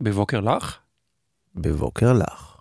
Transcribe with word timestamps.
בבוקר 0.00 0.40
לך? 0.40 0.78
בבוקר 1.54 2.12
לך. 2.12 2.56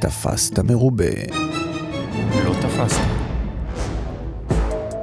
תפסת 0.00 0.58
מרובה. 0.58 1.04
לא 2.44 2.54
תפסת. 2.62 3.00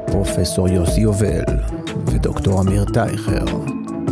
פרופסור 0.08 0.68
יוסי 0.68 1.02
יובל 1.02 1.44
ודוקטור 2.08 2.62
אמיר 2.62 2.86
טייכר 2.94 3.46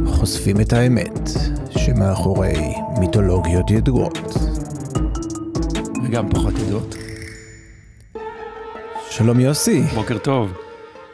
חושפים 0.07 0.61
את 0.61 0.73
האמת 0.73 1.30
שמאחורי 1.70 2.73
מיתולוגיות 3.00 3.71
ידועות. 3.71 4.18
וגם 6.04 6.30
פחות 6.30 6.54
ידועות. 6.54 6.98
שלום 9.20 9.40
יוסי, 9.40 9.82
בוקר 9.82 10.18
טוב, 10.18 10.54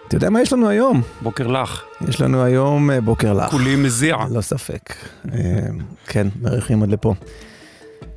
אתה 0.07 0.15
יודע 0.15 0.29
מה 0.29 0.41
יש 0.41 0.53
לנו 0.53 0.69
היום? 0.69 1.01
בוקר 1.21 1.47
לך. 1.47 1.81
יש 2.09 2.21
לנו 2.21 2.43
היום 2.43 2.91
אה, 2.91 3.01
בוקר 3.01 3.33
לך. 3.33 3.51
כולי 3.51 3.75
מזיע. 3.75 4.15
לא 4.31 4.41
ספק. 4.41 4.93
אה, 5.33 5.39
כן, 6.07 6.27
מריחים 6.41 6.83
עד 6.83 6.89
לפה. 6.89 7.13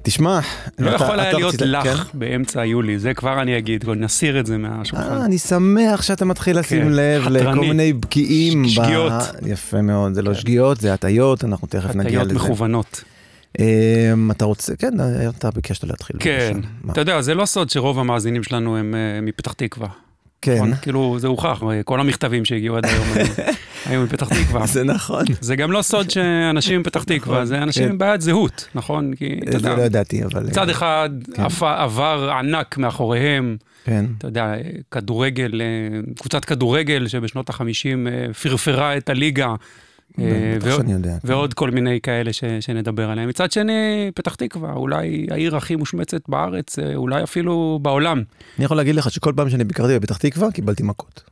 תשמע, 0.03 0.41
לא 0.79 0.95
אתה- 0.95 1.05
יכול 1.05 1.21
היה 1.21 1.29
אתה 1.31 1.37
להיות 1.39 1.55
רצית- 1.55 1.61
כן? 1.61 1.69
לך 1.91 2.09
באמצע 2.15 2.65
יולי, 2.65 2.99
זה 2.99 3.15
כבר 3.15 3.43
אני 3.43 3.59
אגיד, 3.59 3.85
נסיר 3.91 4.41
את 4.41 4.47
זה 4.47 4.53
אה, 4.53 4.59
מהשולחן. 4.59 5.13
אני 5.23 5.39
שמח 5.39 6.03
שאתה 6.03 6.25
מתחיל 6.25 6.59
לשים 6.59 6.83
כן, 6.83 6.89
לב 6.93 7.23
לכל 7.29 7.41
חתרני. 7.51 7.69
מיני 7.69 7.93
בקיאים. 7.93 8.63
ב- 8.63 8.69
שגיאות. 8.69 9.13
יפה 9.47 9.83
מאוד, 9.83 10.15
זה 10.15 10.23
לא 10.23 10.35
שגיאות, 10.35 10.81
זה 10.81 10.93
הטעיות, 10.95 11.45
אנחנו 11.45 11.69
תכף 11.69 11.95
נגיע 11.95 12.21
הטיות 12.21 12.27
לזה. 12.27 12.35
מכוונות. 12.35 13.05
אה, 13.61 14.13
אתה 14.31 14.45
רוצה, 14.45 14.77
כן, 14.77 14.93
אתה 15.39 15.51
ביקשת 15.51 15.85
להתחיל. 15.85 16.17
כן? 16.21 16.59
אתה 16.93 17.01
יודע, 17.01 17.21
זה 17.21 17.35
לא 17.35 17.47
סוד 17.47 17.71
שרוב 17.71 17.99
המאזינים 17.99 18.43
שלנו 18.43 18.77
הם 18.77 18.95
אה, 18.95 19.21
מפתח 19.23 19.53
תקווה. 19.53 19.89
כן, 20.43 20.55
נכון? 20.57 20.75
כאילו, 20.75 21.17
זה 21.19 21.27
הוכח, 21.27 21.63
אה, 21.71 21.83
כל 21.83 22.01
המכתבים 22.01 22.45
שהגיעו 22.45 22.77
עד 22.77 22.87
היום 22.87 23.05
היו- 23.87 24.03
מפתח 24.05 24.29
תקווה. 24.29 24.67
זה 24.67 24.85
נכון. 24.85 25.25
זה 25.41 25.57
גם 25.57 25.73
לא 25.73 25.83
סוד 25.83 26.11
שאנשים 26.11 26.81
מפתח 26.81 27.03
תקווה, 27.05 27.45
זה 27.47 27.63
אנשים 27.63 27.85
כן. 27.85 27.91
עם 27.91 27.99
בעיית 27.99 28.21
זהות, 28.21 28.69
נכון? 28.75 29.15
כי, 29.15 29.41
אתה 29.49 29.59
זה 29.59 29.69
לא 29.69 29.73
יודע, 29.73 29.85
ידעתי, 29.85 30.25
אבל... 30.25 30.43
מצד 30.47 30.69
אחד 30.69 31.11
כן. 31.35 31.43
עבר 31.67 32.31
ענק 32.39 32.79
מאחוריהם, 32.79 33.57
כן, 33.85 34.05
אתה 34.19 34.27
יודע, 34.29 34.55
כדורגל, 34.91 35.61
אה, 35.61 35.67
קבוצת 36.21 36.45
כדורגל 36.45 37.09
שבשנות 37.09 37.51
ה-50 37.51 38.09
פרפרה 38.43 38.97
את 38.97 39.09
הליגה, 39.09 39.47
אה, 39.47 39.55
ועוד- 40.61 40.77
שאני 40.81 40.93
יודע. 40.93 41.17
ועוד 41.25 41.55
כל 41.55 41.71
מיני 41.71 42.01
כאלה 42.01 42.33
ש, 42.33 42.45
שנדבר 42.61 43.11
עליהם. 43.11 43.29
מצד 43.29 43.53
שני, 43.53 44.11
פתח 44.15 44.35
תקווה, 44.35 44.73
אולי 44.73 45.27
העיר 45.31 45.57
הכי 45.57 45.77
מושמצת 45.77 46.29
בארץ, 46.29 46.79
אה, 46.79 46.95
אולי 46.95 47.23
אפילו 47.23 47.79
בעולם, 47.83 48.23
אני 48.59 48.65
יכול 48.65 48.77
להגיד 48.77 48.95
לך 48.95 49.11
שכל 49.11 49.33
פעם 49.37 49.51
שאני 49.51 49.65
ביקרתי 49.65 49.99
בפתח 49.99 50.17
תקווה, 50.17 50.53
קיבלתי 50.53 50.83
מכות. 50.83 51.23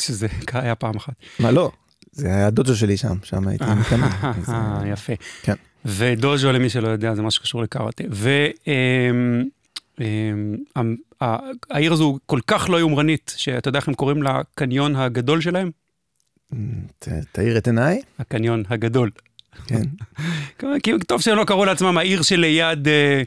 שזה 0.00 0.26
היה 0.52 0.74
פעם 0.74 0.96
אחת. 0.96 1.14
מה, 1.40 1.50
לא? 1.50 1.70
זה 2.12 2.26
היה 2.26 2.46
הדודו 2.46 2.76
שלי 2.76 2.96
שם, 2.96 3.16
שם 3.22 3.48
הייתי 3.48 3.64
מתאמן. 3.80 4.08
אה, 4.48 4.82
יפה. 4.92 5.12
כן. 5.42 5.54
ודוז'ו, 5.84 6.52
למי 6.52 6.68
שלא 6.68 6.88
יודע, 6.88 7.14
זה 7.14 7.22
משהו 7.22 7.40
שקשור 7.42 7.62
לקראטה. 7.62 8.04
והעיר 11.20 11.92
הזו 11.92 12.18
כל 12.26 12.40
כך 12.46 12.70
לא 12.70 12.76
יומרנית, 12.76 13.34
שאתה 13.36 13.68
יודע 13.68 13.78
איך 13.78 13.88
הם 13.88 13.94
קוראים 13.94 14.22
לקניון 14.22 14.96
הגדול 14.96 15.40
שלהם? 15.40 15.70
תאיר 17.32 17.58
את 17.58 17.66
עיניי, 17.66 18.00
הקניון 18.18 18.62
הגדול. 18.70 19.10
כן. 19.66 19.82
טוב 21.06 21.20
שהם 21.20 21.36
לא 21.36 21.44
קראו 21.44 21.64
לעצמם 21.64 21.98
העיר 21.98 22.22
שליד, 22.22 22.88
אה, 22.88 23.22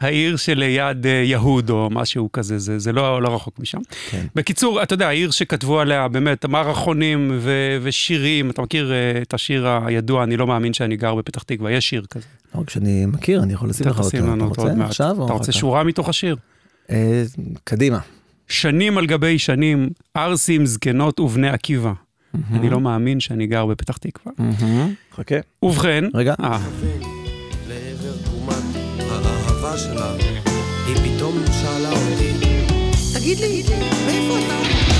העיר 0.00 0.36
שליד 0.36 1.06
אה, 1.06 1.22
יהוד 1.24 1.70
או 1.70 1.88
משהו 1.92 2.32
כזה, 2.32 2.58
זה, 2.58 2.78
זה 2.78 2.92
לא, 2.92 3.22
לא 3.22 3.34
רחוק 3.34 3.58
משם. 3.58 3.78
כן. 4.10 4.26
בקיצור, 4.34 4.82
אתה 4.82 4.94
יודע, 4.94 5.08
העיר 5.08 5.30
שכתבו 5.30 5.80
עליה 5.80 6.08
באמת 6.08 6.44
מערכונים 6.44 7.30
ו- 7.40 7.78
ושירים, 7.82 8.50
אתה 8.50 8.62
מכיר 8.62 8.92
אה, 8.92 9.22
את 9.22 9.34
השיר 9.34 9.68
הידוע, 9.68 10.24
אני 10.24 10.36
לא 10.36 10.46
מאמין 10.46 10.72
שאני 10.72 10.96
גר 10.96 11.14
בפתח 11.14 11.42
תקווה, 11.42 11.72
יש 11.72 11.88
שיר 11.88 12.04
כזה. 12.10 12.26
לא 12.54 12.60
רק 12.60 12.70
שאני 12.70 13.06
מכיר, 13.06 13.42
אני 13.42 13.52
יכול 13.52 13.68
לשים 13.68 13.86
לך 13.86 13.98
אותו. 13.98 14.34
אתה 14.34 14.44
רוצה. 14.44 14.84
עכשיו 14.84 15.24
אתה 15.24 15.32
רוצה? 15.32 15.52
שורה 15.52 15.84
מתוך 15.84 16.08
השיר? 16.08 16.36
קדימה. 17.64 17.98
שנים 18.48 18.98
על 18.98 19.06
גבי 19.06 19.38
שנים, 19.38 19.90
ערסים, 20.14 20.66
זקנות 20.66 21.20
ובני 21.20 21.48
עקיבא. 21.48 21.92
אני 22.52 22.70
לא 22.70 22.80
מאמין 22.80 23.20
שאני 23.20 23.46
גר 23.46 23.66
בפתח 23.66 23.96
תקווה. 23.96 24.32
מהמם. 24.38 24.94
חכה. 25.12 25.34
ובכן, 25.62 26.04
רגע. 26.14 26.34
אה, 26.40 26.58
היא 30.86 30.96
פתאום 30.96 31.34
שאלה 31.62 31.90
אותי, 31.90 32.32
תגיד 33.14 33.38
לי, 33.38 33.62
מאיפה 34.06 34.38
אתה? 34.38 34.93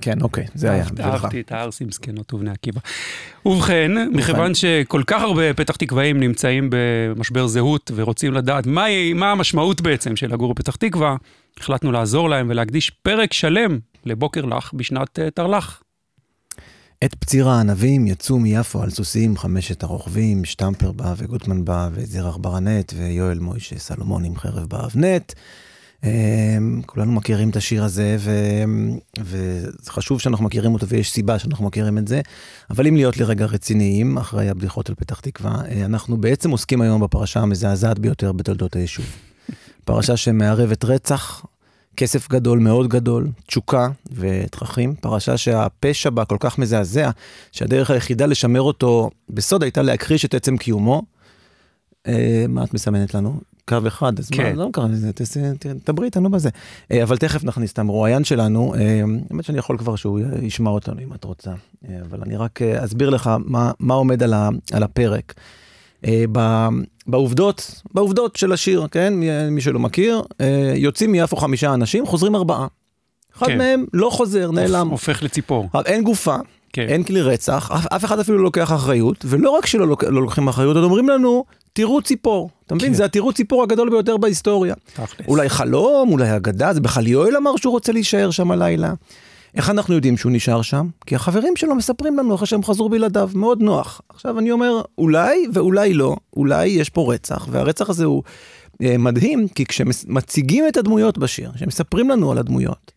כן, 0.00 0.20
אוקיי, 0.20 0.46
זה 0.54 0.70
היה. 0.70 0.84
בשבילך. 0.84 1.06
אהבתי 1.06 1.40
את 1.40 1.52
הערסים 1.52 1.92
זקנות 1.92 2.34
ובני 2.34 2.50
עקיבא. 2.50 2.80
ובכן, 3.46 3.92
מכיוון 4.12 4.54
שכל 4.54 5.02
כך 5.06 5.22
הרבה 5.22 5.54
פתח 5.54 5.76
תקוואים 5.76 6.20
נמצאים 6.20 6.70
במשבר 6.70 7.46
זהות 7.46 7.90
ורוצים 7.94 8.32
לדעת 8.32 8.66
מהי, 8.66 9.12
מה 9.12 9.32
המשמעות 9.32 9.80
בעצם 9.80 10.16
של 10.16 10.32
לגור 10.32 10.54
בפתח 10.54 10.76
תקווה, 10.76 11.16
החלטנו 11.58 11.92
לעזור 11.92 12.30
להם 12.30 12.46
ולהקדיש 12.50 12.90
פרק 12.90 13.32
שלם 13.32 13.78
לבוקר 14.04 14.44
לך 14.44 14.70
בשנת 14.74 15.18
אה, 15.18 15.30
תרל"ח. 15.30 15.82
את 17.04 17.14
פציר 17.14 17.48
הענבים 17.48 18.06
יצאו 18.06 18.38
מיפו 18.38 18.82
על 18.82 18.90
סוסים 18.90 19.36
חמשת 19.36 19.82
הרוכבים, 19.82 20.44
שטמפר 20.44 20.92
בא 20.92 21.14
וגוטמן 21.16 21.64
בא 21.64 21.88
וזרח 21.92 22.36
ברנט 22.36 22.92
ויואל 22.96 23.38
מוישה 23.38 23.78
סלומון 23.78 24.24
עם 24.24 24.36
חרב 24.36 24.66
באבנט. 24.68 25.32
אמ, 26.04 26.82
כולנו 26.86 27.12
מכירים 27.12 27.50
את 27.50 27.56
השיר 27.56 27.84
הזה 27.84 28.16
וזה 29.20 29.90
חשוב 29.90 30.20
שאנחנו 30.20 30.44
מכירים 30.44 30.74
אותו 30.74 30.88
ויש 30.88 31.12
סיבה 31.12 31.38
שאנחנו 31.38 31.64
מכירים 31.64 31.98
את 31.98 32.08
זה. 32.08 32.20
אבל 32.70 32.86
אם 32.86 32.96
להיות 32.96 33.16
לרגע 33.16 33.46
רציניים, 33.46 34.18
אחרי 34.18 34.48
הבדיחות 34.48 34.88
על 34.88 34.94
פתח 34.94 35.20
תקווה, 35.20 35.54
אה, 35.68 35.84
אנחנו 35.84 36.16
בעצם 36.16 36.50
עוסקים 36.50 36.80
היום 36.80 37.00
בפרשה 37.00 37.40
המזעזעת 37.40 37.98
ביותר 37.98 38.32
בתולדות 38.32 38.76
היישוב. 38.76 39.04
פרשה 39.84 40.16
שמערבת 40.16 40.84
רצח, 40.84 41.44
כסף 41.96 42.28
גדול 42.28 42.58
מאוד 42.58 42.88
גדול, 42.88 43.28
תשוקה 43.46 43.88
ותככים, 44.12 44.94
פרשה 44.94 45.36
שהפשע 45.36 46.10
בה 46.10 46.24
כל 46.24 46.36
כך 46.40 46.58
מזעזע, 46.58 47.10
שהדרך 47.52 47.90
היחידה 47.90 48.26
לשמר 48.26 48.62
אותו 48.62 49.10
בסוד 49.28 49.62
הייתה 49.62 49.82
להכחיש 49.82 50.24
את 50.24 50.34
עצם 50.34 50.56
קיומו. 50.56 51.02
אה, 52.06 52.44
מה 52.48 52.64
את 52.64 52.74
מסמנת 52.74 53.14
לנו? 53.14 53.40
קו 53.70 53.88
אחד, 53.88 54.18
אז 54.18 54.28
כן. 54.30 54.56
מה, 54.56 54.64
לא 54.64 54.68
קרה 54.72 54.88
לזה, 54.88 55.12
תס- 55.12 55.36
ת- 55.58 55.66
דברי 55.90 56.06
איתנו 56.06 56.30
בזה. 56.30 56.50
אה, 56.92 57.02
אבל 57.02 57.16
תכף 57.16 57.44
נכניס 57.44 57.72
את 57.72 57.78
המרואיין 57.78 58.24
שלנו, 58.24 58.74
אה, 58.74 59.02
האמת 59.30 59.44
שאני 59.44 59.58
יכול 59.58 59.78
כבר 59.78 59.96
שהוא 59.96 60.20
ישמע 60.42 60.70
אותנו 60.70 61.00
אם 61.02 61.12
את 61.14 61.24
רוצה, 61.24 61.50
אה, 61.88 61.98
אבל 62.10 62.18
אני 62.22 62.36
רק 62.36 62.62
אסביר 62.62 63.10
לך 63.10 63.30
מה, 63.44 63.72
מה 63.80 63.94
עומד 63.94 64.22
על, 64.22 64.34
ה, 64.34 64.48
על 64.72 64.82
הפרק. 64.82 65.34
ב- 66.32 66.68
בעובדות, 67.06 67.82
בעובדות 67.94 68.36
של 68.36 68.52
השיר, 68.52 68.86
כן? 68.90 69.14
מי- 69.50 69.60
שלא 69.60 69.78
מכיר, 69.78 70.22
יוצאים 70.74 71.12
מיפו 71.12 71.36
חמישה 71.36 71.74
אנשים, 71.74 72.06
חוזרים 72.06 72.34
ארבעה. 72.34 72.66
אחד 73.36 73.46
כן. 73.46 73.58
מהם 73.58 73.84
לא 73.92 74.10
חוזר, 74.10 74.50
נעלם. 74.50 74.88
הופך 74.88 75.22
לציפור. 75.22 75.68
אין 75.86 76.04
גופה, 76.04 76.36
כן. 76.72 76.86
אין 76.88 77.02
כלי 77.02 77.22
רצח, 77.22 77.70
אף, 77.70 77.86
אף 77.86 78.04
אחד 78.04 78.18
אפילו 78.18 78.38
לא 78.38 78.44
לוקח 78.44 78.72
אחריות, 78.72 79.24
ולא 79.28 79.50
רק 79.50 79.66
שלא 79.66 79.88
לוק, 79.88 80.04
לא 80.04 80.22
לוקחים 80.22 80.48
אחריות, 80.48 80.76
עוד 80.76 80.84
אומרים 80.84 81.08
לנו, 81.08 81.44
תראו 81.72 82.02
ציפור. 82.02 82.50
אתה 82.66 82.74
מבין? 82.74 82.88
כן. 82.88 82.94
זה 82.94 83.04
התירוץ 83.04 83.36
ציפור 83.36 83.62
הגדול 83.62 83.90
ביותר 83.90 84.16
בהיסטוריה. 84.16 84.74
תכלס. 84.94 85.28
אולי 85.28 85.48
חלום, 85.48 86.12
אולי 86.12 86.36
אגדה, 86.36 86.74
זה 86.74 86.80
בכלל 86.80 87.06
יואל 87.06 87.36
אמר 87.36 87.56
שהוא 87.56 87.72
רוצה 87.72 87.92
להישאר 87.92 88.30
שם 88.30 88.50
הלילה. 88.50 88.92
איך 89.54 89.70
אנחנו 89.70 89.94
יודעים 89.94 90.16
שהוא 90.16 90.32
נשאר 90.32 90.62
שם? 90.62 90.86
כי 91.06 91.14
החברים 91.14 91.56
שלו 91.56 91.74
מספרים 91.74 92.18
לנו 92.18 92.34
אחרי 92.34 92.46
שהם 92.46 92.62
חזרו 92.62 92.88
בלעדיו, 92.88 93.30
מאוד 93.34 93.62
נוח. 93.62 94.00
עכשיו 94.08 94.38
אני 94.38 94.50
אומר, 94.50 94.80
אולי 94.98 95.46
ואולי 95.54 95.94
לא, 95.94 96.16
אולי 96.36 96.66
יש 96.66 96.88
פה 96.88 97.14
רצח, 97.14 97.48
והרצח 97.50 97.90
הזה 97.90 98.04
הוא 98.04 98.22
אה, 98.82 98.98
מדהים, 98.98 99.48
כי 99.48 99.64
כשמציגים 99.64 100.68
את 100.68 100.76
הדמויות 100.76 101.18
בשיר, 101.18 101.50
שמספרים 101.56 102.10
לנו 102.10 102.32
על 102.32 102.38
הדמויות, 102.38 102.92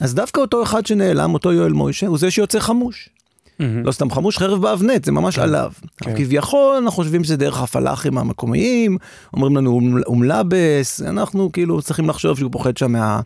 אז 0.00 0.14
דווקא 0.14 0.40
אותו 0.40 0.62
אחד 0.62 0.86
שנעלם, 0.86 1.34
אותו 1.34 1.52
יואל 1.52 1.72
מוישה, 1.72 2.06
הוא 2.06 2.18
זה 2.18 2.30
שיוצא 2.30 2.60
חמוש. 2.60 3.08
מהמם. 3.58 3.82
לא 3.84 3.92
סתם 3.92 4.10
חמוש, 4.10 4.38
חרב 4.38 4.62
באבנט, 4.62 5.04
זה 5.04 5.12
ממש 5.12 5.38
עליו. 5.38 5.72
כן. 5.96 6.16
כביכול, 6.16 6.74
אנחנו 6.76 6.90
חושבים 6.90 7.24
שזה 7.24 7.36
דרך 7.36 7.62
הפלאחים 7.62 8.18
המקומיים, 8.18 8.98
אומרים 9.34 9.56
לנו 9.56 9.70
"אום- 9.70 9.98
אומלבס, 10.06 11.02
אנחנו 11.02 11.52
כאילו 11.52 11.82
צריכים 11.82 12.08
לחשוב 12.08 12.38
שהוא 12.38 12.52
פוחד 12.52 12.76
שם 12.76 12.92
מה... 12.92 13.20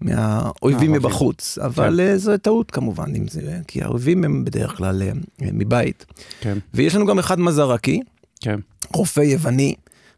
מהאויבים. 0.00 0.92
מבחוץ, 0.92 1.58
אבל 1.58 2.00
אה, 2.00 2.18
זו 2.18 2.36
טעות 2.38 2.70
כמובן, 2.70 3.12
אם 3.16 3.28
זה, 3.28 3.40
כי 3.66 3.82
האויבים 3.82 4.24
הם 4.24 4.44
בדרך 4.44 4.76
כלל 4.76 5.02
אה, 5.02 5.10
מבית. 5.52 6.06
כן. 6.40 6.58
ויש 6.74 6.94
לנו 6.94 7.06
גם 7.06 7.18
אחד 7.18 7.40
מזרקי, 7.40 8.00
כן. 8.40 8.58
רופא 8.94 9.20
יווני, 9.20 9.74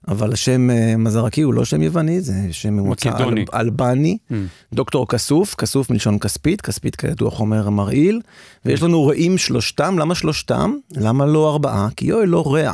אבל 0.08 0.32
השם 0.32 0.70
אה, 0.70 0.96
מזרקי 0.96 1.42
הוא 1.42 1.54
לא 1.54 1.64
שם 1.64 1.82
יווני, 1.82 2.20
זה 2.20 2.34
שם 2.50 2.74
ממוצע. 2.74 3.18
אל, 3.18 3.44
אלבני. 3.54 4.18
Mm. 4.30 4.34
דוקטור 4.72 5.08
כסוף, 5.08 5.54
כסוף 5.54 5.90
מלשון 5.90 6.18
כספית, 6.18 6.60
כספית 6.60 6.96
כידוע 6.96 7.30
חומר 7.30 7.70
מרעיל, 7.70 8.20
ויש 8.64 8.82
לנו 8.82 9.06
רעים 9.06 9.38
שלושתם, 9.38 9.98
למה 9.98 10.14
שלושתם? 10.14 10.74
למה 10.96 11.26
לא 11.26 11.50
ארבעה? 11.50 11.88
כי 11.96 12.06
יואל 12.06 12.28
לא 12.28 12.54
רע. 12.54 12.72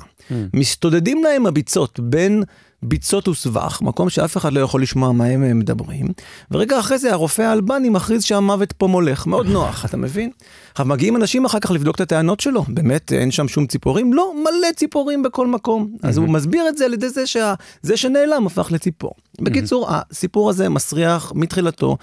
מסתודדים 0.55 1.25
להם 1.25 1.46
הביצות 1.46 2.00
בין 2.00 2.43
ביצות 2.82 3.29
וסבך, 3.29 3.79
מקום 3.82 4.11
שאף 4.11 4.37
אחד 4.37 4.52
לא 4.52 4.61
יכול 4.61 4.82
לשמוע 4.82 5.12
מה 5.12 5.25
הם 5.25 5.58
מדברים, 5.58 6.06
ורגע 6.50 6.79
אחרי 6.79 6.99
זה 6.99 7.12
הרופא 7.12 7.43
האלבני 7.43 7.88
מכריז 7.88 8.25
שהמוות 8.25 8.73
פה 8.73 8.87
מולך, 8.87 9.26
מאוד 9.26 9.46
נוח, 9.46 9.84
אתה 9.84 9.96
מבין? 9.96 10.31
עכשיו 10.70 10.87
מגיעים 10.87 11.17
אנשים 11.17 11.44
אחר 11.44 11.61
כך 11.61 11.70
לבדוק 11.70 11.96
את 11.96 12.00
הטענות 12.00 12.40
שלו, 12.40 12.64
באמת 12.69 13.12
אין 13.12 13.31
שם 13.31 13.49
שום 13.49 13.67
ציפורים? 13.67 14.12
לא, 14.12 14.34
מלא 14.37 14.73
ציפורים 14.76 15.23
בכל 15.23 15.46
מקום. 15.46 15.96
אז 16.02 16.19
הוא 16.19 16.29
מסביר 16.29 16.69
את 16.69 16.79
זה 16.79 16.84
על 16.84 16.93
ידי 16.93 17.08
זה 17.08 17.26
שזה 17.26 17.96
שנעלם 17.96 18.46
הפך 18.46 18.73
לציפור. 18.73 19.12
בקיצור, 19.40 19.87
הסיפור 19.90 20.50
הזה 20.50 20.69
מסריח 20.69 21.32
מתחילתו. 21.35 21.96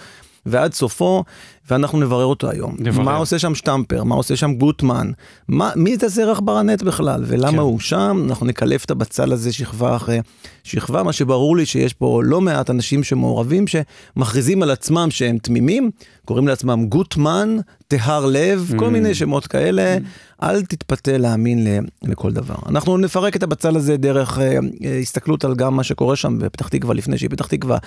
ועד 0.45 0.73
סופו, 0.73 1.23
ואנחנו 1.69 2.00
נברר 2.00 2.25
אותו 2.25 2.50
היום. 2.50 2.75
נברר. 2.80 3.04
מה 3.04 3.16
עושה 3.16 3.39
שם 3.39 3.56
שטמפר, 3.56 4.04
מה 4.04 4.16
עושה 4.16 4.36
שם 4.36 4.54
גוטמן, 4.54 5.12
מה, 5.48 5.71
מי 5.75 5.98
זה 5.98 6.07
זרח 6.07 6.39
ברנט 6.39 6.81
בכלל, 6.83 7.24
ולמה 7.27 7.51
כן. 7.51 7.57
הוא 7.57 7.80
שם, 7.80 8.24
אנחנו 8.30 8.45
נקלף 8.45 8.86
את 8.86 8.92
הבצל 8.92 9.33
הזה 9.33 9.54
שכבה 9.54 9.95
אחרי 9.95 10.19
שכבה, 10.63 11.04
מה 11.04 11.13
שברור 11.13 11.57
לי 11.57 11.66
שיש 11.66 11.94
פה 11.94 12.21
לא 12.24 12.42
מעט 12.42 12.69
אנשים 12.69 13.04
שמעורבים, 13.04 13.66
שמכריזים 13.68 14.63
על 14.63 14.71
עצמם 14.71 15.07
שהם 15.12 15.38
תמימים, 15.38 15.92
קוראים 16.25 16.48
לעצמם 16.48 16.86
גוטמן, 16.89 17.57
טהר 17.88 18.25
לב, 18.25 18.71
כל 18.77 18.86
Mm. 18.88 18.89
מיני 18.89 19.16
שמות 19.16 19.48
כאלה, 19.48 19.98
אל 20.44 20.62
תתפתה 20.62 21.18
להאמין 21.18 21.68
לכל 22.04 22.31
דבר. 22.31 22.56
אנחנו 22.69 22.98
נפרק 22.98 23.36
את 23.36 23.44
הבצל 23.44 23.75
הזה 23.75 23.98
דרך 23.98 24.39
אה, 24.39 24.57
אה, 24.86 24.98
הסתכלות 24.98 25.45
על 25.45 25.56
גם 25.56 25.75
מה 25.75 25.83
שקורה 25.83 26.16
שם 26.16 26.39
בפתח 26.39 26.68
תקווה, 26.68 26.94
לפני 26.95 27.18
שהיא 27.18 27.30
פתח 27.30 27.48
תקווה, 27.48 27.77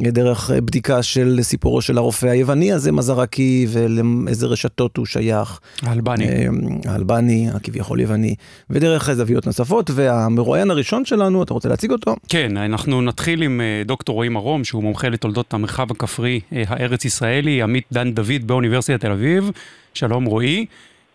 דרך 0.00 0.50
אה, 0.50 0.60
בדיקה 0.60 1.02
של 1.02 1.38
סיפורו 1.42 1.82
של 1.82 1.98
הרופא 1.98 2.26
היווני 2.26 2.72
הזה, 2.72 2.92
מזרקי, 3.24 3.66
ולאיזה 3.72 4.46
רשתות 4.46 4.96
הוא 4.96 5.06
שייך. 5.06 5.60
האלבני. 5.82 6.24
אה, 6.28 6.46
האלבני, 6.92 7.48
הכביכול 7.54 8.00
יווני, 8.00 8.34
ודרך 8.70 9.12
זוויות 9.12 9.46
נוספות, 9.46 9.90
והמרואיין 9.94 10.70
הראשון 10.70 11.04
שלנו, 11.04 11.42
אתה 11.42 11.54
רוצה 11.54 11.68
להציג 11.68 11.90
אותו? 11.92 12.16
כן, 12.28 12.56
אנחנו 12.56 13.02
נתחיל 13.02 13.42
עם 13.42 13.60
אה, 13.60 13.82
דוקטור 13.84 14.14
רועי 14.14 14.28
מרום, 14.28 14.64
שהוא 14.64 14.82
מומחה 14.82 15.08
לתולדות 15.08 15.54
המרחב 15.54 15.90
הכפרי 15.90 16.40
אה, 16.52 16.62
הארץ 16.68 17.04
ישראלי, 17.04 17.62
עמית 17.62 17.84
דן 17.92 18.12
דוד 18.12 18.46
באוניברסיטת 18.46 19.00
תל 19.00 19.10
אביב. 19.12 19.50
שלום 19.94 20.24
רועי. 20.24 20.66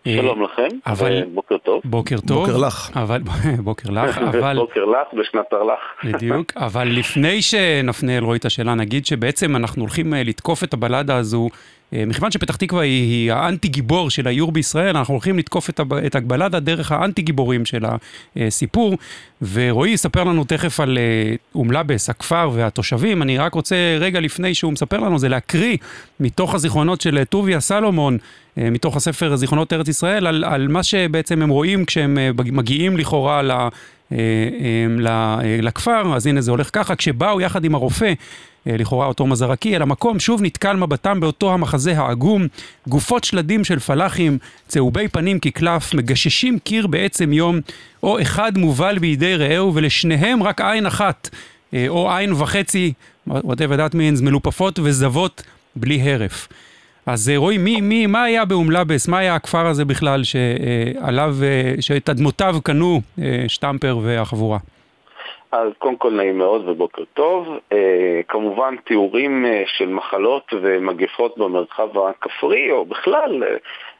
שלום 0.07 0.43
לכם, 0.43 0.67
אבל- 0.87 1.23
בוקר 1.33 1.57
טוב. 1.57 1.81
בוקר 1.85 2.15
טוב. 2.27 2.45
בוקר 2.45 2.57
לך. 2.57 2.91
אבל, 2.95 3.21
בוקר 3.67 3.89
לך, 3.89 4.17
אבל... 4.29 4.55
בוקר 4.57 4.85
לך 4.85 5.07
בשנת 5.19 5.45
תרל"ח. 5.49 5.79
בדיוק, 6.13 6.51
אבל 6.55 6.87
לפני 6.87 7.41
שנפנה 7.41 8.17
אל 8.17 8.23
רועי 8.23 8.37
את 8.37 8.45
השאלה, 8.45 8.75
נגיד 8.75 9.05
שבעצם 9.05 9.55
אנחנו 9.55 9.81
הולכים 9.81 10.13
לתקוף 10.13 10.63
את 10.63 10.73
הבלדה 10.73 11.15
הזו, 11.15 11.49
מכיוון 11.93 12.31
שפתח 12.31 12.55
תקווה 12.55 12.83
היא, 12.83 13.11
היא 13.11 13.31
האנטי 13.31 13.67
גיבור 13.67 14.09
של 14.09 14.27
האיור 14.27 14.51
בישראל, 14.51 14.97
אנחנו 14.97 15.13
הולכים 15.13 15.37
לתקוף 15.39 15.69
את, 15.69 15.79
את 16.05 16.15
הבלדה 16.15 16.59
דרך 16.59 16.91
האנטי 16.91 17.21
גיבורים 17.21 17.65
של 17.65 17.85
הסיפור, 18.35 18.97
ורועי 19.53 19.91
יספר 19.91 20.23
לנו 20.23 20.43
תכף 20.43 20.79
על 20.79 20.97
אה, 20.97 21.35
אום 21.55 21.71
לבס, 21.71 22.09
הכפר 22.09 22.49
והתושבים, 22.53 23.21
אני 23.21 23.37
רק 23.37 23.53
רוצה 23.53 23.75
רגע 23.99 24.19
לפני 24.19 24.53
שהוא 24.53 24.73
מספר 24.73 24.97
לנו, 24.97 25.19
זה 25.19 25.29
להקריא 25.29 25.77
מתוך 26.19 26.55
הזיכרונות 26.55 27.01
של 27.01 27.17
אה, 27.17 27.25
טוביה 27.25 27.59
סלומון, 27.59 28.17
אה, 28.57 28.69
מתוך 28.69 28.95
הספר 28.95 29.35
זיכרונות 29.35 29.73
ארץ 29.73 29.87
ישראל, 29.87 30.27
על, 30.27 30.43
על 30.43 30.67
מה 30.67 30.83
שבעצם 30.83 31.41
הם 31.41 31.49
רואים 31.49 31.85
כשהם 31.85 32.17
אה, 32.17 32.29
מגיעים 32.35 32.97
לכאורה 32.97 33.41
ל... 33.41 33.51
אה, 34.11 34.17
אה, 34.17 35.37
אה, 35.43 35.61
לכפר, 35.61 36.15
אז 36.15 36.27
הנה 36.27 36.41
זה 36.41 36.51
הולך 36.51 36.69
ככה, 36.73 36.95
כשבאו 36.95 37.41
יחד 37.41 37.65
עם 37.65 37.75
הרופא, 37.75 38.05
אה, 38.05 38.13
לכאורה 38.65 39.05
אותו 39.05 39.27
מזרקי, 39.27 39.75
אל 39.75 39.81
המקום, 39.81 40.19
שוב 40.19 40.41
נתקל 40.41 40.75
מבטם 40.75 41.19
באותו 41.19 41.53
המחזה 41.53 41.97
העגום, 41.97 42.47
גופות 42.87 43.23
שלדים 43.23 43.63
של 43.63 43.79
פלחים, 43.79 44.37
צהובי 44.67 45.07
פנים 45.07 45.39
כקלף, 45.39 45.93
מגששים 45.93 46.59
קיר 46.59 46.87
בעצם 46.87 47.33
יום, 47.33 47.59
או 48.03 48.21
אחד 48.21 48.57
מובל 48.57 48.99
בידי 48.99 49.35
רעהו, 49.35 49.75
ולשניהם 49.75 50.43
רק 50.43 50.61
עין 50.61 50.85
אחת, 50.85 51.29
אה, 51.73 51.85
או 51.87 52.11
עין 52.11 52.33
וחצי, 52.33 52.93
whatever 53.29 53.77
that 53.77 53.93
means, 53.93 54.23
מלופפות 54.23 54.79
וזבות 54.79 55.43
בלי 55.75 56.01
הרף. 56.01 56.47
אז 57.05 57.29
אה, 57.29 57.37
רועי, 57.37 57.57
מי, 57.57 57.81
מי, 57.81 58.05
מה 58.05 58.23
היה 58.23 58.45
באום 58.45 58.71
לבס? 58.71 59.07
מה 59.07 59.17
היה 59.17 59.35
הכפר 59.35 59.67
הזה 59.67 59.85
בכלל 59.85 60.23
שעליו, 60.23 61.37
אה, 61.43 61.73
שאת 61.79 62.09
אדמותיו 62.09 62.57
קנו 62.63 63.01
אה, 63.21 63.45
שטמפר 63.47 63.99
והחבורה? 64.03 64.57
אז 65.51 65.71
קודם 65.77 65.95
כל 65.95 66.13
נעים 66.13 66.37
מאוד 66.37 66.69
ובוקר 66.69 67.03
טוב. 67.13 67.47
אה, 67.71 68.21
כמובן 68.27 68.75
תיאורים 68.75 69.45
אה, 69.45 69.63
של 69.65 69.89
מחלות 69.89 70.53
ומגפות 70.61 71.37
במרחב 71.37 71.97
הכפרי, 71.97 72.71
או 72.71 72.85
בכלל, 72.85 73.43
אה, 73.43 73.55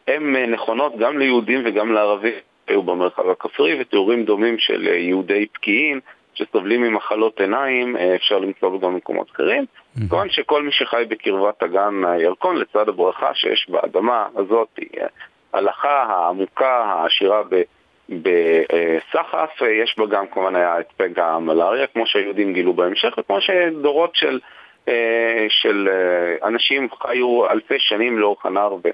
הם 0.07 0.35
אה, 0.35 0.45
נכונות 0.45 0.97
גם 0.97 1.17
ליהודים 1.17 1.61
וגם 1.65 1.91
לערבים 1.91 2.33
היו 2.67 2.83
במרחב 2.83 3.29
הכפרי, 3.29 3.81
ותיאורים 3.81 4.25
דומים 4.25 4.59
של 4.59 4.87
אה, 4.87 4.95
יהודי 4.95 5.45
פקיעין 5.53 5.99
שסובלים 6.33 6.81
ממחלות 6.81 7.39
עיניים, 7.39 7.97
אה, 7.97 8.15
אפשר 8.15 8.39
למצוא 8.39 8.79
גם 8.79 8.93
במקומות 8.93 9.31
אחרים. 9.31 9.65
כמובן 10.09 10.29
שכל 10.29 10.63
מי 10.63 10.71
שחי 10.71 11.03
בקרבת 11.07 11.63
אגן 11.63 12.05
הירקון, 12.05 12.57
לצד 12.57 12.89
הברכה 12.89 13.33
שיש 13.33 13.69
באדמה 13.69 14.27
הזאת, 14.35 14.79
אה, 14.79 15.07
ההלכה 15.53 16.03
העמוקה, 16.03 16.83
העשירה 16.83 17.43
ב... 17.49 17.61
בסחף, 18.09 19.61
אה, 19.61 19.71
יש 19.71 19.95
בה 19.97 20.05
גם 20.05 20.27
כמובן 20.27 20.55
היה 20.55 20.79
את 20.79 20.91
פגע 20.97 21.25
המלאריה, 21.25 21.87
כמו 21.87 22.07
שהיהודים 22.07 22.53
גילו 22.53 22.73
בהמשך, 22.73 23.13
וכמו 23.17 23.41
שדורות 23.41 24.15
של, 24.15 24.39
אה, 24.87 25.45
של 25.49 25.89
אה, 25.91 26.47
אנשים 26.47 26.87
חיו 27.01 27.49
אלפי 27.49 27.79
שנים 27.79 28.19
לאורך 28.19 28.45
הנהר 28.45 28.73
ו, 28.73 28.89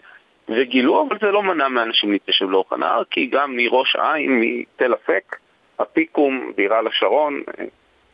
וגילו, 0.49 1.07
אבל 1.07 1.17
זה 1.21 1.31
לא 1.31 1.43
מנע 1.43 1.67
מאנשים 1.67 2.11
להתיישב 2.11 2.49
לאורך 2.49 2.73
הנהר, 2.73 3.03
כי 3.11 3.25
גם 3.25 3.55
מראש 3.55 3.95
העין, 3.95 4.41
מתל 4.41 4.93
אפק, 4.93 5.35
הפיקום, 5.79 6.51
בירה 6.55 6.81
לשרון 6.81 7.41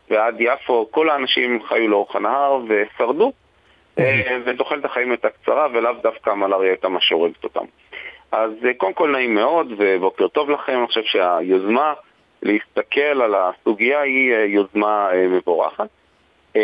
ועד 0.09 0.35
יפו, 0.39 0.87
כל 0.91 1.09
האנשים 1.09 1.63
חיו 1.63 1.87
לאורך 1.87 2.15
הנהר 2.15 2.59
ושרדו, 2.67 3.31
אה, 3.99 4.37
ותוחלת 4.45 4.85
החיים 4.85 5.11
הייתה 5.11 5.29
קצרה, 5.29 5.67
ולאו 5.73 5.93
דווקא 6.03 6.29
המלאריה 6.29 6.69
הייתה 6.69 6.89
מה 6.89 7.01
שהורגת 7.01 7.43
אותם. 7.43 7.65
אז 8.31 8.51
אה, 8.65 8.73
קודם 8.73 8.93
כל 8.93 9.09
נעים 9.11 9.35
מאוד 9.35 9.73
ובוקר 9.77 10.27
טוב 10.27 10.49
לכם, 10.49 10.77
אני 10.77 10.87
חושב 10.87 11.03
שהיוזמה 11.03 11.93
להסתכל 12.41 13.21
על 13.21 13.35
הסוגיה 13.35 14.01
היא 14.01 14.33
אה, 14.33 14.45
יוזמה 14.45 15.09
אה, 15.13 15.27
מבורכת. 15.27 15.87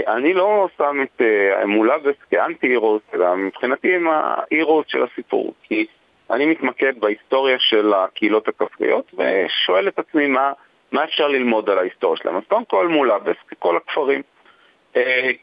אני 0.07 0.33
לא 0.33 0.67
שם 0.77 0.97
את 1.03 1.21
אה, 1.21 1.65
מולבס 1.65 2.15
כאנטי 2.31 2.67
הירוס, 2.67 3.01
אלא 3.13 3.35
מבחינתי 3.35 3.95
הם 3.95 4.07
ההירוס 4.07 4.85
של 4.87 5.03
הסיפור, 5.03 5.53
כי 5.63 5.85
אני 6.31 6.45
מתמקד 6.45 6.99
בהיסטוריה 6.99 7.59
של 7.59 7.93
הקהילות 7.93 8.47
הכפריות 8.47 9.11
ושואל 9.13 9.87
את 9.87 9.99
עצמי 9.99 10.27
מה, 10.27 10.51
מה 10.91 11.03
אפשר 11.03 11.27
ללמוד 11.27 11.69
על 11.69 11.77
ההיסטוריה 11.77 12.17
שלהם. 12.17 12.35
אז 12.35 12.43
קודם 12.47 12.65
כל 12.65 12.87
מולבס, 12.87 13.35
ככל 13.47 13.77
הכפרים. 13.77 14.21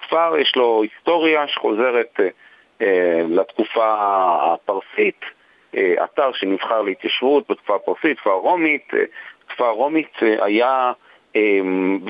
כפר 0.00 0.36
יש 0.38 0.56
לו 0.56 0.82
היסטוריה 0.82 1.48
שחוזרת 1.48 2.20
לתקופה 3.28 3.94
הפרסית, 4.42 5.20
אתר 6.04 6.32
שנבחר 6.32 6.82
להתיישבות 6.82 7.44
בתקופה 7.50 7.74
הפרסית, 7.74 8.16
תקופה 8.16 8.32
רומית. 8.32 8.94
אה, 8.94 9.04
תקופה 9.46 9.68
רומית 9.68 10.10
אה, 10.22 10.44
היה 10.44 10.92
אה, 11.36 11.60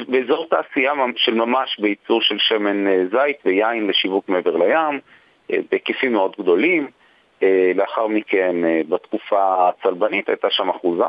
באזור 0.08 0.46
תעשייה 0.50 0.92
של 1.16 1.34
ממש 1.34 1.80
בייצור 1.80 2.22
של 2.22 2.38
שמן 2.38 2.86
אה, 2.86 3.02
זית 3.10 3.36
ויין 3.44 3.86
לשיווק 3.86 4.28
מעבר 4.28 4.56
לים, 4.56 5.00
אה, 5.52 5.58
בהיקפים 5.70 6.12
מאוד 6.12 6.32
גדולים. 6.38 6.88
אה, 7.42 7.72
לאחר 7.74 8.06
מכן, 8.06 8.64
אה, 8.64 8.80
בתקופה 8.88 9.68
הצלבנית 9.68 10.28
הייתה 10.28 10.50
שם 10.50 10.70
אחוזה, 10.70 11.04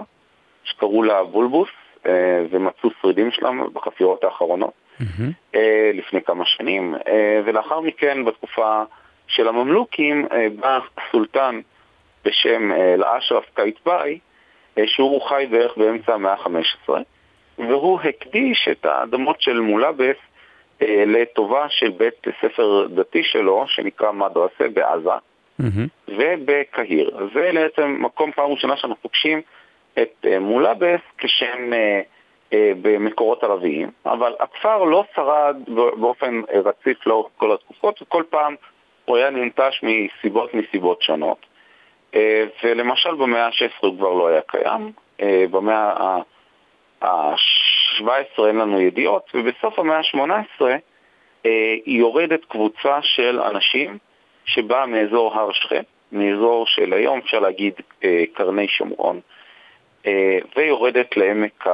שקראו 0.63 1.03
לה 1.03 1.23
בולבוס, 1.23 1.69
אה, 2.05 2.45
ומצאו 2.49 2.89
שרידים 3.01 3.31
שלה 3.31 3.49
בחפירות 3.73 4.23
האחרונות. 4.23 4.73
אה, 5.55 5.91
לפני 5.93 6.21
כמה 6.21 6.45
שנים, 6.45 6.95
אה, 7.07 7.41
ולאחר 7.45 7.79
מכן 7.79 8.25
בתקופה 8.25 8.83
של 9.27 9.47
הממלוכים 9.47 10.27
אה, 10.31 10.47
בא 10.59 10.79
הסולטן 10.97 11.59
בשם 12.25 12.71
אה, 12.71 12.93
אל-אשרף 12.93 13.45
קייטבאי, 13.53 14.19
אה, 14.77 14.87
שהוא 14.87 15.21
חי 15.21 15.47
בערך 15.51 15.77
באמצע 15.77 16.13
המאה 16.13 16.33
ה-15, 16.33 16.89
והוא 17.57 17.99
הקדיש 18.01 18.67
את 18.71 18.85
האדמות 18.85 19.41
של 19.41 19.59
מולבס 19.59 20.15
אה, 20.81 21.03
לטובה 21.07 21.65
של 21.69 21.89
בית 21.89 22.27
ספר 22.41 22.87
דתי 22.87 23.23
שלו, 23.23 23.65
שנקרא 23.67 24.11
מדרסה 24.11 24.67
בעזה, 24.73 25.09
ובקהיר. 26.07 27.27
זה 27.33 27.51
בעצם 27.53 27.97
מקום 27.99 28.31
פעם 28.31 28.51
ראשונה 28.51 28.77
שאנחנו 28.77 29.01
פוגשים 29.01 29.41
את 30.01 30.25
אה, 30.25 30.39
מולבס 30.39 30.99
כשם 31.17 31.73
אה, 31.73 32.01
אה, 32.53 32.71
במקורות 32.81 33.43
ערביים, 33.43 33.91
אבל 34.05 34.33
הכפר 34.39 34.83
לא 34.83 35.03
שרד 35.15 35.55
באופן 35.99 36.41
אה, 36.53 36.59
רציף 36.59 37.07
לאורך 37.07 37.27
כל 37.37 37.53
התקופות, 37.53 38.01
וכל 38.01 38.23
פעם 38.29 38.55
הוא 39.05 39.17
היה 39.17 39.29
ננטש 39.29 39.83
מסיבות 39.83 40.53
מסיבות 40.53 41.01
שונות. 41.01 41.45
אה, 42.15 42.43
ולמשל 42.63 43.15
במאה 43.15 43.45
ה-16 43.45 43.79
הוא 43.79 43.97
כבר 43.97 44.13
לא 44.13 44.27
היה 44.27 44.41
קיים, 44.41 44.91
אה, 45.21 45.45
במאה 45.51 45.93
ה- 46.03 46.21
ה-17 47.01 48.47
אין 48.47 48.57
לנו 48.57 48.81
ידיעות, 48.81 49.31
ובסוף 49.33 49.79
המאה 49.79 49.97
ה-18 49.97 50.65
אה, 51.45 51.75
יורדת 51.85 52.45
קבוצה 52.45 52.99
של 53.01 53.39
אנשים 53.39 53.97
שבאה 54.45 54.85
מאזור 54.85 55.33
הר 55.33 55.51
שכם, 55.51 55.81
מאזור 56.11 56.65
של 56.67 56.93
היום 56.93 57.19
אפשר 57.19 57.39
להגיד 57.39 57.73
קרני 58.33 58.67
שומרון, 58.67 59.19
ויורדת 60.55 61.17
לעמק 61.17 61.65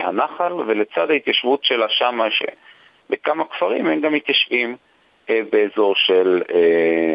הנחל, 0.00 0.52
ולצד 0.52 1.10
ההתיישבות 1.10 1.64
שלה 1.64 1.86
שמה, 1.88 2.26
שבכמה 2.30 3.44
כפרים 3.44 3.86
הם 3.86 4.00
גם 4.00 4.12
מתיישבים 4.12 4.76
באזור 5.28 5.94
של, 5.96 6.42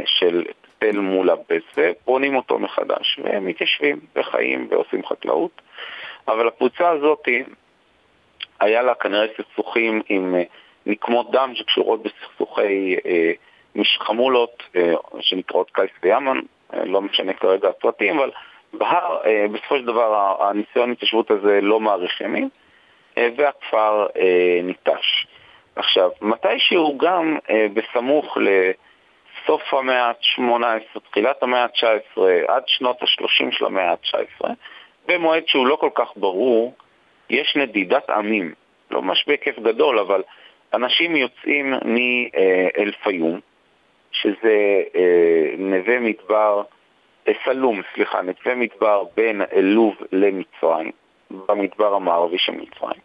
של 0.06 0.44
תל 0.79 1.00
מול 1.00 1.29
הבס, 1.29 1.63
ובונים 1.77 2.36
אותו 2.36 2.60
מחדש, 2.60 3.19
והם 3.24 3.46
מתיישבים 3.46 4.00
וחיים 4.15 4.67
ועושים 4.69 5.05
חקלאות. 5.05 5.62
אבל 6.27 6.48
הקבוצה 6.48 6.89
הזאת, 6.89 7.27
היה 8.60 8.81
לה 8.81 8.96
כנראה 8.96 9.25
סכסוכים 9.38 10.01
עם 10.10 10.36
נקמות 10.86 11.31
דם 11.31 11.51
שקשורות 11.55 12.03
בסכסוכי 12.03 12.96
אה, 13.05 13.31
חמולות 14.00 14.63
אה, 14.75 14.93
שנקראות 15.19 15.72
קייס 15.72 15.91
ויאמן, 16.03 16.39
אה, 16.74 16.86
לא 16.86 17.01
משנה 17.01 17.34
כרגע 17.34 17.69
הפרטים, 17.69 18.19
אבל 18.19 18.31
בהר, 18.74 19.17
אה, 19.25 19.46
בסופו 19.53 19.77
של 19.77 19.86
דבר 19.86 20.36
הניסיון 20.43 20.89
ההתיישבות 20.89 21.31
הזה 21.31 21.60
לא 21.62 21.79
מאריך 21.79 22.22
ימים, 22.22 22.50
אה, 23.17 23.29
והכפר 23.38 24.07
אה, 24.17 24.60
ניטש. 24.63 25.27
עכשיו, 25.75 26.10
מתישהו 26.22 26.98
גם 26.98 27.38
אה, 27.50 27.67
בסמוך 27.74 28.38
לסוף 29.48 29.74
המאה 29.74 30.06
ה-18, 30.06 31.00
תחילת 31.12 31.44
המאה 31.44 31.63
ה-19, 31.63 32.22
עד 32.48 32.63
שנות 32.68 33.01
ה-30 33.01 33.51
של 33.51 33.66
המאה 33.66 33.92
ה-19, 33.92 34.46
במועד 35.08 35.48
שהוא 35.48 35.68
לא 35.68 35.75
כל 35.75 35.89
כך 35.96 36.12
ברור, 36.16 36.74
יש 37.30 37.56
נדידת 37.56 38.10
עמים. 38.10 38.54
לא 38.92 39.01
ממש 39.01 39.24
בהיקף 39.27 39.60
גדול, 39.60 40.00
אבל 40.00 40.24
אנשים 40.74 41.16
יוצאים 41.16 41.72
מאל 41.72 42.92
פיום, 43.04 43.39
שזה 44.12 44.82
אה, 44.96 45.56
נווה 45.58 46.00
מדבר, 46.00 46.62
אה, 47.27 47.34
סלום, 47.46 47.82
סליחה, 47.94 48.22
נווה 48.22 48.56
מדבר 48.56 49.04
בין 49.16 49.42
לוב 49.58 49.96
למצרים, 50.12 50.92
במדבר 51.32 51.94
המערבי 51.94 52.38
של 52.38 52.51
מצרים, 52.51 53.01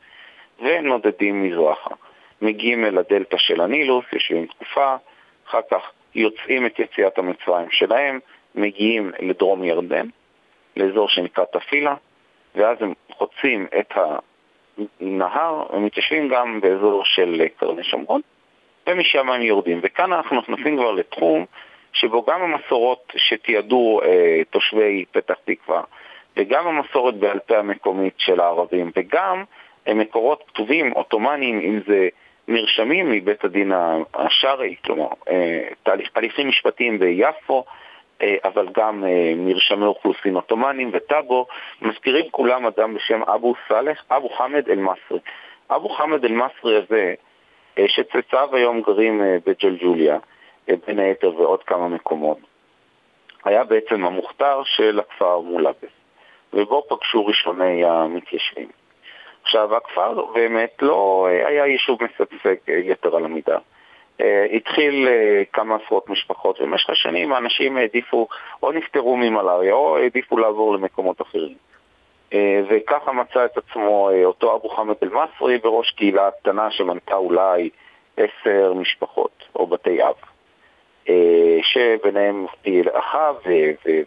ונודדים 0.61 1.43
מזרחה. 1.43 1.95
מגיעים 2.43 2.85
אל 2.85 2.99
הדלתא 2.99 3.37
של 3.37 3.61
הנילוס, 3.61 4.05
יושבים 4.13 4.47
תקופה, 4.47 4.97
אחר 5.49 5.61
כך 5.71 5.91
יוצאים 6.15 6.67
את 6.67 6.79
יציאת 6.79 7.19
המצרים 7.19 7.71
שלהם, 7.71 8.19
מגיעים 8.55 9.13
לדרום 9.19 9.65
ירדן, 9.65 10.07
לאזור 10.77 11.09
שנקרא 11.09 11.45
תפילה, 11.53 11.95
ואז 12.55 12.77
הם 12.81 12.93
חוצים 13.13 13.67
את 13.79 13.95
נהר, 15.01 15.63
הם 15.71 15.85
מתיישבים 15.85 16.29
גם 16.29 16.61
באזור 16.61 17.05
של 17.05 17.47
קרני 17.57 17.85
שומרון, 17.85 18.21
ומשם 18.87 19.31
הם 19.31 19.43
יורדים. 19.43 19.81
וכאן 19.83 20.13
אנחנו 20.13 20.37
נכנסים 20.37 20.77
כבר 20.77 20.93
לתחום 20.93 21.45
שבו 21.93 22.25
גם 22.25 22.43
המסורות 22.43 23.13
שתיעדו 23.17 24.01
אה, 24.05 24.43
תושבי 24.51 25.05
פתח 25.13 25.35
תקווה, 25.45 25.83
וגם 26.37 26.67
המסורת 26.67 27.15
בעל 27.15 27.39
פה 27.39 27.59
המקומית 27.59 28.15
של 28.19 28.41
הערבים, 28.41 28.91
וגם 28.97 29.45
מקורות 29.89 30.45
כתובים 30.49 30.91
עות'מאנים, 30.91 31.61
אם 31.61 31.81
זה 31.87 32.09
מרשמים 32.49 33.11
מבית 33.11 33.45
הדין 33.45 33.73
השרעי, 34.15 34.77
כלומר 34.85 35.09
אה, 35.29 35.69
תהליך, 35.83 36.09
תהליכים 36.09 36.49
משפטיים 36.49 36.99
ביפו, 36.99 37.65
אה, 38.23 38.37
אבל 38.45 38.69
גם 38.73 39.05
אה, 39.05 39.33
מרשמי 39.37 39.85
אוכלוסין 39.85 40.35
עות'מאנים 40.35 40.91
וטאבו, 40.93 41.47
מזכירים 41.83 42.31
כולם 42.31 42.67
אדם 42.67 42.95
בשם 42.95 43.23
אבו 43.23 43.55
סאלח, 43.69 44.05
אבו 44.11 44.29
חמד 44.29 44.69
אל-מסרי. 44.69 45.19
אבו 45.71 45.89
חמד 45.89 46.25
אל-מסרי 46.25 46.77
הזה, 46.77 47.15
שצאצאיו 47.87 48.57
היום 48.57 48.83
גרים 48.83 49.23
בג'לג'וליה, 49.47 50.19
בין 50.87 50.99
היתר 50.99 51.33
ועוד 51.37 51.63
כמה 51.63 51.89
מקומות, 51.89 52.39
היה 53.45 53.65
בעצם 53.65 54.05
המוכתר 54.05 54.63
של 54.65 55.01
הכפר 55.01 55.41
מולאבס, 55.41 55.93
ובו 56.53 56.83
פגשו 56.89 57.27
ראשוני 57.27 57.85
המתיישבים. 57.85 58.82
עכשיו, 59.43 59.77
הכפר 59.77 60.25
באמת 60.35 60.77
לא 60.83 61.29
היה 61.47 61.67
יישוב 61.67 61.99
משגשג 62.05 62.55
יתר 62.69 63.17
על 63.17 63.25
המידה. 63.25 63.59
אה, 64.21 64.47
התחיל 64.53 65.09
אה, 65.09 65.43
כמה 65.53 65.77
עשרות 65.77 66.09
משפחות, 66.09 66.61
ובמשך 66.61 66.91
השנים 66.91 67.33
האנשים 67.33 67.77
העדיפו, 67.77 68.29
או 68.63 68.73
נפטרו 68.73 69.17
ממלאריה, 69.17 69.75
או 69.75 69.99
העדיפו 69.99 70.39
לעבור 70.39 70.75
למקומות 70.75 71.23
אחרים. 71.23 71.55
אה, 72.33 72.61
וככה 72.69 73.13
מצא 73.13 73.45
את 73.45 73.59
עצמו 73.59 74.11
אותו 74.25 74.57
אבו 74.57 74.69
חמד 74.69 74.95
אל-מסרי 75.03 75.59
בראש 75.59 75.91
קהילה 75.91 76.31
קטנה 76.31 76.71
שמנתה 76.71 77.15
אולי 77.15 77.71
עשר 78.17 78.73
משפחות, 78.75 79.45
או 79.57 79.67
בתי 79.67 80.03
אב. 80.03 80.15
שביניהם 81.63 82.47
אחיו 82.93 83.37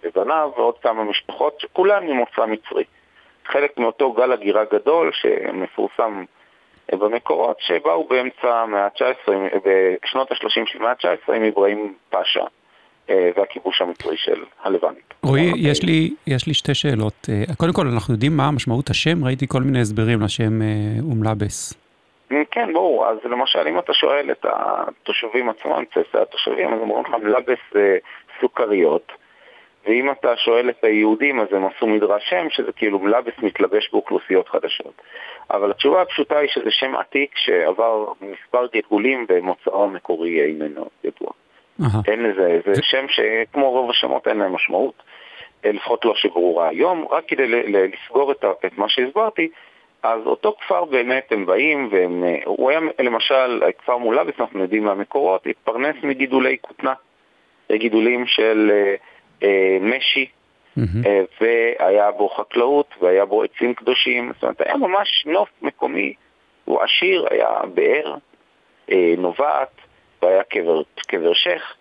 ובניו 0.04 0.52
ועוד 0.58 0.78
כמה 0.78 1.04
משפחות, 1.04 1.60
שכולן 1.60 2.08
ממוצא 2.08 2.46
מצרי. 2.46 2.84
חלק 3.46 3.78
מאותו 3.78 4.12
גל 4.12 4.32
הגירה 4.32 4.64
גדול 4.74 5.12
שמפורסם 5.14 6.24
במקורות 6.92 7.58
שבאו 7.60 8.08
באמצע 8.08 8.56
המאה 8.56 8.86
ה-19, 8.86 9.32
בשנות 9.66 10.32
ה-30 10.32 10.66
של 10.66 10.80
המאה 10.80 10.92
ה-19 10.92 11.34
עם 11.34 11.44
אברהים 11.44 11.94
פאשה. 12.10 12.44
אה, 13.10 13.30
והכיבוש 13.38 13.82
המצרי 13.82 14.18
של 14.18 14.44
הלבנית. 14.64 15.14
רועי, 15.24 15.52
יש 15.56 15.84
לי, 15.84 16.14
יש 16.28 16.48
לי 16.48 16.54
שתי 16.54 16.74
שאלות. 16.74 17.14
אה, 17.30 17.56
קודם 17.58 17.74
כל, 17.74 17.88
אנחנו 17.88 18.14
יודעים 18.14 18.38
מה 18.38 18.52
משמעות 18.52 18.90
השם? 18.90 19.26
ראיתי 19.26 19.48
כל 19.48 19.62
מיני 19.62 19.82
הסברים 19.82 20.22
לשם 20.22 20.62
אה, 20.62 20.68
אומלבס. 21.12 21.74
כן, 22.52 22.74
ברור. 22.74 23.08
אז 23.08 23.18
למשל, 23.24 23.68
אם 23.68 23.80
אתה 23.80 23.94
שואל 23.94 24.32
את 24.32 24.46
התושבים 24.46 25.50
עצמם, 25.50 25.84
צאצאי 25.94 26.22
התושבים, 26.22 26.74
אז 26.74 26.80
אומרים 26.80 27.04
לך 27.06 27.12
מלבס 27.24 27.84
סוכריות. 28.42 29.12
ואם 29.86 30.12
אתה 30.12 30.36
שואל 30.38 30.70
את 30.70 30.84
היהודים, 30.84 31.40
אז 31.40 31.48
הם 31.52 31.66
עשו 31.66 31.88
מדרש 31.88 32.30
שם, 32.30 32.48
שזה 32.50 32.72
כאילו 32.72 33.00
מלבס 33.00 33.34
מתלבש 33.38 33.90
באוכלוסיות 33.92 34.50
חדשות. 34.50 35.02
אבל 35.52 35.72
התשובה 35.72 36.02
הפשוטה 36.02 36.38
היא 36.38 36.50
שזה 36.50 36.72
שם 36.72 36.96
עתיק 36.96 37.32
שעבר 37.36 38.06
מספר 38.22 38.68
גלגולים 38.74 39.26
במוצאו 39.30 39.84
המקורי 39.84 40.42
איננו 40.42 40.86
ידוע. 41.04 41.30
אין 42.08 42.24
לזה, 42.24 42.60
זה 42.66 42.82
שם 42.84 43.06
שכמו 43.08 43.72
רוב 43.72 43.90
השמות 43.90 44.28
אין 44.28 44.38
להם 44.38 44.54
משמעות, 44.54 45.04
אה, 45.66 45.72
לפחות 45.72 46.06
לא 46.06 46.16
שברורה 46.16 46.70
היום, 46.70 47.06
רק 47.12 47.24
כדי 47.28 47.48
לסגור 47.68 48.32
את, 48.32 48.46
את 48.66 48.78
מה 48.78 48.90
שהסברתי, 48.90 49.50
אז 50.04 50.22
אותו 50.26 50.56
כפר 50.60 50.86
באמת 50.86 51.32
הם 51.32 51.46
באים, 51.46 51.90
והם, 51.92 52.24
אה, 52.24 52.40
הוא 52.46 52.70
היה 52.70 52.80
למשל, 53.00 53.64
הכפר 53.70 53.98
מולבס, 53.98 54.34
אנחנו 54.40 54.62
יודעים 54.62 54.84
מהמקורות, 54.84 55.48
התפרנס 55.48 55.96
מגידולי 56.04 56.58
כותנה, 56.62 56.94
גידולים 57.72 58.28
של 58.28 58.72
אה, 58.72 58.78
אה, 58.78 58.96
משי, 59.82 60.26
mm-hmm. 60.80 61.08
והיה 61.42 62.12
בו 62.12 62.30
חקלאות, 62.30 62.96
והיה 63.02 63.26
בו 63.26 63.44
עצים 63.44 63.74
קדושים, 63.74 64.32
זאת 64.34 64.44
אומרת, 64.44 64.62
היה 64.62 64.78
ממש 64.78 65.26
נוף 65.26 65.50
מקומי, 65.62 66.14
הוא 66.66 66.82
עשיר, 66.82 67.28
היה 67.32 67.50
באר, 67.74 68.16
אה, 68.92 69.14
נובעת, 69.18 69.72
והיה 70.22 70.44
קבר, 70.44 70.82
קבר 71.08 71.34
שייח, 71.34 71.76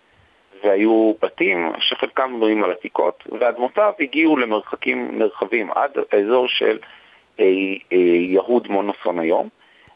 והיו 0.63 1.13
בתים 1.21 1.71
שחלקם 1.79 2.33
בנויים 2.35 2.63
על 2.63 2.71
עתיקות, 2.71 3.23
ואדמותיו 3.39 3.93
הגיעו 3.99 4.37
למרחקים 4.37 5.19
נרחבים, 5.19 5.71
עד 5.71 5.91
האזור 6.11 6.47
של 6.47 6.79
אה, 7.39 7.45
אה, 7.93 7.97
יהוד 8.29 8.67
מונוסון 8.67 9.19
היום. 9.19 9.49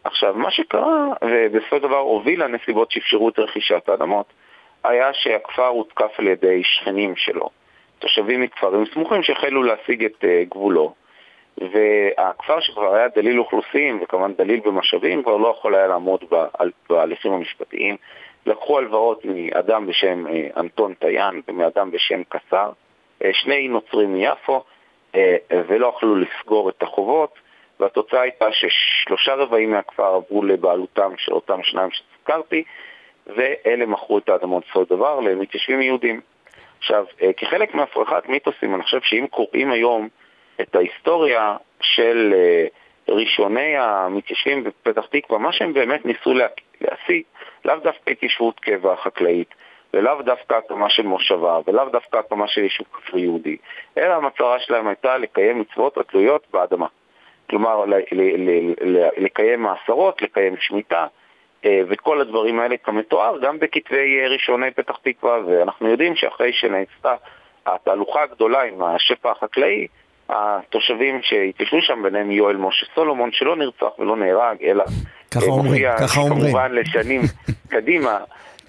עכשיו, 0.04 0.34
מה 0.34 0.52
שקרה, 0.52 1.08
ובסופו 1.22 1.76
של 1.76 1.82
דבר 1.82 1.98
הוביל 1.98 2.44
לנסיבות 2.44 2.92
שאפשרו 2.92 3.30
את 3.30 3.40
רכישת 3.40 3.90
האדמות, 3.90 4.26
היה 4.84 5.14
שהכפר 5.14 5.68
הותקף 5.68 6.12
על 6.18 6.28
ידי 6.28 6.64
שכנים 6.64 7.16
שלו, 7.16 7.50
תושבים 8.00 8.42
מכפרים 8.42 8.86
סמוכים 8.94 9.24
שהחלו 9.24 9.64
להשיג 9.64 10.06
את 10.06 10.24
אה, 10.24 10.44
גבולו. 10.50 10.94
והכפר 11.58 12.60
שכבר 12.60 12.96
היה 12.96 13.08
דליל 13.08 13.40
אוכלוסין 13.40 14.00
וכמובן 14.02 14.34
דליל 14.34 14.60
במשאבים 14.60 15.24
כבר 15.24 15.38
לא 15.38 15.48
יכול 15.48 15.76
היה 15.76 15.88
לעמוד 15.88 16.24
בהליכים 16.90 17.32
המשפטיים. 17.32 17.98
לקחו 18.46 18.78
הלוואות 18.78 19.26
מאדם 19.26 19.88
בשם 19.88 20.28
אה, 20.28 20.48
אנטון 20.58 20.94
טיין 20.94 21.42
ומאדם 21.48 21.92
בשם 21.92 22.22
קסר, 22.30 22.72
אה, 23.24 23.30
שני 23.34 23.68
נוצרים 23.68 24.14
מיפו, 24.14 24.64
ולא 25.68 25.94
יכלו 25.96 26.16
לסגור 26.16 26.70
את 26.70 26.84
החובות, 26.84 27.34
והתוצאה 27.80 28.22
הייתה 28.22 28.46
ששלושה 28.52 29.36
רבעים 29.36 29.72
מהכפר 29.72 30.06
עברו 30.06 30.44
לבעלותם 30.44 31.12
של 31.18 31.34
אותם 31.34 31.64
שניים 31.64 31.90
שהזכרתי, 31.92 32.64
ואלה 33.36 33.86
מכרו 33.86 34.18
את 34.18 34.30
האדמות 34.30 34.64
בסופו 34.64 34.96
דבר 34.96 35.20
למתיישבים 35.20 35.82
יהודים. 35.82 36.22
עכשיו, 36.80 37.06
אה, 37.22 37.34
כחלק 37.34 37.76
מהפרחת 37.76 38.30
מיתוסים, 38.30 38.76
אני 38.76 38.84
חושב 38.84 39.02
שאם 39.02 39.26
קוראים 39.30 39.72
היום 39.72 40.08
את 40.62 40.76
ההיסטוריה 40.76 41.58
של 41.82 42.34
אה, 42.36 42.68
ראשוני 43.10 43.78
המתיישבים 43.78 44.64
בפתח 44.64 45.06
תקווה, 45.06 45.40
מה 45.40 45.52
שהם 45.54 45.74
באמת 45.74 46.06
ניסו 46.06 46.34
להשיג, 46.82 47.24
לאו 47.66 47.76
דווקא 47.76 48.12
התיישבות 48.12 48.60
קבע 48.60 48.96
חקלאית, 48.96 49.54
ולאו 49.94 50.22
דווקא 50.22 50.54
הקמה 50.54 50.90
של 50.90 51.04
מושבה, 51.04 51.60
ולאו 51.68 51.90
דווקא 51.90 52.18
הקמה 52.18 52.48
של 52.48 52.62
יישוב 52.62 52.88
כפרי 52.94 53.22
יהודי, 53.22 53.58
אלא 53.98 54.14
המטרה 54.14 54.60
שלהם 54.60 54.88
הייתה 54.88 55.18
לקיים 55.18 55.60
מצוות 55.60 55.98
התלויות 55.98 56.48
באדמה. 56.54 56.88
כלומר 57.50 57.86
ל- 57.86 57.94
ל- 58.12 58.74
ל- 58.82 59.10
לקיים 59.18 59.62
מעשרות, 59.62 60.22
לקיים 60.22 60.56
שמיטה, 60.60 61.08
וכל 61.66 62.22
הדברים 62.22 62.60
האלה 62.60 62.76
כמתואר 62.78 63.38
גם 63.42 63.60
בכתבי 63.60 64.20
אה, 64.20 64.28
ראשוני 64.28 64.72
פתח 64.72 64.96
תקווה, 65.04 65.40
ואנחנו 65.48 65.90
יודעים 65.90 66.16
שאחרי 66.16 66.54
שנעשתה 66.54 67.16
התהלוכה 67.66 68.24
הגדולה 68.24 68.62
עם 68.62 68.84
השפע 68.84 69.32
החקלאי, 69.32 69.88
התושבים 70.30 71.20
שהתיישבו 71.22 71.82
שם, 71.82 72.04
ביניהם 72.04 72.32
יואל 72.32 72.56
משה 72.56 72.86
סולומון, 72.96 73.30
שלא 73.32 73.56
נרצח 73.56 74.00
ולא 74.00 74.18
נהרג, 74.18 74.64
אלא 74.64 74.84
ככה 75.32 75.46
אה, 75.46 75.52
אומרים, 75.52 75.72
מופיע 75.72 75.98
ככה 75.98 76.22
אומרים. 76.22 76.42
כמובן 76.42 76.72
לשנים 76.72 77.22
קדימה, 77.72 78.18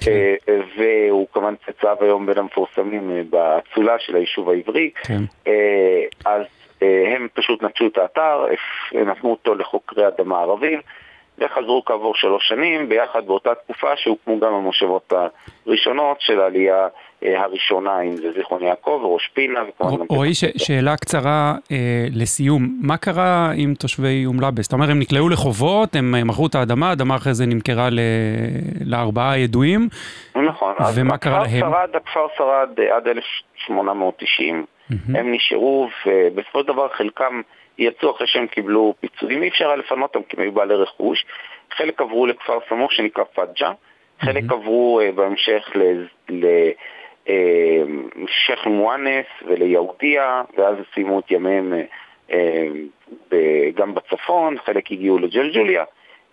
אה, 0.08 0.34
והוא 0.76 1.26
כמובן 1.32 1.54
צצב 1.66 1.96
היום 2.00 2.26
בין 2.26 2.38
המפורסמים 2.38 3.10
אה, 3.10 3.22
באצולה 3.30 3.98
של 3.98 4.16
היישוב 4.16 4.50
העברי. 4.50 4.90
כן. 5.02 5.22
אה, 5.46 6.04
אז 6.24 6.42
אה, 6.82 7.14
הם 7.16 7.28
פשוט 7.34 7.62
נטשו 7.62 7.86
את 7.86 7.98
האתר, 7.98 8.44
נתנו 8.92 9.30
אותו 9.30 9.54
לחוקרי 9.54 10.08
אדמה 10.08 10.40
ערבים, 10.40 10.80
וחזרו 11.40 11.82
כעבור 11.84 12.14
שלוש 12.14 12.48
שנים, 12.48 12.88
ביחד 12.88 13.26
באותה 13.26 13.50
תקופה 13.54 13.96
שהוקמו 13.96 14.40
גם 14.40 14.54
המושבות 14.54 15.12
הראשונות 15.66 16.20
של 16.20 16.40
העלייה 16.40 16.88
אה, 17.24 17.42
הראשונה, 17.42 18.00
אם 18.00 18.16
זה 18.16 18.32
זיכרון 18.32 18.62
יעקב 18.62 19.00
וראש 19.04 19.30
פינה. 19.34 19.60
רועי, 20.10 20.34
ש-. 20.34 20.44
שאלה 20.56 20.96
קצרה 20.96 21.54
אה, 21.72 21.76
לסיום. 22.12 22.78
מה 22.82 22.96
קרה 22.96 23.52
עם 23.56 23.74
תושבי 23.74 24.26
אום 24.26 24.40
לאבס? 24.40 24.66
אתה 24.66 24.76
אומר, 24.76 24.90
הם 24.90 24.98
נקלעו 24.98 25.28
לחובות, 25.28 25.96
הם 25.96 26.14
אה, 26.14 26.24
מכרו 26.24 26.46
את 26.46 26.54
האדמה, 26.54 26.88
האדמה 26.90 27.16
אחרי 27.16 27.34
זה 27.34 27.46
נמכרה 27.46 27.90
ל- 27.90 28.00
לארבעה 28.86 29.38
ידועים. 29.38 29.88
נכון. 30.36 30.74
ומה 30.94 31.18
קרה 31.18 31.38
להם? 31.42 31.60
שרד, 31.60 31.88
הכפר 31.96 32.26
שרד 32.36 32.68
אה, 32.80 32.96
עד 32.96 33.08
1890. 33.08 34.64
הם 35.14 35.32
נשארו, 35.32 35.88
ובסופו 36.06 36.60
של 36.60 36.66
דבר 36.66 36.88
חלקם 36.88 37.40
יצאו 37.80 38.10
אחרי 38.10 38.26
שהם 38.26 38.46
קיבלו 38.46 38.94
פיצויים. 39.00 39.42
אי 39.42 39.48
אפשר 39.48 39.66
היה 39.66 39.76
לפנות 39.76 40.16
אותם 40.16 40.28
כי 40.28 40.36
הם 40.36 40.42
היו 40.42 40.52
בעלי 40.52 40.74
רכוש. 40.74 41.24
חלק 41.70 42.00
עברו 42.00 42.26
לכפר 42.26 42.58
סמוך 42.68 42.92
שנקרא 42.92 43.24
פג'ה, 43.34 43.72
חלק 44.20 44.42
עברו 44.50 45.00
אה, 45.00 45.12
בהמשך 45.12 45.70
לשייח' 47.18 48.66
מואנס 48.66 49.26
וליהודיה, 49.46 50.42
ואז 50.56 50.76
סיימו 50.94 51.20
את 51.20 51.30
ימיהם 51.30 51.72
אה, 51.72 51.82
אה, 52.32 52.68
ב- 53.30 53.70
גם 53.74 53.94
בצפון, 53.94 54.58
חלק 54.58 54.92
הגיעו 54.92 55.18
לג'לג'וליה. 55.18 55.84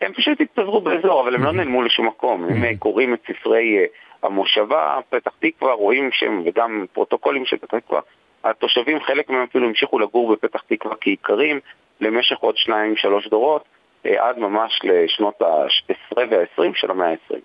הם 0.02 0.14
פשוט 0.14 0.42
התפזרו 0.42 0.82
באזור, 0.82 1.22
אבל 1.22 1.36
הם 1.36 1.44
לא 1.44 1.52
נעלמו 1.52 1.82
לשום 1.82 2.08
מקום. 2.08 2.46
אה, 2.64 2.72
קוראים 2.80 3.14
את 3.14 3.20
ספרי 3.28 3.78
אה, 3.78 3.86
המושבה, 4.24 5.00
פתח 5.10 5.32
תקווה, 5.40 5.74
רואים 5.74 6.10
שהם, 6.12 6.42
וגם 6.46 6.86
פרוטוקולים 6.94 7.46
של 7.46 7.58
פתח 7.58 7.78
תקווה, 7.80 8.02
התושבים, 8.44 8.98
חלק 9.08 9.30
מהם 9.30 9.46
אפילו 9.50 9.68
המשיכו 9.68 10.00
לגור 10.00 10.34
בפתח 10.34 10.62
תקווה 10.70 10.96
כאיכרים 11.02 11.60
למשך 12.02 12.38
עוד 12.40 12.58
שניים, 12.58 12.94
שלוש 12.98 13.28
דורות, 13.28 13.64
אה, 14.06 14.30
עד 14.30 14.38
ממש 14.38 14.80
לשנות 14.84 15.42
ה-10 15.42 16.18
וה-20 16.18 16.72
של 16.76 16.92
המאה 16.92 17.08
ה-20. 17.10 17.36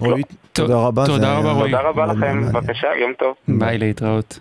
רועי, 0.00 0.22
תודה 0.52 0.76
רבה. 0.76 1.06
תודה 1.06 1.38
רבה, 1.38 1.52
רועי. 1.52 1.70
תודה 1.70 1.82
רבה 1.82 2.06
לכם. 2.06 2.42
בבקשה, 2.52 2.88
יום 3.00 3.12
טוב. 3.12 3.34
ביי, 3.48 3.78
להתראות. 3.78 4.38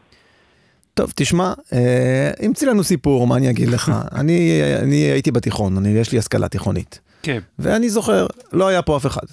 טוב, 0.94 1.14
תשמע, 1.16 1.54
אה, 1.74 2.32
המציא 2.40 2.68
לנו 2.70 2.84
סיפור, 2.84 3.28
מה 3.28 3.36
אני 3.38 3.50
אגיד 3.50 3.70
לך? 3.70 3.92
אני, 4.20 4.62
אני 4.84 4.96
הייתי 4.96 5.32
בתיכון, 5.32 5.78
אני, 5.78 5.90
יש 5.90 6.12
לי 6.12 6.18
השכלה 6.18 6.48
תיכונית. 6.48 7.00
כן. 7.24 7.40
ואני 7.60 7.90
זוכר, 7.90 8.28
לא 8.54 8.68
היה 8.68 8.82
פה 8.82 8.98
אף 8.98 9.06
אחד. 9.06 9.26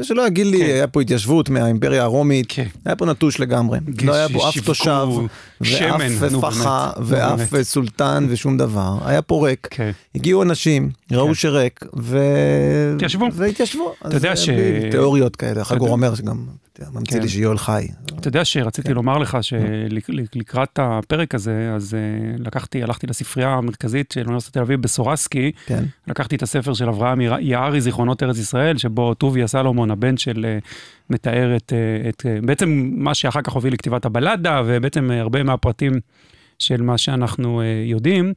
ושלא 0.00 0.26
יגיד 0.26 0.46
לי, 0.46 0.58
כן. 0.58 0.64
היה 0.64 0.86
פה 0.86 1.00
התיישבות 1.00 1.48
מהאימפריה 1.50 2.02
הרומית, 2.02 2.46
כן. 2.48 2.66
היה 2.84 2.96
פה 2.96 3.06
נטוש 3.06 3.40
לגמרי. 3.40 3.78
לא 4.02 4.14
היה 4.14 4.28
פה 4.28 4.48
אף 4.48 4.58
תושב, 4.64 5.06
שמן, 5.62 6.12
ואף 6.18 6.32
נו, 6.32 6.40
פחה, 6.42 6.90
נו, 6.98 7.06
ואף 7.06 7.52
באמת. 7.52 7.62
סולטן 7.66 8.26
ושום 8.30 8.56
דבר. 8.58 8.98
היה 9.04 9.22
פה 9.22 9.46
ריק. 9.48 9.68
כן. 9.70 9.90
הגיעו 10.14 10.42
אנשים, 10.42 10.90
ראו 11.12 11.26
כן. 11.26 11.34
שריק, 11.34 11.80
ו... 11.96 12.18
התיישבו. 12.94 13.26
והתיישבו. 13.32 13.92
אתה 14.06 14.16
יודע 14.16 14.36
ש- 14.36 14.48
תיאוריות 14.90 15.36
כאלה, 15.36 15.64
חגור 15.64 15.78
יודע. 15.88 15.92
אומר 15.92 16.14
שגם, 16.14 16.44
ממציא 16.92 17.16
כן. 17.16 17.22
לי 17.22 17.28
שיואל 17.28 17.58
חי. 17.58 17.86
אתה 18.18 18.28
יודע 18.28 18.44
שרציתי 18.44 18.88
כן. 18.88 18.94
לומר 18.94 19.18
לך 19.18 19.38
שלקראת 19.40 20.78
הפרק 20.82 21.34
הזה, 21.34 21.72
אז 21.74 21.94
אה, 21.94 21.98
לקחתי, 22.38 22.82
הלכתי 22.82 23.06
לספרייה 23.06 23.48
המרכזית 23.50 24.12
של 24.12 24.20
אוניברסיטת 24.20 24.54
תל 24.54 24.60
אביב 24.60 24.82
בסורסקי, 24.82 25.52
כן. 25.66 25.84
לקחתי 26.06 26.36
את 26.36 26.42
הספר 26.42 26.74
של 26.74 26.88
אברהם 26.88 27.20
יער- 27.20 27.40
יערי, 27.40 27.80
זיכרונות 27.80 28.22
ארץ 28.22 28.38
ישראל, 28.38 28.78
שבו 28.78 29.14
טוביה 29.14 29.46
סלומון, 29.46 29.90
הבן 29.90 30.16
של, 30.16 30.44
אה, 30.48 30.58
מתאר 31.10 31.56
את, 31.56 31.72
אה, 31.72 32.08
את, 32.08 32.26
אה, 32.26 32.38
בעצם 32.42 32.90
מה 32.96 33.14
שאחר 33.14 33.42
כך 33.42 33.52
הוביל 33.52 33.72
לכתיבת 33.74 34.04
הבלדה, 34.04 34.62
ובעצם 34.66 35.10
אה, 35.10 35.20
הרבה 35.20 35.42
מהפרטים 35.42 35.92
של 36.58 36.82
מה 36.82 36.98
שאנחנו 36.98 37.60
אה, 37.60 37.66
יודעים. 37.86 38.32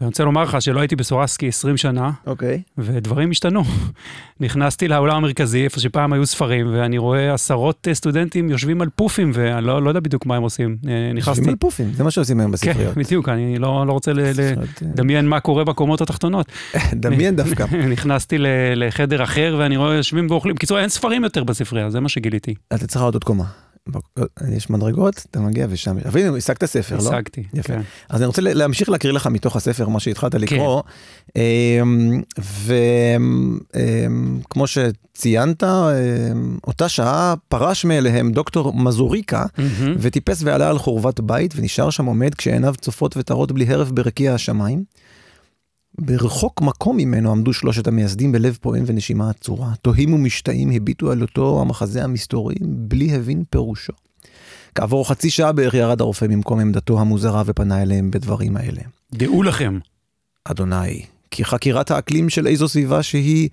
ואני 0.00 0.08
רוצה 0.08 0.24
לומר 0.24 0.42
לך 0.42 0.62
שלא 0.62 0.80
הייתי 0.80 0.96
בסורסקי 0.96 1.48
20 1.48 1.76
שנה, 1.76 2.10
אוקיי. 2.26 2.62
ודברים 2.78 3.30
השתנו. 3.30 3.62
נכנסתי 4.40 4.88
לאולם 4.88 5.16
המרכזי, 5.16 5.64
איפה 5.64 5.80
שפעם 5.80 6.12
היו 6.12 6.26
ספרים, 6.26 6.66
ואני 6.72 6.98
רואה 6.98 7.34
עשרות 7.34 7.88
אה, 7.88 7.94
סטודנטים 7.94 8.50
יושבים 8.50 8.82
על 8.82 8.88
פופים, 8.96 9.30
ואני 9.34 9.66
לא, 9.66 9.82
לא 9.82 9.90
יודע 9.90 10.00
בדיוק 10.00 10.26
מה 10.26 10.36
הם 10.36 10.42
עושים. 10.42 10.76
אה, 10.88 11.12
נכנסתי... 11.14 11.30
יושבים 11.30 11.48
על 11.48 11.56
פופים, 11.56 11.92
זה 11.92 12.04
מה 12.04 12.10
שעושים 12.10 12.40
היום 12.40 12.50
כן, 12.50 12.52
בספריות. 12.52 12.96
בדיוק, 12.96 13.28
אני 13.28 13.58
לא, 13.58 13.86
לא 13.86 13.92
רוצה 13.92 14.10
אה, 14.10 14.32
לדמיין 14.80 15.28
מה 15.28 15.40
קורה 15.40 15.64
בקומות 15.64 16.00
התחתונות. 16.00 16.52
דמיין 16.92 17.36
דווקא. 17.36 17.64
נכנסתי 17.92 18.36
לחדר 18.76 19.22
אחר 19.22 19.56
ואני 19.58 19.76
רואה 19.76 19.94
יושבים 19.94 20.26
ואוכלים. 20.30 20.54
בקיצור, 20.54 20.78
אין 20.78 20.88
ספרים 20.88 21.24
יותר 21.24 21.44
בספרייה, 21.44 21.90
זה 21.90 22.00
מה 22.00 22.08
שגיליתי. 22.08 22.54
אתה 22.74 22.86
צריך 22.86 22.96
לעלות 22.96 23.14
עוד 23.14 23.24
קומה. 23.24 23.44
בק- 23.88 24.22
יש 24.54 24.70
מדרגות, 24.70 25.26
אתה 25.30 25.40
מגיע 25.40 25.66
ושם. 25.70 25.98
אבל 25.98 26.20
הנה, 26.20 26.36
השגת 26.36 26.64
ספר, 26.64 26.96
לא? 26.96 27.00
השגתי. 27.00 27.44
יפה. 27.54 27.68
כן. 27.72 27.80
אז 28.08 28.20
אני 28.20 28.26
רוצה 28.26 28.42
להמשיך 28.42 28.88
להקריא 28.88 29.12
לך 29.12 29.26
מתוך 29.26 29.56
הספר, 29.56 29.88
מה 29.88 30.00
שהתחלת 30.00 30.34
לקרוא. 30.34 30.82
אמ, 31.36 32.22
וכמו 32.64 34.64
שציינת, 34.66 35.64
אמ, 35.64 35.68
אותה 36.66 36.88
שעה 36.88 37.34
פרש 37.48 37.84
מאליהם 37.84 38.32
דוקטור 38.32 38.74
מזוריקה, 38.74 39.44
מהמם. 39.58 39.94
וטיפס 39.98 40.42
ועלה 40.44 40.68
על 40.68 40.78
חורבת 40.78 41.20
בית, 41.20 41.52
ונשאר 41.56 41.90
שם 41.90 42.04
עומד 42.04 42.34
כשעיניו 42.34 42.74
צופות 42.80 43.16
וטרות 43.16 43.52
בלי 43.52 43.64
הרף 43.68 43.90
ברקיע 43.90 44.34
השמיים. 44.34 44.84
ברחוק 45.98 46.60
מקום 46.60 46.96
ממנו 46.96 47.30
עמדו 47.30 47.52
שלושת 47.52 47.86
המייסדים 47.86 48.32
בלב 48.32 48.58
פועם 48.60 48.84
ונשימה 48.86 49.30
עצורה. 49.30 49.72
תוהים 49.82 50.14
ומשתאים 50.14 50.70
הביטו 50.70 51.10
על 51.10 51.22
אותו 51.22 51.60
המחזה 51.60 52.04
המסתורי 52.04 52.54
בלי 52.62 53.14
הבין 53.14 53.44
פירושו. 53.50 53.92
כעבור 54.74 55.08
חצי 55.08 55.30
שעה 55.30 55.52
בערך 55.52 55.74
ירד 55.74 56.00
הרופא 56.00 56.24
ממקום 56.24 56.60
עמדתו 56.60 57.00
המוזרה 57.00 57.42
ופנה 57.46 57.82
אליהם 57.82 58.10
בדברים 58.10 58.56
האלה. 58.56 58.80
דעו 59.12 59.42
לכם. 59.42 59.78
אדוני, 60.44 61.02
כי 61.30 61.44
חקירת 61.44 61.90
האקלים 61.90 62.30
של 62.30 62.46
איזו 62.46 62.68
סביבה 62.68 63.02
שהיא, 63.02 63.48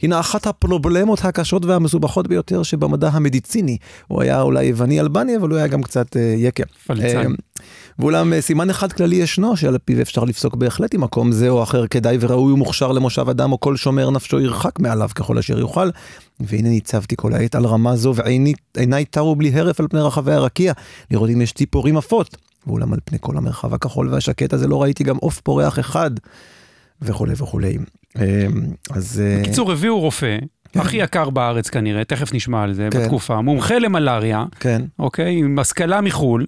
הינה 0.00 0.20
אחת 0.20 0.46
הפרובלמות 0.46 1.24
הקשות 1.24 1.64
והמסובכות 1.64 2.28
ביותר 2.28 2.62
שבמדע 2.62 3.08
המדיציני. 3.08 3.76
הוא 4.06 4.22
היה 4.22 4.40
אולי 4.40 4.64
יווני 4.64 5.00
אלבני, 5.00 5.36
אבל 5.36 5.48
הוא 5.48 5.58
היה 5.58 5.66
גם 5.66 5.82
קצת 5.82 6.16
אה, 6.16 6.34
יקה. 6.36 6.64
פלצן. 6.86 7.16
אה, 7.16 7.24
ואולם 8.00 8.32
אה, 8.32 8.40
סימן 8.40 8.70
אחד 8.70 8.92
כללי 8.92 9.16
ישנו, 9.16 9.56
שעל 9.56 9.78
פיו 9.78 10.00
אפשר 10.00 10.24
לפסוק 10.24 10.54
בהחלט 10.54 10.94
אם 10.94 11.00
מקום 11.00 11.32
זה 11.32 11.48
או 11.48 11.62
אחר 11.62 11.86
כדאי 11.86 12.16
וראוי 12.20 12.52
ומוכשר 12.52 12.92
למושב 12.92 13.28
אדם, 13.28 13.52
או 13.52 13.60
כל 13.60 13.76
שומר 13.76 14.10
נפשו 14.10 14.40
ירחק 14.40 14.78
מעליו 14.78 15.08
ככל 15.14 15.38
אשר 15.38 15.58
יוכל. 15.58 15.90
והנה 16.40 16.68
ניצבתי 16.68 17.14
כל 17.18 17.34
העת 17.34 17.54
על 17.54 17.66
רמה 17.66 17.96
זו, 17.96 18.14
ועיניי 18.14 19.04
תרו 19.04 19.36
בלי 19.36 19.50
הרף 19.54 19.80
על 19.80 19.88
פני 19.88 20.00
רחבי 20.00 20.32
הרקיע, 20.32 20.72
לראות 21.10 21.30
אם 21.30 21.40
יש 21.40 21.52
ציפורים 21.52 21.96
עפות. 21.96 22.36
ואולם 22.66 22.92
על 22.92 22.98
פני 23.04 23.18
כל 23.20 23.36
המרחב 23.36 23.74
הכחול 23.74 24.08
והשקט 24.08 24.52
הזה 24.52 24.68
לא 24.68 24.82
ראיתי 24.82 25.04
גם 25.04 25.16
עוף 25.16 25.40
פורח 25.40 25.78
אחד, 25.78 26.10
וכולי 27.02 27.32
וכולי. 27.36 27.78
אה, 28.18 28.46
אז... 28.90 29.22
אה, 29.24 29.40
בקיצור, 29.42 29.72
הביאו 29.72 30.00
רופא, 30.00 30.38
הכי 30.74 30.96
יקר 30.96 31.30
בארץ 31.30 31.68
כנראה, 31.68 32.04
תכף 32.04 32.34
נשמע 32.34 32.62
על 32.62 32.72
זה, 32.72 32.88
כן. 32.90 33.00
בתקופה, 33.00 33.40
מומחה 33.40 33.78
למלאריה, 33.78 34.44
כן. 34.60 34.82
אוקיי, 34.98 35.36
עם 35.36 35.58
השכלה 35.58 36.00
מחו"ל. 36.00 36.46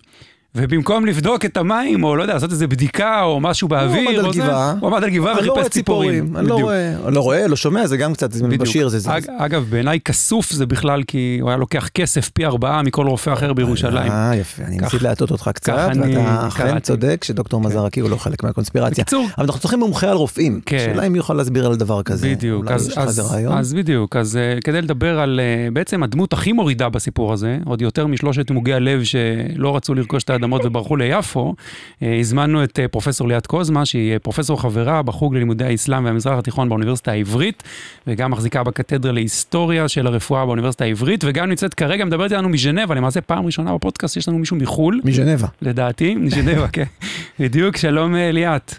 ובמקום 0.55 1.07
לבדוק 1.07 1.45
את 1.45 1.57
המים, 1.57 2.05
או 2.05 2.17
לא 2.17 2.23
יודע, 2.23 2.35
לעשות 2.35 2.51
איזה 2.51 2.67
בדיקה, 2.67 3.23
או 3.23 3.41
משהו 3.41 3.69
באוויר, 3.69 4.11
עמד 4.11 4.25
על 4.25 4.33
גבעה. 4.33 4.75
הוא 4.81 4.91
עמד 4.91 5.05
על 5.05 5.11
גבעה 5.11 5.41
לא 5.41 5.53
וחיפש 5.53 5.69
ציפורים. 5.69 6.37
אני 6.37 6.49
לא. 6.49 6.55
רואה, 6.55 6.95
לא 7.09 7.21
רואה, 7.21 7.47
לא 7.49 7.57
שומע, 7.57 7.87
זה 7.87 7.97
גם 7.97 8.13
קצת, 8.13 8.33
זה. 8.33 8.49
בשיר 8.49 8.89
זה 8.89 8.99
זה. 8.99 9.17
אג, 9.17 9.23
אגב, 9.39 9.67
בעיניי 9.71 10.01
כסוף 10.01 10.53
זה 10.53 10.67
בכלל 10.67 11.03
כי 11.03 11.39
הוא 11.41 11.51
היה 11.51 11.57
לוקח 11.57 11.89
כסף 11.89 12.29
פי 12.29 12.47
ארבעה 12.47 12.83
מכל 12.83 13.07
רופא 13.07 13.33
אחר 13.33 13.53
בירושלים. 13.53 14.13
אה, 14.13 14.37
יפה, 14.37 14.63
אני 14.65 14.77
ניסיתי 14.77 15.05
להטות 15.05 15.31
אותך 15.31 15.51
קצת, 15.55 15.91
ואתה 15.97 16.47
אכן. 16.49 16.79
צודק 16.79 17.25
שדוקטור 17.25 17.61
מזרקי 17.61 18.01
הוא 18.01 18.11
לא 18.11 18.17
חלק 18.17 18.45
מהקונספירציה. 18.45 19.05
בקיצור, 19.05 19.27
אבל 19.39 19.45
אנחנו 19.45 19.61
צריכים 19.61 19.79
מומחה 19.79 20.11
על 20.11 20.17
רופאים. 20.17 20.61
כן. 20.67 20.79
שאלה 20.79 21.07
אם 21.07 21.17
יוכל 21.17 21.35
להסביר 21.35 21.67
על 21.67 21.77
דבר 21.77 22.03
כזה. 22.03 22.29
בדיוק, 22.29 22.71
אז, 22.71 23.75
בדיוק, 23.75 24.17
אז 24.17 24.39
uh, 24.59 24.61
כדי 24.61 24.83
לדבר 24.83 25.21
על 25.21 25.41
uh, 25.41 25.75
בעצם 25.75 26.03
הדמות 26.03 26.33
הכי 26.33 26.53
מורידה 26.53 26.89
בסיפור 26.89 27.33
הזה, 27.33 27.59
עוד 27.65 27.83
יותר 27.83 28.07
משלושת 28.07 28.51
מוגי 28.51 28.75
הלב 28.75 29.03
שלא 29.05 29.77
רצו 29.77 29.95
לרכוש 29.95 30.23
את 30.23 30.31
האדמות 30.43 30.65
וברחו 30.65 30.97
ליפו, 30.97 31.55
uh, 31.57 32.05
הזמנו 32.21 32.65
את 32.65 32.79
uh, 32.79 32.89
פרופסור 32.89 33.29
ליאת 33.29 33.47
קוזמה, 33.47 33.87
שהיא 33.87 34.17
uh, 34.17 34.19
פרופסור 34.19 34.61
חברה 34.61 35.03
בחוג 35.03 35.35
ללימודי 35.35 35.65
האסלאם 35.65 36.05
והמזרח 36.05 36.39
התיכון 36.39 36.69
באוניברסיטה 36.69 37.11
העברית, 37.11 37.63
וגם 38.07 38.31
מחזיקה 38.31 38.63
בקתדרה 38.63 39.13
להיסטוריה 39.13 39.89
של 39.89 40.07
הרפואה 40.07 40.47
באוניברסיטה 40.47 40.85
העברית, 40.85 41.25
וגם 41.25 41.49
נמצאת 41.49 41.75
כרגע, 41.75 42.05
מדברת 42.05 42.33
איתנו 42.33 42.49
מז'נבה, 42.49 42.95
למעשה 42.95 43.21
פעם 43.21 43.47
ראשונה 43.47 43.75
בפודקאסט 43.75 44.17
יש 44.17 44.29
לנו 44.29 44.39
מישהו 44.39 44.57
מחו"ל, 44.57 45.01
מז'נבה. 45.05 45.49
לדעתי, 45.63 46.15
מז'נבה, 46.15 46.69
כן, 46.69 46.85
בדיוק, 47.41 47.77
שלום 47.77 48.15
ליאת. 48.15 48.75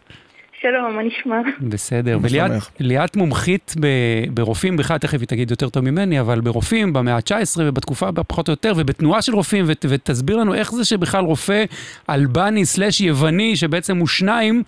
שלום, 0.64 0.96
מה 0.96 1.04
נשמע? 1.04 1.42
בסדר, 1.70 2.18
וליאת 2.80 3.16
מומחית 3.16 3.74
ברופאים, 4.34 4.78
בכלל 4.78 4.98
תכף 4.98 5.20
היא 5.20 5.28
תגיד 5.28 5.52
יותר 5.52 5.70
טוב 5.70 5.84
ממני, 5.84 6.20
אבל 6.20 6.42
ברופאים 6.42 6.94
במאה 6.94 7.16
ה-19 7.16 7.60
ובתקופה 7.60 8.10
פחות 8.28 8.48
או 8.48 8.54
יותר, 8.54 8.74
ובתנועה 8.78 9.22
של 9.22 9.36
רופאים, 9.36 9.66
ותסביר 9.68 10.38
לנו 10.38 10.54
איך 10.54 10.72
זה 10.72 10.86
שבכלל 10.86 11.24
רופא 11.24 11.64
אלבני 12.10 12.66
סלאש 12.66 13.02
יווני, 13.02 13.56
שבעצם 13.56 13.98
הוא 13.98 14.08
שניים, 14.08 14.64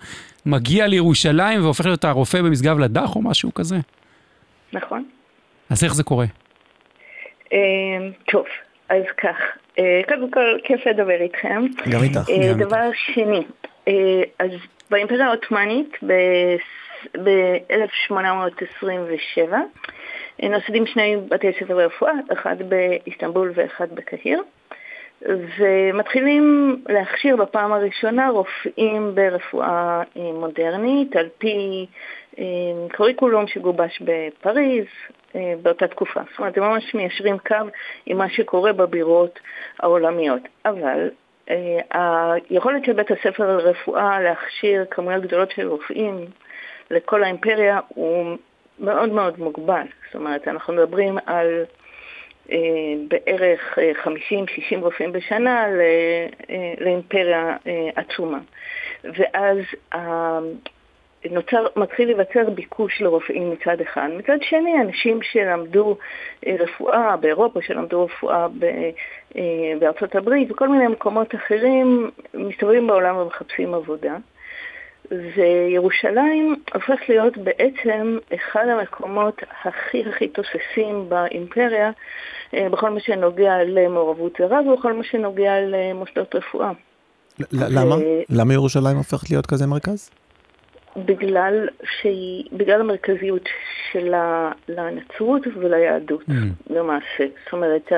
מגיע 0.46 0.86
לירושלים 0.86 1.62
והופך 1.62 1.86
להיות 1.86 2.04
הרופא 2.04 2.42
במשגב 2.42 2.78
לדח 2.78 3.16
או 3.16 3.22
משהו 3.22 3.54
כזה. 3.54 3.76
נכון. 4.72 5.04
אז 5.70 5.84
איך 5.84 5.94
זה 5.94 6.02
קורה? 6.02 6.26
אה, 7.52 7.58
טוב, 8.32 8.44
אז 8.88 9.02
כך, 9.18 9.36
אה, 9.78 10.00
קודם 10.08 10.30
כל 10.30 10.56
כיף 10.64 10.86
לדבר 10.86 11.20
איתכם. 11.20 11.66
גם 11.90 12.02
איתך. 12.02 12.30
אה, 12.30 12.54
דבר 12.54 12.90
שני, 12.94 13.42
אז 14.38 14.50
באימפריה 14.90 15.26
העות'מאנית 15.26 15.98
ב-1827 17.12 19.54
נוסדים 20.42 20.86
שני 20.86 21.16
בתי 21.28 21.52
ספר 21.60 21.76
לרפואה, 21.76 22.12
אחד 22.32 22.56
באיסטנבול 22.68 23.52
ואחד 23.54 23.94
בקהיר. 23.94 24.42
ומתחילים 25.58 26.76
להכשיר 26.88 27.36
בפעם 27.36 27.72
הראשונה 27.72 28.28
רופאים 28.28 29.14
ברפואה 29.14 30.02
מודרנית 30.16 31.16
על 31.16 31.28
פי 31.38 31.86
קוריקולום 32.96 33.46
שגובש 33.46 34.02
בפריז 34.02 34.84
אה, 35.36 35.54
באותה 35.62 35.88
תקופה. 35.88 36.20
זאת 36.30 36.38
אומרת, 36.38 36.56
הם 36.56 36.62
ממש 36.62 36.94
מיישרים 36.94 37.38
קו 37.38 37.54
עם 38.06 38.18
מה 38.18 38.30
שקורה 38.30 38.72
בבירות 38.72 39.38
העולמיות. 39.80 40.42
אבל 40.64 41.00
אה, 41.00 41.08
היכולת 41.90 42.84
של 42.84 42.92
בית 42.92 43.10
הספר 43.10 43.56
לרפואה 43.56 44.20
להכשיר 44.20 44.84
כמויות 44.90 45.22
גדולות 45.22 45.50
של 45.50 45.68
רופאים 45.68 46.26
לכל 46.90 47.22
האימפריה 47.22 47.80
הוא 47.88 48.36
מאוד 48.78 49.12
מאוד 49.12 49.38
מוגבל. 49.38 49.86
זאת 50.06 50.14
אומרת, 50.14 50.48
אנחנו 50.48 50.74
מדברים 50.74 51.18
על 51.26 51.64
אה, 52.52 52.56
בערך 53.08 53.78
50-60 54.04 54.10
רופאים 54.80 55.12
בשנה 55.12 55.66
לאימפריה 56.80 57.56
עצומה. 57.96 58.38
ואז 59.04 59.58
נוצר, 61.30 61.66
מתחיל 61.76 62.06
להיווצר 62.08 62.50
ביקוש 62.50 63.02
לרופאים 63.02 63.50
מצד 63.50 63.80
אחד. 63.80 64.08
מצד 64.18 64.36
שני, 64.40 64.80
אנשים 64.80 65.18
שלמדו 65.22 65.96
אה, 66.46 66.56
רפואה 66.60 67.16
באירופה, 67.16 67.60
שלמדו 67.62 68.04
רפואה 68.04 68.48
ב, 68.48 68.64
אה, 69.36 69.42
בארצות 69.80 70.14
הברית 70.14 70.50
וכל 70.50 70.68
מיני 70.68 70.86
מקומות 70.86 71.34
אחרים, 71.34 72.10
מסתובבים 72.34 72.86
בעולם 72.86 73.16
ומחפשים 73.16 73.74
עבודה. 73.74 74.16
וירושלים 75.10 76.56
הופך 76.74 77.00
להיות 77.08 77.38
בעצם 77.38 78.18
אחד 78.34 78.64
המקומות 78.68 79.42
הכי 79.64 80.04
הכי 80.08 80.28
תוססים 80.28 81.08
באימפריה 81.08 81.90
אה, 82.54 82.68
בכל 82.68 82.90
מה 82.90 83.00
שנוגע 83.00 83.52
למעורבות 83.66 84.32
זרה 84.38 84.60
ובכל 84.60 84.92
מה 84.92 85.04
שנוגע 85.04 85.52
למוסדות 85.60 86.34
רפואה. 86.34 86.70
למה? 87.52 87.96
למה 88.30 88.54
ירושלים 88.54 88.96
הופכת 88.96 89.30
להיות 89.30 89.46
כזה 89.46 89.66
מרכז? 89.66 90.10
בגלל, 91.04 91.68
שהיא, 91.84 92.44
בגלל 92.52 92.80
המרכזיות 92.80 93.48
שלה 93.92 94.52
לנצרות 94.68 95.42
וליהדות 95.54 96.28
mm. 96.28 96.32
למעשה. 96.70 97.26
זאת 97.44 97.52
אומרת, 97.52 97.92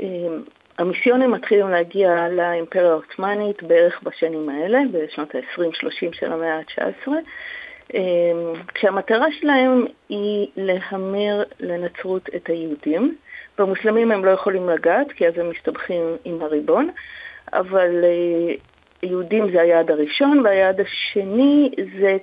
אמ, 0.00 0.42
המיסיונים 0.78 1.30
מתחילים 1.30 1.70
להגיע 1.70 2.28
לאימפריה 2.28 2.90
העות'מאנית 2.90 3.62
בערך 3.62 4.02
בשנים 4.02 4.48
האלה, 4.48 4.78
בשנות 4.92 5.34
ה-20-30 5.34 6.12
של 6.12 6.32
המאה 6.32 6.56
ה-19, 6.58 7.08
אמ, 7.94 8.52
כשהמטרה 8.74 9.26
שלהם 9.40 9.84
היא 10.08 10.48
להמיר 10.56 11.44
לנצרות 11.60 12.28
את 12.36 12.48
היהודים. 12.48 13.16
במוסלמים 13.58 14.12
הם 14.12 14.24
לא 14.24 14.30
יכולים 14.30 14.68
לגעת, 14.68 15.12
כי 15.12 15.28
אז 15.28 15.38
הם 15.38 15.50
מסתבכים 15.50 16.16
עם 16.24 16.42
הריבון, 16.42 16.90
אבל 17.52 18.04
אה, 18.04 18.54
יהודים 19.02 19.52
זה 19.52 19.60
היעד 19.60 19.90
הראשון, 19.90 20.40
והיעד 20.44 20.80
השני 20.80 21.70
זה 22.00 22.16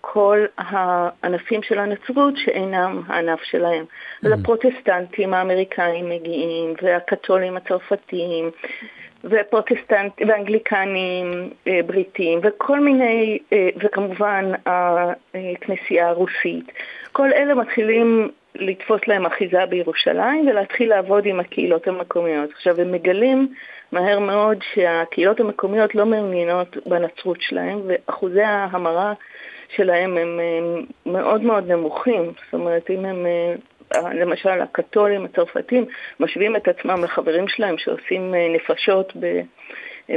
כל 0.00 0.44
הענפים 0.58 1.62
של 1.62 1.78
הנצרות 1.78 2.34
שאינם 2.36 3.02
הענף 3.06 3.42
שלהם. 3.42 3.84
Mm. 3.84 4.24
hmm 4.24 4.28
לפרוטסטנטים 4.28 5.34
האמריקאים 5.34 6.08
מגיעים, 6.08 6.74
והקתולים 6.82 7.56
הצרפתיים, 7.56 8.50
ופרוטסטנטים, 9.24 10.28
ואנגליקנים 10.28 11.50
אה, 11.68 11.80
בריטים, 11.86 12.40
וכל 12.42 12.80
מיני, 12.80 13.38
אה, 13.52 13.68
וכמובן 13.76 14.52
הכנסייה 14.66 16.08
הרוסית. 16.08 16.72
כל 17.12 17.32
אלה 17.32 17.54
מתחילים 17.54 18.28
לתפוס 18.54 19.00
להם 19.06 19.26
אחיזה 19.26 19.66
בירושלים 19.66 20.48
ולהתחיל 20.48 20.90
לעבוד 20.90 21.26
עם 21.26 21.40
הקהילות 21.40 21.88
המקומיות. 21.88 22.50
עכשיו, 22.50 22.80
הם 22.80 22.92
מגלים 22.92 23.48
מהר 23.92 24.18
מאוד 24.18 24.58
שהקהילות 24.74 25.40
המקומיות 25.40 25.94
לא 25.94 26.06
מעוניינות 26.06 26.76
בנצרות 26.86 27.36
שלהם, 27.40 27.80
ואחוזי 27.86 28.42
ההמרה 28.42 29.12
שלהם 29.76 30.16
הם 30.16 30.40
מאוד 31.06 31.42
מאוד 31.42 31.72
נמוכים. 31.72 32.22
זאת 32.44 32.54
אומרת, 32.54 32.90
אם 32.90 33.04
הם, 33.04 33.26
אה, 33.26 34.14
למשל 34.14 34.60
הקתולים 34.60 35.24
הצרפתים, 35.24 35.84
משווים 36.20 36.56
את 36.56 36.68
עצמם 36.68 37.04
לחברים 37.04 37.48
שלהם 37.48 37.74
שעושים 37.78 38.34
אה, 38.34 38.48
נפשות 38.54 39.12
ב... 39.20 39.40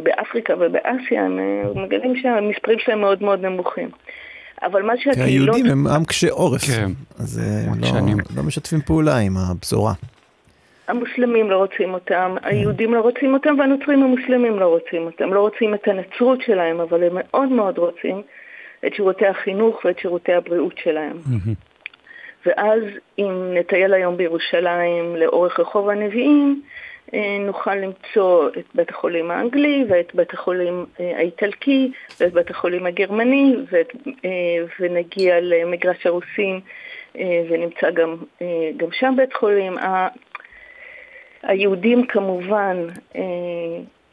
באפריקה 0.04 0.54
ובאסיה, 0.60 1.26
הם 1.26 1.40
אה, 1.40 1.84
מגלים 1.84 2.16
שהמספרים 2.22 2.80
שלהם 2.80 3.02
מאוד 3.02 3.24
מאוד 3.24 3.46
נמוכים. 3.46 3.90
אבל 4.64 4.82
מה 4.82 4.94
שהקהילות... 4.98 5.56
היהודים 5.56 5.72
הם 5.72 5.88
עם 5.88 6.06
קשה 6.06 6.32
עורף, 6.32 6.62
כן. 6.62 6.92
אז 7.20 7.42
הם 7.68 7.82
לא, 7.82 8.24
לא 8.36 8.44
משתפים 8.44 8.82
פעולה 8.82 9.18
עם 9.18 9.38
הבשורה. 9.38 9.94
המוסלמים 10.92 11.52
לא 11.52 11.58
רוצים 11.58 11.94
אותם, 11.94 12.36
היהודים 12.44 12.94
לא 12.94 13.02
רוצים 13.02 13.34
אותם 13.34 13.56
והנוצרים 13.60 14.04
המוסלמים 14.04 14.60
לא 14.60 14.66
רוצים 14.66 15.06
אותם. 15.06 15.34
לא 15.34 15.40
רוצים 15.40 15.74
את 15.74 15.88
הנצרות 15.88 16.42
שלהם, 16.42 16.80
אבל 16.80 17.04
הם 17.04 17.12
מאוד 17.14 17.50
מאוד 17.50 17.78
רוצים 17.78 18.22
את 18.86 18.94
שירותי 18.94 19.26
החינוך 19.26 19.86
ואת 19.86 20.00
שירותי 20.00 20.34
הבריאות 20.34 20.78
שלהם. 20.78 21.18
ואז 22.46 22.84
אם 23.20 23.54
נטייל 23.54 23.94
היום 23.94 24.18
בירושלים 24.18 25.16
לאורך 25.16 25.60
רחוב 25.60 25.90
הנביאים, 25.90 26.62
אה, 27.14 27.38
נוכל 27.40 27.76
למצוא 27.76 28.50
את 28.50 28.66
בית 28.76 28.90
החולים 28.90 29.32
האנגלי 29.32 29.86
ואת 29.90 30.16
בית 30.16 30.34
החולים 30.34 30.86
אה, 31.00 31.18
האיטלקי 31.18 31.92
ואת 32.20 32.34
בית 32.34 32.50
החולים 32.50 32.86
הגרמני 32.86 33.56
ואת, 33.72 33.94
אה, 34.26 34.30
ונגיע 34.80 35.40
למגרש 35.42 36.06
הרוסים 36.06 36.60
ונמצא 37.50 37.92
גם, 37.92 38.16
גם 38.78 38.88
שם 38.92 39.14
בית 39.18 39.34
חולים. 39.34 39.78
היהודים 41.44 42.08
כמובן, 42.08 42.88
אה, 43.16 43.22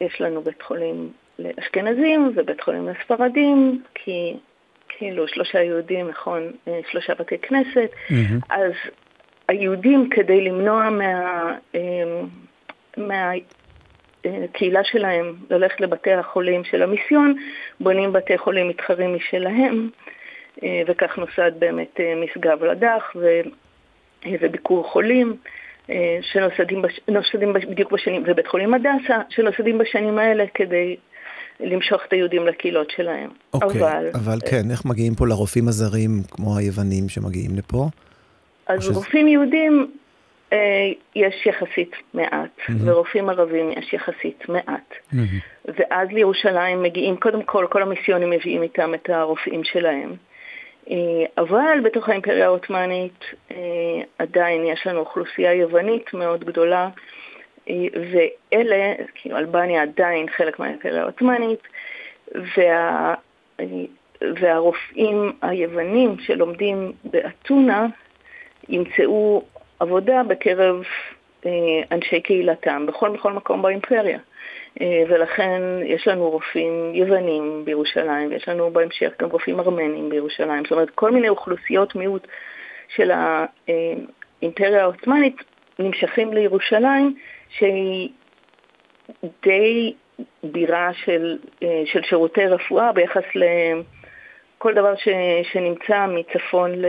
יש 0.01 0.21
לנו 0.21 0.41
בית 0.41 0.61
חולים 0.61 1.11
לאשכנזים 1.39 2.31
ובית 2.35 2.61
חולים 2.61 2.87
לספרדים, 2.87 3.83
כי 3.95 4.37
כאילו 4.89 5.27
שלושה 5.27 5.63
יהודים, 5.63 6.09
נכון, 6.09 6.51
אה, 6.67 6.79
שלושה 6.91 7.13
בתי 7.19 7.37
כנסת, 7.37 7.89
mm-hmm. 8.09 8.45
אז 8.49 8.71
היהודים 9.47 10.09
כדי 10.09 10.41
למנוע 10.41 10.89
מה... 10.89 11.55
אה, 11.75 12.21
מה 12.97 13.31
קהילה 14.51 14.83
שלהם 14.83 15.35
ללכת 15.49 15.81
לבתי 15.81 16.11
החולים 16.11 16.63
של 16.63 16.81
המיסיון, 16.83 17.35
בונים 17.79 18.13
בתי 18.13 18.37
חולים 18.37 18.67
מתחרים 18.67 19.15
משלהם, 19.15 19.89
וכך 20.87 21.17
נוסד 21.17 21.51
באמת 21.59 21.99
משגב 22.23 22.63
לדח 22.63 23.15
וביקור 24.25 24.83
חולים. 24.83 25.37
אה, 25.89 26.17
שנוסדים 26.21 26.81
בש... 26.81 27.65
בדיוק 27.65 27.91
בשנים, 27.91 28.23
ובית 28.27 28.47
חולים 28.47 28.73
הדסה, 28.73 29.21
שנוסדים 29.29 29.77
בשנים 29.77 30.17
האלה 30.17 30.43
כדי 30.53 30.95
למשוך 31.59 32.01
את 32.07 32.13
היהודים 32.13 32.47
לקהילות 32.47 32.91
שלהם. 32.91 33.29
אוקיי, 33.53 33.81
אבל, 33.81 34.09
אבל 34.13 34.37
כן, 34.49 34.71
איך 34.71 34.85
מגיעים 34.85 35.15
פה 35.15 35.27
לרופאים 35.27 35.67
הזרים 35.67 36.11
כמו 36.31 36.57
היוונים 36.57 37.09
שמגיעים 37.09 37.51
לפה? 37.55 37.87
אז 38.67 38.83
שזה... 38.83 38.93
רופאים 38.93 39.27
יהודים 39.27 39.91
אה, 40.53 40.91
יש 41.15 41.45
יחסית 41.45 41.91
מעט, 42.13 42.49
mm-hmm. 42.59 42.73
ורופאים 42.85 43.29
ערבים 43.29 43.71
יש 43.71 43.93
יחסית 43.93 44.49
מעט. 44.49 44.93
Mm-hmm. 45.13 45.17
ואז 45.65 46.07
לירושלים 46.11 46.83
מגיעים, 46.83 47.17
קודם 47.17 47.43
כל, 47.43 47.67
כל 47.69 47.81
המיסיונים 47.81 48.29
מביאים 48.29 48.63
איתם 48.63 48.93
את 48.93 49.09
הרופאים 49.09 49.63
שלהם. 49.63 50.15
אה, 50.91 51.25
אבל 51.37 51.79
בתוך 51.83 52.09
האימפריה 52.09 52.45
העות'מאנית 52.45 53.25
אה, 53.51 53.57
עדיין 54.19 54.65
יש 54.65 54.87
לנו 54.87 54.99
אוכלוסייה 54.99 55.53
יוונית 55.53 56.13
מאוד 56.13 56.43
גדולה, 56.43 56.89
אה, 57.69 57.75
ואלה, 58.11 58.93
כאילו 59.15 59.37
אלבניה 59.37 59.81
עדיין 59.81 60.29
חלק 60.29 60.59
מהאימפריה 60.59 61.01
העות'מאנית, 61.01 61.59
וה, 62.57 63.13
והרופאים 64.21 65.31
היוונים 65.41 66.15
שלומדים 66.19 66.91
באתונה 67.03 67.87
ימצאו 68.69 69.43
עבודה 69.79 70.23
בקרב 70.23 70.83
אנשי 71.91 72.21
קהילתם 72.21 72.85
בכל 72.85 73.09
בכל 73.09 73.33
מקום 73.33 73.61
באימפריה. 73.61 74.19
ולכן 74.81 75.61
יש 75.85 76.07
לנו 76.07 76.29
רופאים 76.29 76.91
יוונים 76.95 77.61
בירושלים, 77.65 78.29
ויש 78.29 78.49
לנו 78.49 78.71
בהמשך 78.71 79.11
גם 79.19 79.29
רופאים 79.29 79.59
ארמנים 79.59 80.09
בירושלים, 80.09 80.63
זאת 80.63 80.71
אומרת 80.71 80.89
כל 80.89 81.11
מיני 81.11 81.29
אוכלוסיות 81.29 81.95
מיעוט 81.95 82.27
של 82.95 83.11
האימפריה 83.11 84.81
העות'מאנית 84.81 85.35
נמשכים 85.79 86.33
לירושלים, 86.33 87.15
שהיא 87.49 88.09
די 89.43 89.93
בירה 90.43 90.93
של, 90.93 91.37
של 91.85 92.01
שירותי 92.01 92.45
רפואה 92.45 92.91
ביחס 92.91 93.23
לכל 93.35 94.73
דבר 94.73 94.95
ש, 94.95 95.07
שנמצא 95.51 96.05
מצפון 96.07 96.71
ל... 96.75 96.85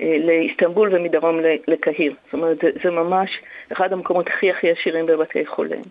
לאיסטנבול 0.00 0.94
ומדרום 0.94 1.40
לקהיר. 1.68 2.14
זאת 2.24 2.32
אומרת, 2.32 2.58
זה, 2.62 2.70
זה 2.84 2.90
ממש 2.90 3.40
אחד 3.72 3.92
המקומות 3.92 4.26
הכי 4.28 4.50
הכי 4.50 4.70
עשירים 4.70 5.06
בבתי 5.06 5.46
חולים. 5.46 5.82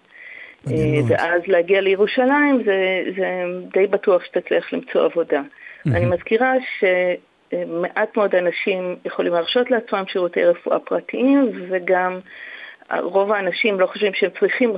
ואז 1.07 1.41
להגיע 1.47 1.81
לירושלים 1.81 2.63
זה, 2.65 3.03
זה 3.17 3.25
די 3.73 3.87
בטוח 3.87 4.23
שתצליח 4.25 4.73
למצוא 4.73 5.01
עבודה. 5.05 5.41
אני 5.85 6.05
מזכירה 6.05 6.53
שמעט 6.79 8.17
מאוד 8.17 8.35
אנשים 8.35 8.95
יכולים 9.05 9.33
להרשות 9.33 9.71
לעצמם 9.71 10.03
שירותי 10.07 10.43
רפואה 10.43 10.79
פרטיים, 10.79 11.51
וגם 11.69 12.19
רוב 12.99 13.31
האנשים 13.31 13.79
לא 13.79 13.87
חושבים 13.87 14.11
שהם 14.15 14.29
צריכים 14.39 14.73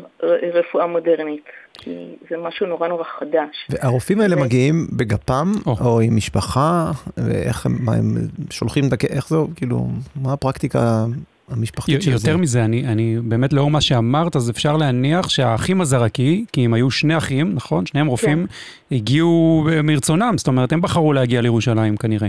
רפואה 0.53 0.87
מודרנית, 0.87 1.45
כי 1.73 2.15
זה 2.29 2.37
משהו 2.37 2.65
נורא 2.67 2.87
נורא 2.87 3.03
חדש. 3.03 3.67
והרופאים 3.69 4.21
האלה 4.21 4.37
ו... 4.37 4.39
מגיעים 4.39 4.87
בגפם, 4.97 5.51
או. 5.67 5.75
או 5.81 6.01
עם 6.01 6.15
משפחה, 6.15 6.91
ואיך 7.17 7.65
הם, 7.65 7.71
מה 7.79 7.91
הם 7.95 8.15
שולחים, 8.51 8.83
איך 9.09 9.29
זה, 9.29 9.35
כאילו, 9.55 9.87
מה 10.15 10.33
הפרקטיקה 10.33 11.05
המשפחתית 11.49 12.01
של 12.01 12.17
זה? 12.17 12.29
יותר 12.29 12.38
מזה, 12.38 12.65
אני, 12.65 12.88
אני 12.88 13.17
באמת 13.23 13.53
לאור 13.53 13.71
מה 13.71 13.81
שאמרת, 13.81 14.36
אז 14.36 14.49
אפשר 14.49 14.77
להניח 14.77 15.29
שהאחים 15.29 15.81
הזרקי, 15.81 16.45
כי 16.53 16.65
הם 16.65 16.73
היו 16.73 16.91
שני 16.91 17.17
אחים, 17.17 17.53
נכון? 17.55 17.86
שניהם 17.86 18.08
רופאים, 18.08 18.47
כן. 18.47 18.95
הגיעו 18.95 19.67
מרצונם, 19.84 20.34
זאת 20.38 20.47
אומרת, 20.47 20.71
הם 20.71 20.81
בחרו 20.81 21.13
להגיע 21.13 21.41
לירושלים 21.41 21.97
כנראה. 21.97 22.27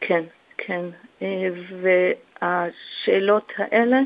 כן, 0.00 0.22
כן. 0.58 0.84
אה, 1.22 1.48
והשאלות 2.42 3.52
האלה, 3.56 3.96
אה, 3.96 4.02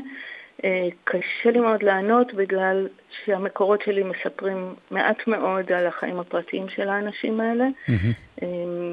קשה 1.03 1.51
לי 1.51 1.59
מאוד 1.59 1.83
לענות 1.83 2.33
בגלל 2.33 2.87
שהמקורות 3.25 3.81
שלי 3.81 4.03
מספרים 4.03 4.75
מעט 4.91 5.27
מאוד 5.27 5.71
על 5.71 5.87
החיים 5.87 6.19
הפרטיים 6.19 6.69
של 6.69 6.89
האנשים 6.89 7.39
האלה. 7.39 7.65
Mm-hmm. 7.87 8.45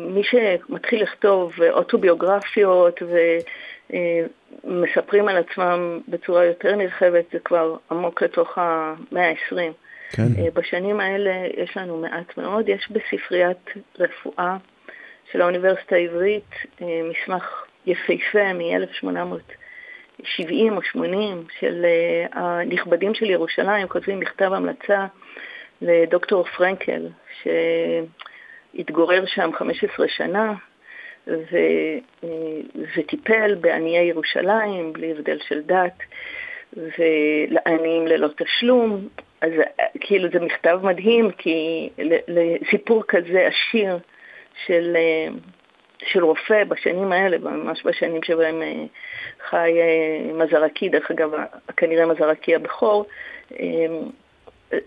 מי 0.09 0.23
שמתחיל 0.25 1.03
לכתוב 1.03 1.53
אוטוביוגרפיות 1.71 3.03
ומספרים 4.65 5.29
על 5.29 5.37
עצמם 5.37 6.01
בצורה 6.09 6.45
יותר 6.45 6.77
נרחבת 6.77 7.25
זה 7.33 7.39
כבר 7.39 7.77
עמוק 7.91 8.23
לתוך 8.23 8.59
המאה 8.59 9.29
ה-20. 9.31 9.57
כן. 10.11 10.23
בשנים 10.55 11.01
האלה 11.01 11.33
יש 11.57 11.77
לנו 11.77 11.97
מעט 11.97 12.37
מאוד. 12.37 12.69
יש 12.69 12.89
בספריית 12.91 13.71
רפואה 13.99 14.57
של 15.33 15.41
האוניברסיטה 15.41 15.97
העברית 15.97 16.51
מסמך 16.81 17.65
יפהפה 17.87 18.53
מ-1800. 18.53 19.53
70 20.25 20.77
או 20.77 20.83
80 20.83 21.45
של 21.61 21.85
uh, 21.85 22.39
הנכבדים 22.39 23.15
של 23.15 23.31
ירושלים 23.31 23.89
כותבים 23.89 24.21
מכתב 24.21 24.53
המלצה 24.53 25.07
לדוקטור 25.83 26.45
פרנקל, 26.45 27.09
שהתגורר 28.75 29.27
שם 29.27 29.51
15 29.53 30.09
שנה 30.09 30.55
ו, 31.27 31.57
uh, 32.23 32.27
וטיפל 32.97 33.55
בעניי 33.55 34.05
ירושלים 34.05 34.93
בלי 34.93 35.11
הבדל 35.11 35.39
של 35.49 35.61
דת 35.61 35.99
ולעניים 36.77 38.07
ללא 38.07 38.29
תשלום. 38.37 39.09
אז 39.41 39.53
uh, 39.53 39.83
כאילו 40.01 40.29
זה 40.33 40.41
מכתב 40.41 40.81
מדהים, 40.83 41.31
כי 41.31 41.89
לסיפור 42.29 43.03
כזה 43.09 43.47
עשיר 43.47 43.99
של... 44.67 44.97
של 46.07 46.25
רופא 46.25 46.65
בשנים 46.65 47.13
האלה, 47.13 47.39
ממש 47.39 47.87
בשנים 47.87 48.23
שבהם 48.23 48.63
אה, 48.63 48.85
חי 49.49 49.73
אה, 49.81 50.33
מזרקי, 50.45 50.89
דרך 50.89 51.11
אגב, 51.11 51.31
כנראה 51.77 52.07
מזרקי 52.07 52.55
הבכור, 52.55 53.05
אה, 53.61 53.87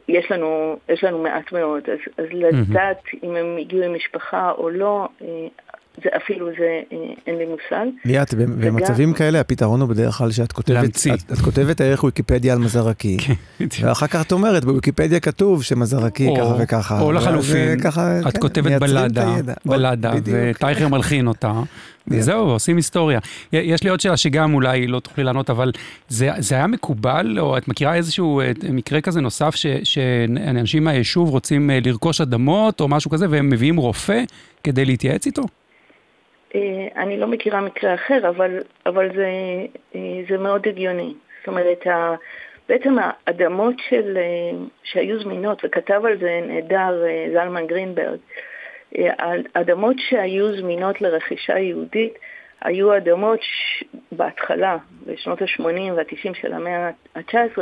יש 0.07 0.31
לנו, 0.31 0.79
יש 0.89 1.03
לנו 1.03 1.23
מעט 1.23 1.51
מאוד, 1.51 1.89
אז, 1.89 1.99
אז 2.17 2.25
לדעת 2.31 3.01
אם 3.23 3.35
הם 3.35 3.57
הגיעו 3.59 3.83
עם 3.83 3.93
משפחה 3.93 4.51
או 4.51 4.69
לא, 4.69 5.07
זה 6.03 6.09
אפילו 6.17 6.47
זה, 6.59 6.81
אין 7.27 7.37
לי 7.37 7.45
מושג. 7.45 7.85
ליאת, 8.05 8.33
במצבים 8.33 9.13
כאלה 9.13 9.39
הפתרון 9.39 9.81
הוא 9.81 9.89
בדרך 9.89 10.15
כלל 10.15 10.31
שאת 10.31 10.51
כותבת, 10.51 10.89
את, 10.89 11.31
את 11.33 11.37
כותבת 11.37 11.81
ערך 11.81 12.03
ויקיפדיה 12.03 12.53
על 12.53 12.59
מזרקי, 12.59 13.17
כן, 13.23 13.33
ואחר 13.81 14.07
כך 14.07 14.21
את 14.21 14.31
אומרת, 14.31 14.65
בוויקיפדיה 14.65 15.19
כתוב 15.19 15.63
שמזרקי 15.63 16.29
ככה 16.37 16.55
וככה. 16.59 17.01
או 17.01 17.11
לחלופין, 17.11 17.79
את 17.79 18.33
כן, 18.33 18.39
כותבת 18.39 18.81
בלדה, 18.81 19.35
בלדה, 19.65 20.13
וטייכר 20.23 20.87
מלחין 20.87 21.27
אותה. 21.27 21.51
וזהו, 22.07 22.49
עושים 22.49 22.75
היסטוריה. 22.75 23.19
יש 23.53 23.83
לי 23.83 23.89
עוד 23.89 23.99
שאלה 23.99 24.17
שגם 24.17 24.53
אולי 24.53 24.87
לא 24.87 24.99
תוכלי 24.99 25.23
לענות, 25.23 25.49
אבל 25.49 25.71
זה, 26.07 26.29
זה 26.37 26.55
היה 26.55 26.67
מקובל, 26.67 27.39
או 27.39 27.57
את 27.57 27.67
מכירה 27.67 27.95
איזשהו 27.95 28.41
אה, 28.41 28.51
מקרה 28.69 29.01
כזה 29.01 29.21
נוסף, 29.21 29.55
שאנשים 29.83 30.83
מהיישוב 30.83 31.29
רוצים 31.29 31.69
אה, 31.69 31.79
לרכוש 31.85 32.21
אדמות 32.21 32.81
או 32.81 32.87
משהו 32.87 33.11
כזה, 33.11 33.25
והם 33.29 33.49
מביאים 33.49 33.77
רופא 33.77 34.23
כדי 34.63 34.85
להתייעץ 34.85 35.25
איתו? 35.25 35.43
אה, 36.55 37.01
אני 37.03 37.17
לא 37.17 37.27
מכירה 37.27 37.61
מקרה 37.61 37.93
אחר, 37.93 38.29
אבל, 38.29 38.59
אבל 38.85 39.09
זה, 39.15 39.29
זה 40.29 40.37
מאוד 40.37 40.67
הגיוני. 40.67 41.13
זאת 41.39 41.47
אומרת, 41.47 41.87
בעצם 42.69 42.95
האדמות 43.01 43.75
של, 43.89 44.17
שהיו 44.83 45.19
זמינות, 45.19 45.61
וכתב 45.65 46.01
על 46.05 46.17
זה 46.17 46.39
נהדר 46.47 47.03
זלמן 47.33 47.67
גרינברג, 47.67 48.17
האדמות 49.55 49.95
שהיו 49.99 50.57
זמינות 50.57 51.01
לרכישה 51.01 51.59
יהודית 51.59 52.13
היו 52.65 52.97
אדמות. 52.97 53.39
בהתחלה, 54.11 54.77
בשנות 55.07 55.41
ה-80 55.41 55.63
וה-90 55.95 56.33
של 56.41 56.53
המאה 56.53 56.89
ה-19, 57.15 57.61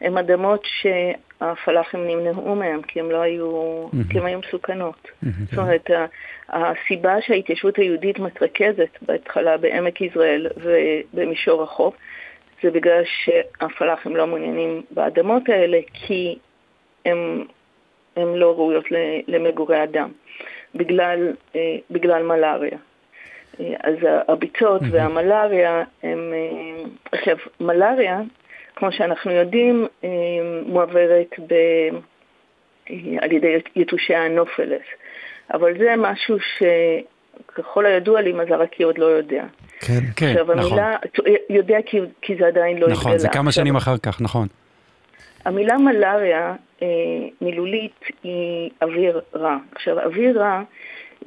הן 0.00 0.18
אדמות 0.18 0.62
שהפלאחים 0.64 2.06
נמנעו 2.06 2.54
מהם, 2.54 2.82
כי 2.82 3.00
הן 3.00 3.08
לא 3.08 3.22
היו. 3.22 3.86
כי 4.10 4.18
הן 4.18 4.26
היו 4.26 4.38
מסוכנות. 4.38 5.04
Mm-hmm. 5.04 5.28
זאת 5.50 5.58
אומרת, 5.58 5.90
הסיבה 6.48 7.20
שההתיישבות 7.20 7.76
היהודית 7.76 8.18
מתרכזת 8.18 8.98
בהתחלה 9.02 9.56
בעמק 9.56 10.00
יזרעאל 10.00 10.46
ובמישור 10.56 11.62
החוף, 11.62 11.94
זה 12.62 12.70
בגלל 12.70 13.02
שהפלאחים 13.04 14.16
לא 14.16 14.26
מעוניינים 14.26 14.82
באדמות 14.90 15.48
האלה, 15.48 15.78
כי 15.92 16.38
הן 17.04 17.44
לא 18.16 18.54
ראויות 18.54 18.84
למגורי 19.28 19.82
אדם. 19.82 20.10
בגלל, 20.74 21.32
אה, 21.56 21.76
בגלל 21.90 22.22
מלאריה. 22.22 22.78
אה, 23.60 23.74
אז 23.82 23.94
הביצות 24.28 24.82
והמלאריה 24.90 25.82
הם... 26.02 26.32
אה, 26.32 26.84
עכשיו, 27.12 27.36
מלאריה, 27.60 28.20
כמו 28.76 28.92
שאנחנו 28.92 29.30
יודעים, 29.30 29.86
מועברת 30.66 31.34
ב... 31.46 31.54
על 33.20 33.32
ידי 33.32 33.56
יתושי 33.76 34.14
הנופלס. 34.14 34.82
אבל 35.54 35.78
זה 35.78 35.94
משהו 35.98 36.36
שככל 36.58 37.86
הידוע 37.86 38.20
לי, 38.20 38.32
מזרקי 38.32 38.82
עוד 38.82 38.98
לא 38.98 39.06
יודע. 39.06 39.44
כן, 39.80 40.00
כן, 40.16 40.26
עכשיו, 40.26 40.54
נכון. 40.54 40.78
המילה, 40.78 40.96
יודע 41.50 41.78
כי, 41.86 42.00
כי 42.22 42.36
זה 42.36 42.46
עדיין 42.46 42.78
לא 42.78 42.86
התגלה. 42.86 42.98
נכון, 43.00 43.18
זה 43.18 43.28
כמה 43.28 43.52
שנים 43.52 43.76
אחר 43.76 43.98
כך, 43.98 44.20
נכון. 44.20 44.46
המילה 45.44 45.78
מלאריה 45.78 46.54
אה, 46.82 46.88
מילולית 47.40 48.04
היא 48.22 48.70
אוויר 48.82 49.20
רע. 49.34 49.56
עכשיו, 49.72 50.00
אוויר 50.00 50.40
רע 50.40 50.62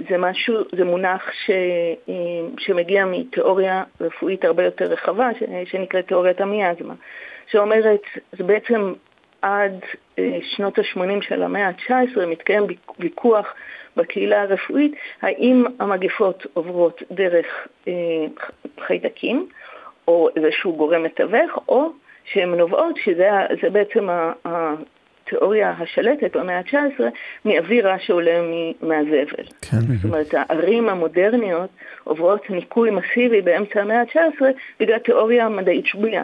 זה 0.09 0.17
משהו, 0.17 0.55
זה 0.71 0.85
מונח 0.85 1.31
ש, 1.31 1.49
אה, 2.09 2.13
שמגיע 2.57 3.05
מתיאוריה 3.05 3.83
רפואית 4.01 4.45
הרבה 4.45 4.63
יותר 4.63 4.85
רחבה, 4.85 5.29
ש, 5.39 5.43
שנקראת 5.71 6.07
תיאוריית 6.07 6.41
המיאזמה, 6.41 6.93
שאומרת, 7.51 8.01
זה 8.31 8.43
בעצם 8.43 8.93
עד 9.41 9.79
אה, 10.19 10.39
שנות 10.43 10.79
ה-80 10.79 11.21
של 11.21 11.43
המאה 11.43 11.67
ה-19 11.67 12.25
מתקיים 12.25 12.63
ויכוח 12.99 13.53
בקהילה 13.95 14.41
הרפואית, 14.41 14.95
האם 15.21 15.65
המגפות 15.79 16.45
עוברות 16.53 17.03
דרך 17.11 17.45
אה, 17.87 17.93
חיידקים, 18.79 19.47
או 20.07 20.29
איזשהו 20.35 20.75
גורם 20.75 21.03
מתווך, 21.03 21.59
או 21.67 21.89
שהן 22.25 22.55
נובעות, 22.55 22.95
שזה 23.03 23.69
בעצם 23.71 24.07
התיאוריה 25.27 25.73
השלטת 25.79 26.37
במאה 26.37 26.57
ה-19, 26.57 27.03
מאוויר 27.45 27.87
רע 27.87 27.95
שעולה 27.99 28.41
מהזבל. 28.81 29.43
כן. 29.61 29.77
זאת 29.77 30.05
אומרת, 30.05 30.33
הערים 30.33 30.89
המודרניות 30.89 31.69
עוברות 32.03 32.49
ניקוי 32.49 32.89
מסיבי 32.91 33.41
באמצע 33.41 33.81
המאה 33.81 34.01
ה-19 34.01 34.41
בגלל 34.79 34.97
תיאוריה 34.97 35.49
מדעית 35.49 35.85
שגויה, 35.85 36.23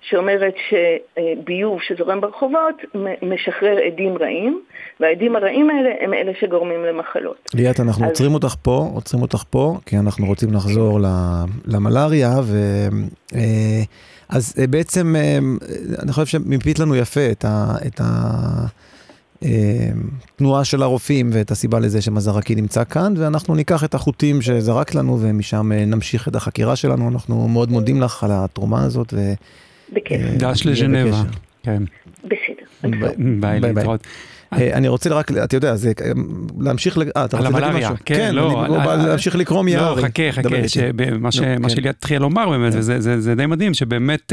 שאומרת 0.00 0.54
שביוב 0.68 1.82
שזורם 1.82 2.20
ברחובות 2.20 2.82
משחרר 3.22 3.78
עדים 3.86 4.18
רעים, 4.18 4.60
והעדים 5.00 5.36
הרעים 5.36 5.70
האלה 5.70 5.90
הם 6.00 6.14
אלה 6.14 6.32
שגורמים 6.40 6.84
למחלות. 6.84 7.50
ליאת, 7.54 7.80
אנחנו 7.80 8.04
אז... 8.04 8.10
עוצרים 8.10 8.34
אותך 8.34 8.54
פה, 8.62 8.90
עוצרים 8.94 9.22
אותך 9.22 9.44
פה, 9.50 9.74
כי 9.86 9.96
אנחנו 9.98 10.26
רוצים 10.26 10.48
לחזור 10.52 11.00
למלאריה, 11.66 12.30
ו... 12.42 12.56
אה, 14.30 14.36
אז 14.36 14.54
אה, 14.58 14.66
בעצם, 14.66 15.16
אה, 15.16 15.38
אני 16.02 16.12
חושב 16.12 16.26
שמיפית 16.26 16.78
לנו 16.78 16.96
יפה 16.96 17.30
את 17.30 17.44
ה... 17.44 17.74
את 17.86 18.00
ה... 18.04 18.66
תנועה 20.36 20.64
של 20.64 20.82
הרופאים 20.82 21.30
ואת 21.32 21.50
הסיבה 21.50 21.78
לזה 21.78 22.02
שמזרקי 22.02 22.54
נמצא 22.54 22.84
כאן, 22.84 23.14
ואנחנו 23.16 23.54
ניקח 23.54 23.84
את 23.84 23.94
החוטים 23.94 24.42
שזרקת 24.42 24.94
לנו 24.94 25.18
ומשם 25.20 25.72
נמשיך 25.72 26.28
את 26.28 26.36
החקירה 26.36 26.76
שלנו. 26.76 27.08
אנחנו 27.08 27.48
מאוד 27.48 27.70
מודים 27.70 28.00
לך 28.00 28.24
על 28.24 28.30
התרומה 28.32 28.84
הזאת. 28.84 29.14
ו... 29.16 29.32
בכיף. 29.92 30.20
דש 30.36 30.66
לז'נבה. 30.66 31.22
כן. 31.62 31.82
בסדר. 32.24 33.08
ביי, 33.40 33.60
להתראות. 33.60 34.06
אה, 34.52 34.72
אני 34.72 34.88
רוצה 34.88 35.10
רק, 35.10 35.30
אתה 35.32 35.56
יודע, 35.56 35.76
זה 35.76 35.92
להמשיך, 36.60 36.98
אה, 36.98 37.24
אתה 37.24 37.36
רוצה 37.36 37.60
להגיד 37.60 37.76
משהו? 37.76 37.94
כן, 38.04 38.34
לא, 38.34 38.66
להמשיך 39.06 39.36
לקרוא 39.36 39.62
מיערי. 39.62 40.02
לא, 40.02 40.08
חכה, 40.08 40.32
חכה, 40.32 40.48
מה 41.60 41.68
שלי 41.68 41.88
התחיל 41.88 42.22
לומר 42.22 42.50
באמת, 42.50 42.72
וזה 42.76 43.34
די 43.34 43.46
מדהים, 43.46 43.74
שבאמת 43.74 44.32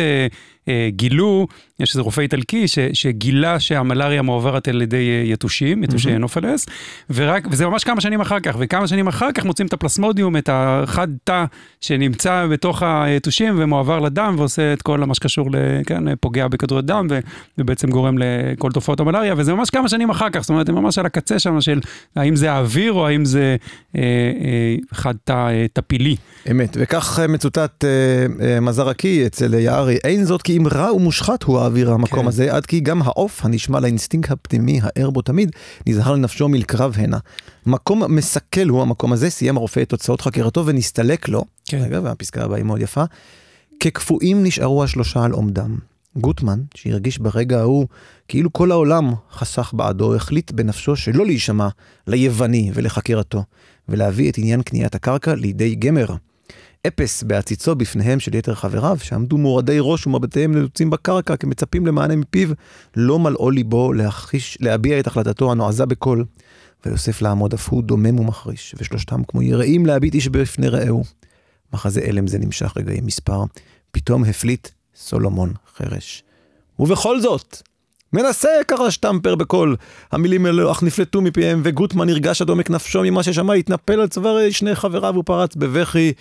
אה, 0.67 0.89
גילו, 0.89 1.47
יש 1.79 1.89
איזה 1.89 2.01
רופא 2.01 2.21
איטלקי 2.21 2.65
שגילה 2.93 3.59
שהמלאריה 3.59 4.21
מועברת 4.21 4.67
על 4.67 4.81
ידי 4.81 5.23
יתושים, 5.25 5.83
יתושי 5.83 6.17
נופלס, 6.17 6.65
וזה 7.09 7.67
ממש 7.67 7.83
כמה 7.83 8.01
שנים 8.01 8.21
אחר 8.21 8.39
כך, 8.39 8.55
וכמה 8.59 8.87
שנים 8.87 9.07
אחר 9.07 9.31
כך 9.31 9.45
מוצאים 9.45 9.67
את 9.67 9.73
הפלסמודיום, 9.73 10.37
את 10.37 10.49
החד 10.53 11.07
תא 11.23 11.45
שנמצא 11.81 12.45
בתוך 12.51 12.83
היתושים 12.83 13.55
ומועבר 13.57 13.99
לדם 13.99 14.35
ועושה 14.37 14.73
את 14.73 14.81
כל 14.81 14.99
מה 14.99 15.15
שקשור, 15.15 15.49
כן, 15.85 16.15
פוגע 16.15 16.47
בכדורי 16.47 16.81
דם 16.81 17.07
ובעצם 17.57 17.89
גורם 17.89 18.15
לכל 18.17 18.71
תופעות 18.71 18.99
המלאריה, 18.99 19.33
וזה 19.37 19.53
ממש 19.53 19.69
כמה 19.69 19.89
שנים 19.89 20.02
אחר 20.09 20.29
כך, 20.29 20.41
זאת 20.41 20.49
אומרת, 20.49 20.69
הם 20.69 20.75
ממש 20.75 20.97
על 20.97 21.05
הקצה 21.05 21.39
שם 21.39 21.61
של 21.61 21.79
האם 22.15 22.35
זה 22.35 22.51
האוויר 22.51 22.93
או 22.93 23.07
האם 23.07 23.25
זה 23.25 23.55
אה, 23.95 24.01
אה, 24.01 24.75
חד 24.93 25.13
תא 25.23 25.47
אה, 25.49 25.65
טפילי. 25.73 26.15
אמת, 26.51 26.77
וכך 26.79 27.19
מצוטט 27.29 27.85
אה, 27.85 27.89
אה, 28.45 28.59
מזרקי 28.59 29.25
אצל 29.25 29.53
יערי, 29.53 29.97
אין 30.03 30.25
זאת 30.25 30.41
כי 30.41 30.57
אם 30.57 30.67
רע 30.67 30.93
ומושחת 30.93 31.43
הוא 31.43 31.59
האוויר 31.59 31.91
המקום 31.91 32.21
כן. 32.21 32.27
הזה, 32.27 32.55
עד 32.55 32.65
כי 32.65 32.79
גם 32.79 33.01
העוף 33.01 33.45
הנשמע 33.45 33.79
לאינסטינקט 33.79 34.31
הפנימי 34.31 34.79
הער 34.83 35.09
בו 35.09 35.21
תמיד, 35.21 35.51
נזהר 35.87 36.13
לנפשו 36.13 36.47
מלקרב 36.47 36.93
הנה. 36.97 37.17
מקום 37.65 38.15
מסכל 38.15 38.67
הוא 38.69 38.81
המקום 38.81 39.13
הזה, 39.13 39.29
סיים 39.29 39.57
הרופא 39.57 39.79
את 39.79 39.89
תוצאות 39.89 40.21
חקירתו 40.21 40.65
ונסתלק 40.65 41.29
לו, 41.29 41.45
כן. 41.65 41.81
רגע, 41.81 41.99
והפסקה 42.03 42.43
הבאה 42.43 42.57
היא 42.57 42.65
מאוד 42.65 42.81
יפה, 42.81 43.03
כקפואים 43.79 44.43
נשארו 44.43 44.83
השלושה 44.83 45.23
על 45.23 45.31
עומדם. 45.31 45.92
גוטמן, 46.17 46.61
שהרגיש 46.75 47.19
ברגע 47.19 47.59
ההוא 47.59 47.87
כאילו 48.27 48.53
כל 48.53 48.71
העולם 48.71 49.13
חסך 49.31 49.73
בעדו, 49.73 50.15
החליט 50.15 50.51
בנפשו 50.51 50.95
שלא 50.95 51.25
להישמע 51.25 51.67
ליווני 52.07 52.71
ולחקירתו, 52.73 53.43
ולהביא 53.89 54.31
את 54.31 54.37
עניין 54.37 54.61
קניית 54.61 54.95
הקרקע 54.95 55.35
לידי 55.35 55.75
גמר. 55.75 56.15
אפס 56.87 57.23
בעציצו 57.23 57.75
בפניהם 57.75 58.19
של 58.19 58.35
יתר 58.35 58.55
חבריו, 58.55 58.97
שעמדו 59.01 59.37
מורדי 59.37 59.77
ראש 59.79 60.07
ומבטיהם 60.07 60.51
נלוצים 60.51 60.89
בקרקע 60.89 61.35
כמצפים 61.35 61.87
למענה 61.87 62.15
מפיו, 62.15 62.49
לא 62.95 63.19
מלאו 63.19 63.51
ליבו 63.51 63.93
להחיש, 63.93 64.57
להביע 64.61 64.99
את 64.99 65.07
החלטתו 65.07 65.51
הנועזה 65.51 65.85
בקול. 65.85 66.25
ויוסף 66.85 67.21
לעמוד 67.21 67.53
אף 67.53 67.69
הוא 67.69 67.83
דומם 67.83 68.19
ומחריש, 68.19 68.75
ושלושתם 68.77 69.23
כמו 69.27 69.41
יראים 69.41 69.85
להביט 69.85 70.13
איש 70.13 70.27
בפני 70.27 70.67
רעהו. 70.67 71.03
מחזה 71.73 72.01
אלם 72.01 72.27
זה 72.27 72.39
נמשך 72.39 72.73
רגעים 72.77 73.05
מספר, 73.05 73.43
פתאום 73.91 74.23
הפליט 74.23 74.67
סולומון 74.95 75.53
חרש. 75.77 76.23
ובכל 76.79 77.19
זאת, 77.19 77.61
מנסה 78.13 78.49
קרא 78.67 78.89
שטמפר 78.89 79.35
בקול. 79.35 79.75
המילים 80.11 80.45
האלו 80.45 80.71
אך 80.71 80.83
נפלטו 80.83 81.21
מפיהם, 81.21 81.61
וגוטמן 81.63 82.07
נרגש 82.07 82.41
עד 82.41 82.49
עומק 82.49 82.69
נפשו 82.69 83.01
ממה 83.03 83.23
ששמע, 83.23 83.53
התנפל 83.53 83.99
על 83.99 84.07
צווארי 84.07 84.51
שני 84.51 84.75
חבריו 84.75 85.15
ופרץ 85.15 85.55
בבכי. 85.55 86.13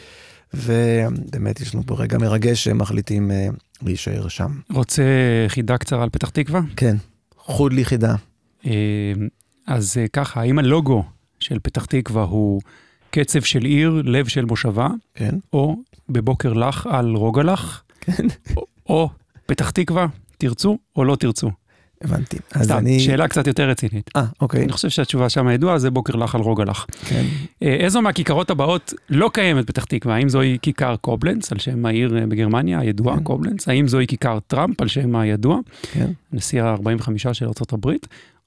ובאמת 0.55 1.61
יש 1.61 1.75
לנו 1.75 1.83
פה 1.87 1.95
רגע 1.99 2.19
מרגש 2.19 2.65
שהם 2.65 2.79
מחליטים 2.79 3.31
uh, 3.31 3.55
להישאר 3.83 4.29
שם. 4.29 4.51
רוצה 4.71 5.03
חידה 5.49 5.79
קצרה 5.79 6.03
על 6.03 6.11
פתח 6.11 6.29
תקווה? 6.29 6.61
כן, 6.77 6.97
חוד 7.37 7.73
לי 7.73 7.85
חידה. 7.85 8.15
Uh, 8.63 8.67
אז 9.67 9.97
uh, 9.97 10.09
ככה, 10.09 10.41
האם 10.41 10.59
הלוגו 10.59 11.05
של 11.41 11.59
פתח 11.63 11.85
תקווה 11.85 12.23
הוא 12.23 12.61
קצב 13.11 13.43
של 13.43 13.65
עיר, 13.65 14.03
לב 14.05 14.29
של 14.29 14.45
מושבה? 14.45 14.89
כן. 15.15 15.35
או 15.53 15.77
בבוקר 16.09 16.53
לך 16.53 16.89
על 16.91 17.15
רוגלך? 17.15 17.83
כן. 18.03 18.27
או, 18.57 18.67
או 18.89 19.09
פתח 19.47 19.71
תקווה, 19.71 20.07
תרצו 20.39 20.79
או 20.97 21.05
לא 21.05 21.17
תרצו? 21.17 21.51
הבנתי. 22.05 22.37
אז 22.53 22.65
סתם, 22.65 22.79
אני... 22.79 23.01
שאלה 23.01 23.29
קצת 23.29 23.47
יותר 23.47 23.69
רצינית. 23.69 24.11
אה, 24.17 24.25
אוקיי. 24.41 24.65
אני 24.65 24.73
חושב 24.73 24.89
שהתשובה 24.89 25.29
שם 25.29 25.49
ידועה, 25.49 25.79
זה 25.79 25.91
בוקר 25.91 26.17
לך 26.17 26.35
על 26.35 26.41
רוגלך. 26.41 26.87
כן. 27.07 27.25
אה, 27.63 27.77
איזו 27.81 28.03
מהכיכרות 28.03 28.51
הבאות 28.51 28.95
לא 29.11 29.31
קיימת 29.33 29.67
פתח 29.67 29.85
תקווה? 29.85 30.15
האם 30.15 30.29
זוהי 30.29 30.59
כיכר 30.63 30.97
קובלנץ, 30.97 31.53
על 31.53 31.59
שם 31.59 31.87
העיר 31.87 32.19
אה, 32.19 32.27
בגרמניה, 32.27 32.81
הידועה, 32.81 33.17
כן. 33.17 33.23
קובלנץ? 33.23 33.69
האם 33.69 33.89
זוהי 33.89 34.07
כיכר 34.07 34.39
טראמפ, 34.47 34.81
על 34.81 34.89
שם 34.89 35.17
הידוע? 35.17 35.59
כן. 35.93 36.11
נשיא 36.33 36.63
ה-45 36.63 37.33
של 37.33 37.47
ארה"ב? 37.47 37.91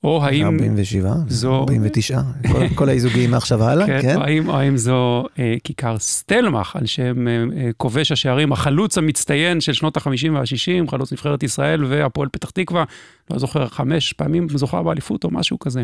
או 0.06 0.26
האם... 0.26 0.46
47, 0.46 1.14
זו... 1.28 1.56
49, 1.56 2.22
כל, 2.52 2.68
כל 2.76 2.90
האיזוגים 2.90 3.32
מעכשיו 3.32 3.64
הלאה, 3.64 3.88
כן. 3.88 4.02
כן. 4.02 4.16
או 4.16 4.22
האם, 4.22 4.50
או 4.50 4.56
האם 4.56 4.78
זו 4.78 5.26
אה, 5.40 5.56
כיכר 5.64 6.00
סטלמך, 6.00 6.76
על 6.76 6.86
שם 6.86 7.28
אה, 7.28 7.44
אה, 7.58 7.70
כובש 7.78 8.12
השערים, 8.12 8.52
החלוץ 8.52 8.98
המצטיין 8.98 9.62
של 9.62 9.74
שנות 9.74 9.98
ה-50 9.98 10.32
וה-60, 10.32 10.92
חלוץ 10.92 11.14
נבחרת 11.14 11.44
ישראל 11.44 11.86
והפועל 11.86 12.30
פתח 12.32 12.50
תקווה, 12.50 12.84
לא 13.32 13.40
זוכר, 13.40 13.68
חמש 13.68 14.14
פעמים 14.14 14.48
זוכה 14.50 14.84
באליפות 14.84 15.24
או 15.24 15.32
משהו 15.32 15.60
כזה. 15.60 15.84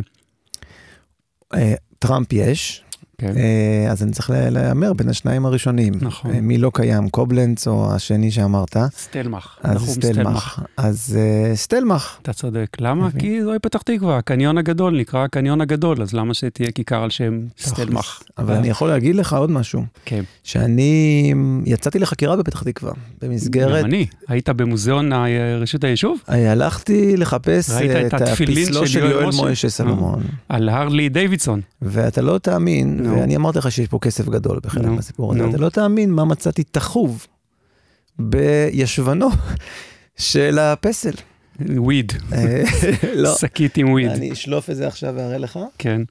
אה, 1.54 1.74
טראמפ 2.00 2.34
יש, 2.34 2.84
כן. 3.22 3.34
אה, 3.38 3.92
אז 3.92 4.04
אני 4.04 4.12
צריך 4.12 4.30
להמר 4.34 4.94
בין 4.94 5.10
השניים 5.10 5.46
הראשונים. 5.46 5.94
נכון. 6.02 6.32
אה, 6.32 6.42
מי 6.42 6.58
לא 6.58 6.72
קיים, 6.74 7.10
קובלנץ 7.10 7.68
או 7.68 7.96
השני 7.96 8.32
שאמרת? 8.32 8.78
סטלמך. 8.98 9.58
אז 9.64 9.90
סטלמך. 9.90 10.64
אז 10.78 11.18
uh, 11.18 11.56
סטלמך. 11.56 12.18
אתה 12.22 12.34
צודק. 12.34 12.78
למה? 12.80 13.10
כי 13.20 13.44
זוהי 13.44 13.60
פתח 13.60 13.82
תקווה, 13.82 14.18
הקניון 14.18 14.58
הגדול 14.58 15.00
נקרא 15.00 15.24
הקניון 15.24 15.62
הגדול, 15.62 16.02
אז 16.02 16.14
למה 16.14 16.34
שתהיה 16.34 16.72
כיכר 16.72 17.04
על 17.04 17.10
שם 17.10 17.40
סטלמך? 17.60 18.22
אבל 18.38 18.54
אני 18.54 18.70
יכול 18.70 18.90
להגיד 18.90 19.16
לך 19.16 19.34
עוד 19.34 19.52
משהו. 19.52 19.84
כן. 20.06 20.24
שאני 20.44 21.34
יצאתי 21.66 22.00
לחקירה 22.00 22.36
בפתח 22.36 22.64
תקווה, 22.64 22.92
במסגרת... 23.22 23.80
גם 23.80 23.86
אני. 23.86 24.06
היית 24.28 24.50
במוזיאון 24.50 25.12
רשות 25.60 25.84
היישוב? 25.84 26.20
הלכתי 26.28 27.18
לחפש 27.18 27.72
את 27.72 28.14
הפסלו 28.14 28.88
של 28.88 29.06
יואל 29.06 29.30
מוישה 29.36 29.70
סלומון. 29.70 30.24
על 30.50 30.70
הרלי 30.70 31.10
דיווידסון. 31.10 31.62
ואתה 31.82 32.22
לא 32.22 32.38
תאמין, 32.38 33.11
ואני 33.20 33.36
אמרתי 33.36 33.58
לך 33.58 33.72
שיש 33.72 33.88
פה 33.88 34.00
כסף 34.02 34.30
גדול 34.30 34.60
בחלק 34.64 34.86
מהסיפור 34.86 35.34
הזה, 35.34 35.50
אתה 35.50 35.58
לא 35.58 35.70
תאמין 35.70 36.12
מה 36.12 36.26
מצאתי 36.26 36.64
תחוב 36.64 37.28
בישבנו 38.20 39.30
של 40.18 40.60
הפסל. 40.60 41.14
וויד. 41.60 42.14
אה, 42.34 42.64
לא. 43.24 43.36
שקית 43.36 43.78
עם 43.78 43.90
וויד. 43.90 44.10
אני 44.10 44.32
אשלוף 44.32 44.70
את 44.70 44.76
זה 44.76 44.88
עכשיו 44.88 45.14
ואראה 45.18 45.38
לך. 45.38 45.60
כן. 45.78 46.02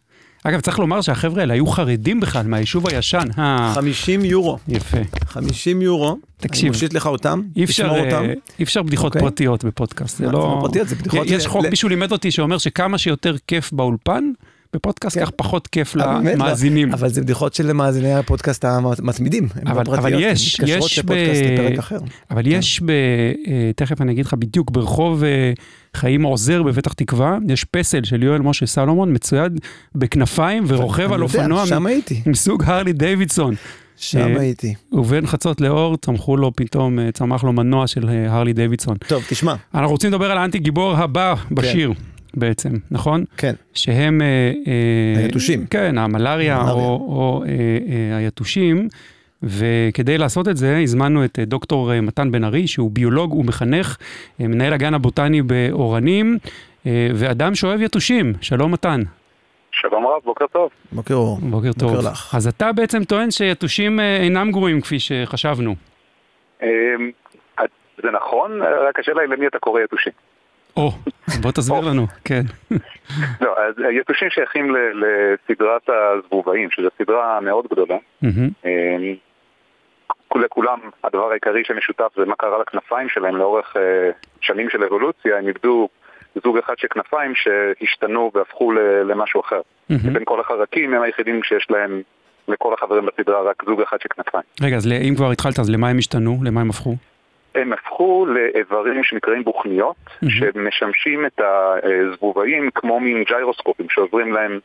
אגב, 0.44 0.60
צריך 0.60 0.78
לומר 0.78 1.00
שהחבר'ה 1.00 1.40
האלה 1.40 1.54
היו 1.54 1.66
חרדים 1.66 2.20
בכלל 2.20 2.46
מהיישוב 2.46 2.88
הישן. 2.88 3.28
50 3.74 4.24
יורו. 4.24 4.58
יפה. 4.68 4.98
50 5.24 5.82
יורו. 5.82 6.16
תקשיב. 6.36 6.62
אני 6.62 6.70
מושיט 6.70 6.92
לך 6.92 7.06
אותם, 7.06 7.42
תשמור 7.64 7.98
אותם. 7.98 8.24
אי 8.58 8.64
אפשר 8.64 8.82
בדיחות 8.82 9.12
okay. 9.12 9.16
אוקיי. 9.16 9.30
פרטיות 9.30 9.64
בפודקאסט. 9.64 10.18
זה 10.18 10.26
לא... 10.26 10.58
פרטיות, 10.60 10.88
זה 10.88 10.94
בדיחות... 10.94 11.26
יש 11.26 11.46
חוק, 11.46 11.66
מישהו 11.70 11.88
לימד 11.88 12.12
אותי 12.12 12.30
שאומר 12.30 12.58
שכמה 12.58 12.98
שיותר 12.98 13.36
כיף 13.46 13.72
באולפן, 13.72 14.24
בפודקאסט, 14.74 15.18
כן. 15.18 15.24
כך 15.24 15.30
פחות 15.30 15.66
כיף 15.66 15.94
לא. 15.94 16.04
למאזינים. 16.04 16.92
אבל 16.92 17.08
זה 17.08 17.20
בדיחות 17.20 17.54
של 17.54 17.72
מאזיני 17.72 18.14
הפודקאסט 18.14 18.64
המתמידים. 18.64 19.48
אבל, 19.66 19.82
לא 19.86 19.94
אבל 19.94 20.12
יש, 20.18 20.60
יש 20.66 20.98
ב... 20.98 21.12
אבל 22.30 22.42
כן. 22.42 22.50
יש 22.50 22.82
ב... 22.82 22.90
אה, 22.90 23.70
תכף 23.76 24.00
אני 24.00 24.12
אגיד 24.12 24.26
לך 24.26 24.34
בדיוק, 24.34 24.70
ברחוב 24.70 25.24
אה, 25.24 25.52
חיים 25.96 26.22
עוזר 26.22 26.62
בפתח 26.62 26.92
תקווה, 26.92 27.38
יש 27.48 27.64
פסל 27.64 28.04
של 28.04 28.22
יואל 28.22 28.40
משה 28.40 28.66
סלומון 28.66 29.14
מצויד 29.14 29.60
בכנפיים 29.94 30.64
ורוכב 30.66 31.12
על 31.12 31.22
אופנוע 31.22 31.64
מסוג 32.26 32.64
הרלי 32.66 32.92
דיווידסון. 32.92 33.54
שם 33.96 34.18
אה, 34.18 34.40
הייתי. 34.40 34.74
ובין 34.92 35.26
חצות 35.26 35.60
לאור 35.60 35.96
צמחו 35.96 36.36
לו 36.36 36.52
פתאום, 36.56 36.98
צמח 37.12 37.44
לו 37.44 37.52
מנוע 37.52 37.86
של 37.86 38.08
הרלי 38.28 38.52
דיווידסון. 38.52 38.96
טוב, 39.06 39.22
תשמע. 39.28 39.54
אנחנו 39.74 39.90
רוצים 39.90 40.10
לדבר 40.10 40.30
על 40.30 40.38
האנטי 40.38 40.58
גיבור 40.58 40.96
הבא 40.96 41.34
בשיר. 41.50 41.92
בעצם, 42.34 42.68
נכון? 42.90 43.24
כן. 43.36 43.52
שהם... 43.74 44.22
אה, 44.22 44.52
אה, 44.66 45.22
היתושים. 45.22 45.66
כן, 45.66 45.98
המלאריה 45.98 46.70
או, 46.70 46.78
או 46.78 47.44
אה, 47.46 48.16
היתושים. 48.16 48.88
וכדי 49.42 50.18
לעשות 50.18 50.48
את 50.48 50.56
זה, 50.56 50.78
הזמנו 50.78 51.24
את 51.24 51.38
דוקטור 51.38 52.00
מתן 52.00 52.32
בן 52.32 52.44
ארי, 52.44 52.66
שהוא 52.66 52.90
ביולוג 52.90 53.34
ומחנך, 53.34 53.96
מנהל 54.40 54.72
הגן 54.72 54.94
הבוטני 54.94 55.42
באורנים, 55.42 56.38
ואדם 56.86 57.54
שאוהב 57.54 57.82
יתושים. 57.82 58.32
שלום 58.40 58.72
מתן. 58.72 59.00
שלום 59.72 60.06
רב, 60.06 60.22
בוקר 60.24 60.46
טוב. 60.46 60.70
בוקר 60.92 61.14
אור. 61.14 61.38
בוקר 61.42 61.72
טוב. 61.72 61.96
בוקר 61.96 62.10
לך. 62.10 62.34
אז 62.34 62.46
אתה 62.46 62.72
בעצם 62.72 63.04
טוען 63.04 63.30
שיתושים 63.30 64.00
אינם 64.00 64.50
גרועים 64.50 64.80
כפי 64.80 64.98
שחשבנו. 64.98 65.74
זה 68.02 68.10
נכון, 68.12 68.62
רק 68.88 68.98
השאלה 68.98 69.20
היא 69.20 69.28
למי 69.28 69.46
אתה 69.46 69.58
קורא 69.58 69.80
יתושים. 69.80 70.12
או, 70.76 70.90
בוא 71.42 71.50
תסביר 71.52 71.80
לנו, 71.80 72.06
כן. 72.24 72.42
לא, 73.40 73.54
אז 73.58 73.74
יתושים 74.00 74.30
שייכים 74.30 74.76
לסדרת 74.94 75.88
הזבובאים, 75.88 76.70
שזו 76.70 76.88
סדרה 76.98 77.40
מאוד 77.40 77.66
גדולה. 77.70 77.96
אמ, 78.64 79.14
לכולם 80.34 80.78
הדבר 81.04 81.30
העיקרי 81.30 81.62
שמשותף 81.64 82.12
זה 82.16 82.24
מה 82.24 82.34
קרה 82.36 82.58
לכנפיים 82.58 83.08
שלהם 83.08 83.36
לאורך 83.36 83.76
אה, 83.76 84.10
שנים 84.40 84.70
של 84.70 84.84
אבולוציה, 84.84 85.38
הם 85.38 85.48
איבדו 85.48 85.88
זוג 86.44 86.58
אחד 86.58 86.74
של 86.78 86.88
כנפיים 86.90 87.32
שהשתנו 87.34 88.30
והפכו 88.34 88.72
למשהו 89.04 89.40
אחר. 89.40 89.60
בין 90.12 90.22
כל 90.24 90.40
החרקים 90.40 90.94
הם 90.94 91.02
היחידים 91.02 91.42
שיש 91.42 91.66
להם, 91.70 92.02
לכל 92.48 92.74
החברים 92.74 93.06
בסדרה, 93.06 93.42
רק 93.42 93.62
זוג 93.66 93.80
אחד 93.80 93.96
של 94.02 94.08
כנפיים. 94.08 94.44
רגע, 94.62 94.76
אז 94.76 94.86
אם 95.08 95.14
כבר 95.16 95.30
התחלת, 95.30 95.58
אז 95.58 95.70
למה 95.70 95.88
הם 95.88 95.98
השתנו? 95.98 96.38
למה 96.44 96.60
הם 96.60 96.70
הפכו? 96.70 96.94
הם 97.54 97.72
הפכו 97.72 98.26
לאיברים 98.26 99.04
שנקראים 99.04 99.44
בוכניות, 99.44 99.96
mm-hmm. 100.06 100.30
שמשמשים 100.30 101.26
את 101.26 101.40
הזבובאים 101.82 102.70
כמו 102.74 103.00
מין 103.00 103.24
ג'יירוסקופים 103.24 103.86
שעוזרים 103.90 104.32
להם 104.32 104.60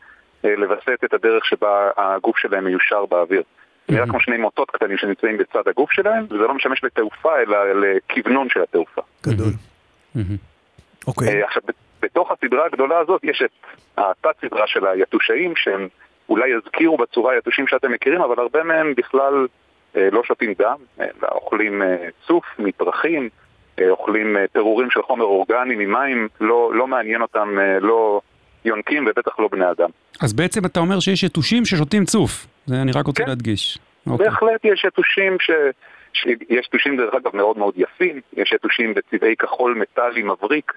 אה, 0.46 0.56
לווסת 0.56 1.04
את 1.06 1.14
הדרך 1.14 1.46
שבה 1.46 1.90
הגוף 1.98 2.38
שלהם 2.38 2.66
מיושר 2.66 3.06
באוויר. 3.06 3.42
Mm-hmm. 3.42 3.94
נראה 3.94 4.06
כמו 4.08 4.20
שני 4.20 4.38
מוטות 4.38 4.72
קטנים 4.72 4.98
שנמצאים 4.98 5.38
בצד 5.38 5.68
הגוף 5.68 5.92
שלהם, 5.92 6.26
וזה 6.26 6.44
לא 6.44 6.54
משמש 6.54 6.84
לתעופה 6.84 7.40
אלא 7.40 7.58
לכוונון 7.74 8.50
של 8.50 8.62
התעופה. 8.62 9.02
גדול. 9.24 9.48
Mm-hmm. 10.16 10.20
אוקיי. 11.08 11.42
Okay. 11.42 11.46
עכשיו, 11.46 11.62
בתוך 12.02 12.32
הסדרה 12.32 12.66
הגדולה 12.66 13.00
הזאת 13.00 13.24
יש 13.24 13.42
את 13.46 13.52
התת 13.98 14.46
סדרה 14.46 14.68
של 14.68 14.88
היתושאים, 14.88 15.54
שהם 15.56 15.88
אולי 16.30 16.50
יזכירו 16.50 16.98
בצורה 16.98 17.34
היתושים 17.34 17.68
שאתם 17.68 17.92
מכירים, 17.92 18.22
אבל 18.22 18.40
הרבה 18.40 18.64
מהם 18.64 18.94
בכלל 18.98 19.34
אה, 19.34 19.48
לא 20.12 20.24
שותים 20.24 20.54
דם, 20.60 20.76
אלא 21.00 21.28
אוכלים 21.32 21.82
אה, 21.82 21.96
צוף 22.28 22.46
מפרחים, 22.60 23.30
אה, 23.80 23.90
אוכלים 23.90 24.38
פירורים 24.52 24.92
של 24.92 25.02
חומר 25.02 25.26
אורגני 25.26 25.76
ממים, 25.76 26.28
לא, 26.42 26.72
לא 26.74 26.88
מעניין 26.88 27.22
אותם, 27.22 27.58
לא 27.82 28.22
יונקים 28.66 29.06
ובטח 29.08 29.40
לא 29.40 29.48
בני 29.52 29.72
אדם. 29.72 29.90
אז 30.22 30.34
בעצם 30.34 30.66
אתה 30.66 30.80
אומר 30.80 31.00
שיש 31.00 31.24
יתושים 31.24 31.66
ששותים 31.66 32.06
צוף, 32.06 32.48
זה 32.66 32.82
אני 32.82 32.92
רק 32.96 33.06
רוצה 33.06 33.24
כן. 33.24 33.30
להדגיש. 33.30 33.78
אוקיי. 34.08 34.26
בהחלט 34.26 34.66
יש 34.66 34.86
יתושים 34.86 35.38
ש... 35.40 35.52
יש 36.50 36.68
יתושים 36.68 36.98
דרך 36.98 37.14
אגב 37.14 37.36
מאוד 37.36 37.58
מאוד 37.58 37.74
יפים, 37.78 38.22
יש 38.38 38.52
יתושים 38.52 38.94
בצבעי 38.94 39.36
כחול 39.36 39.74
מטאלי 39.74 40.24
מבריק, 40.24 40.74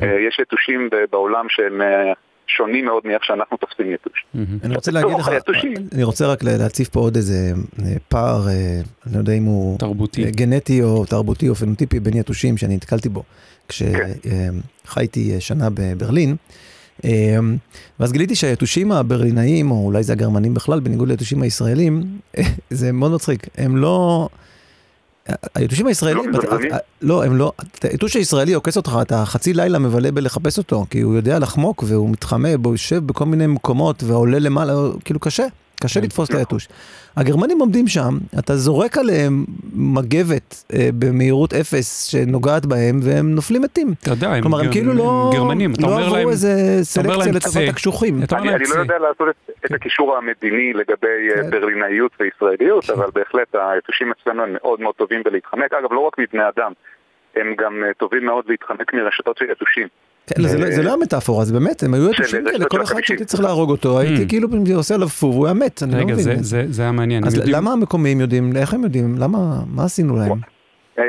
יש 0.00 0.38
יתושים 0.38 0.88
בעולם 1.10 1.46
שהם 1.48 1.80
שונים 2.56 2.84
מאוד 2.84 3.02
מאיך 3.06 3.24
שאנחנו 3.24 3.56
תופסים 3.56 3.94
יתוש. 3.94 4.26
אני 4.64 4.74
רוצה 4.74 4.90
להגיד 4.92 5.18
לך, 5.18 5.30
אני 5.92 6.02
רוצה 6.02 6.26
רק 6.26 6.42
להציף 6.42 6.88
פה 6.88 7.00
עוד 7.00 7.16
איזה 7.16 7.52
אה, 7.82 7.94
פער, 8.08 8.48
אה, 8.48 8.80
אני 9.06 9.14
לא 9.14 9.18
יודע 9.18 9.32
אם 9.32 9.44
הוא 9.44 9.78
תרבותי, 9.78 10.24
אה, 10.24 10.30
גנטי 10.30 10.82
או 10.82 11.04
תרבותי 11.06 11.48
או 11.48 11.54
פנוטיפי 11.54 12.00
בין 12.00 12.16
יתושים 12.16 12.56
שאני 12.56 12.76
נתקלתי 12.76 13.08
בו 13.08 13.22
כשחייתי 13.68 15.40
שנה 15.40 15.68
בברלין. 15.74 16.36
ואז 18.00 18.12
גיליתי 18.12 18.34
שהיתושים 18.34 18.92
הברלינאים, 18.92 19.70
או 19.70 19.84
אולי 19.84 20.02
זה 20.02 20.12
הגרמנים 20.12 20.54
בכלל, 20.54 20.80
בניגוד 20.80 21.08
ליתושים 21.08 21.42
הישראלים, 21.42 22.02
זה 22.70 22.92
מאוד 22.92 23.12
מצחיק, 23.12 23.46
הם 23.58 23.76
לא... 23.76 24.28
היתושים 25.54 25.86
הישראלים, 25.86 26.32
לא, 26.32 26.40
לא, 27.02 27.24
הם 27.24 27.36
לא, 27.36 27.52
היתוש 27.82 28.16
הישראלי 28.16 28.52
עוקץ 28.52 28.76
אותך, 28.76 28.98
אתה 29.02 29.24
חצי 29.24 29.52
לילה 29.52 29.78
מבלה 29.78 30.12
בלחפש 30.12 30.58
אותו, 30.58 30.86
כי 30.90 31.00
הוא 31.00 31.14
יודע 31.14 31.38
לחמוק 31.38 31.84
והוא 31.86 32.10
מתחמא, 32.10 32.50
והוא 32.62 32.74
יושב 32.74 33.06
בכל 33.06 33.24
מיני 33.24 33.46
מקומות 33.46 34.02
ועולה 34.02 34.38
למעלה, 34.38 34.72
כאילו 35.04 35.20
קשה. 35.20 35.46
קשה 35.82 36.00
לתפוס 36.00 36.30
את 36.30 36.34
היתוש. 36.34 36.68
הגרמנים 37.16 37.58
עומדים 37.58 37.86
שם, 37.86 38.18
אתה 38.38 38.56
זורק 38.56 38.98
עליהם 38.98 39.44
מגבת 39.74 40.64
אה, 40.72 40.88
במהירות 40.98 41.54
אפס 41.54 42.04
שנוגעת 42.04 42.66
בהם, 42.66 43.00
והם 43.02 43.34
נופלים 43.34 43.62
מתים. 43.62 43.94
אתה 44.02 44.10
יודע, 44.10 44.32
הם, 44.32 44.42
כלומר, 44.42 44.60
הם 44.60 44.72
כאילו 44.72 44.94
לא, 44.94 45.30
גרמנים, 45.34 45.72
לא 45.80 45.86
עברו 45.86 46.16
להם, 46.16 46.28
איזה 46.28 46.78
סלקציה 46.82 47.32
לטובת 47.32 47.68
הקשוחים. 47.68 48.20
אני, 48.32 48.54
אני 48.54 48.64
לא 48.74 48.80
יודע 48.80 48.98
לעשות 48.98 49.28
את, 49.28 49.50
את 49.64 49.72
הקישור 49.72 50.16
המדיני 50.16 50.72
לגבי 50.72 51.28
אה, 51.30 51.42
כן. 51.42 51.50
ברלינאיות 51.50 52.12
וישראליות, 52.20 52.84
כן. 52.84 52.92
אבל 52.92 53.06
בהחלט 53.14 53.54
היתושים 53.54 54.12
אצלנו 54.12 54.42
הם 54.42 54.52
מאוד 54.52 54.80
מאוד 54.80 54.94
טובים 54.94 55.22
בלהתחמק. 55.22 55.72
אגב, 55.72 55.92
לא 55.92 56.00
רק 56.00 56.18
מבני 56.18 56.48
אדם, 56.48 56.72
הם 57.36 57.54
גם 57.58 57.84
אה, 57.86 57.94
טובים 57.94 58.24
מאוד 58.24 58.44
להתחמק 58.48 58.94
מרשתות 58.94 59.38
של 59.38 59.50
יתושים. 59.50 59.88
כן, 60.26 60.42
לא- 60.42 60.48
זה 60.48 60.82
לא 60.82 60.92
המטאפורה, 60.92 61.44
זה 61.44 61.52
באמת, 61.52 61.82
הם 61.82 61.94
היו 61.94 62.10
יתושים 62.10 62.44
כאלה, 62.44 62.64
כל 62.68 62.82
אחד 62.82 63.00
שהייתי 63.02 63.24
צריך 63.24 63.42
להרוג 63.42 63.70
אותו, 63.70 63.98
הייתי 63.98 64.24
mm. 64.24 64.28
כאילו 64.28 64.48
עושה 64.76 64.94
עליו 64.94 65.08
פור, 65.08 65.30
והוא 65.30 65.46
היה 65.46 65.54
מת, 65.54 65.82
אני 65.82 65.92
לא 65.92 66.04
מבין. 66.04 66.28
רגע, 66.28 66.42
זה 66.42 66.82
היה 66.82 66.92
מעניין. 66.92 67.24
אז 67.24 67.42
למה 67.54 67.72
המקומיים 67.72 68.20
יודעים, 68.20 68.50
איך 68.56 68.74
הם 68.74 68.82
יודעים, 68.82 69.14
למה, 69.18 69.38
מה 69.66 69.84
עשינו 69.84 70.16
להם? 70.16 70.38
אה, 70.98 71.04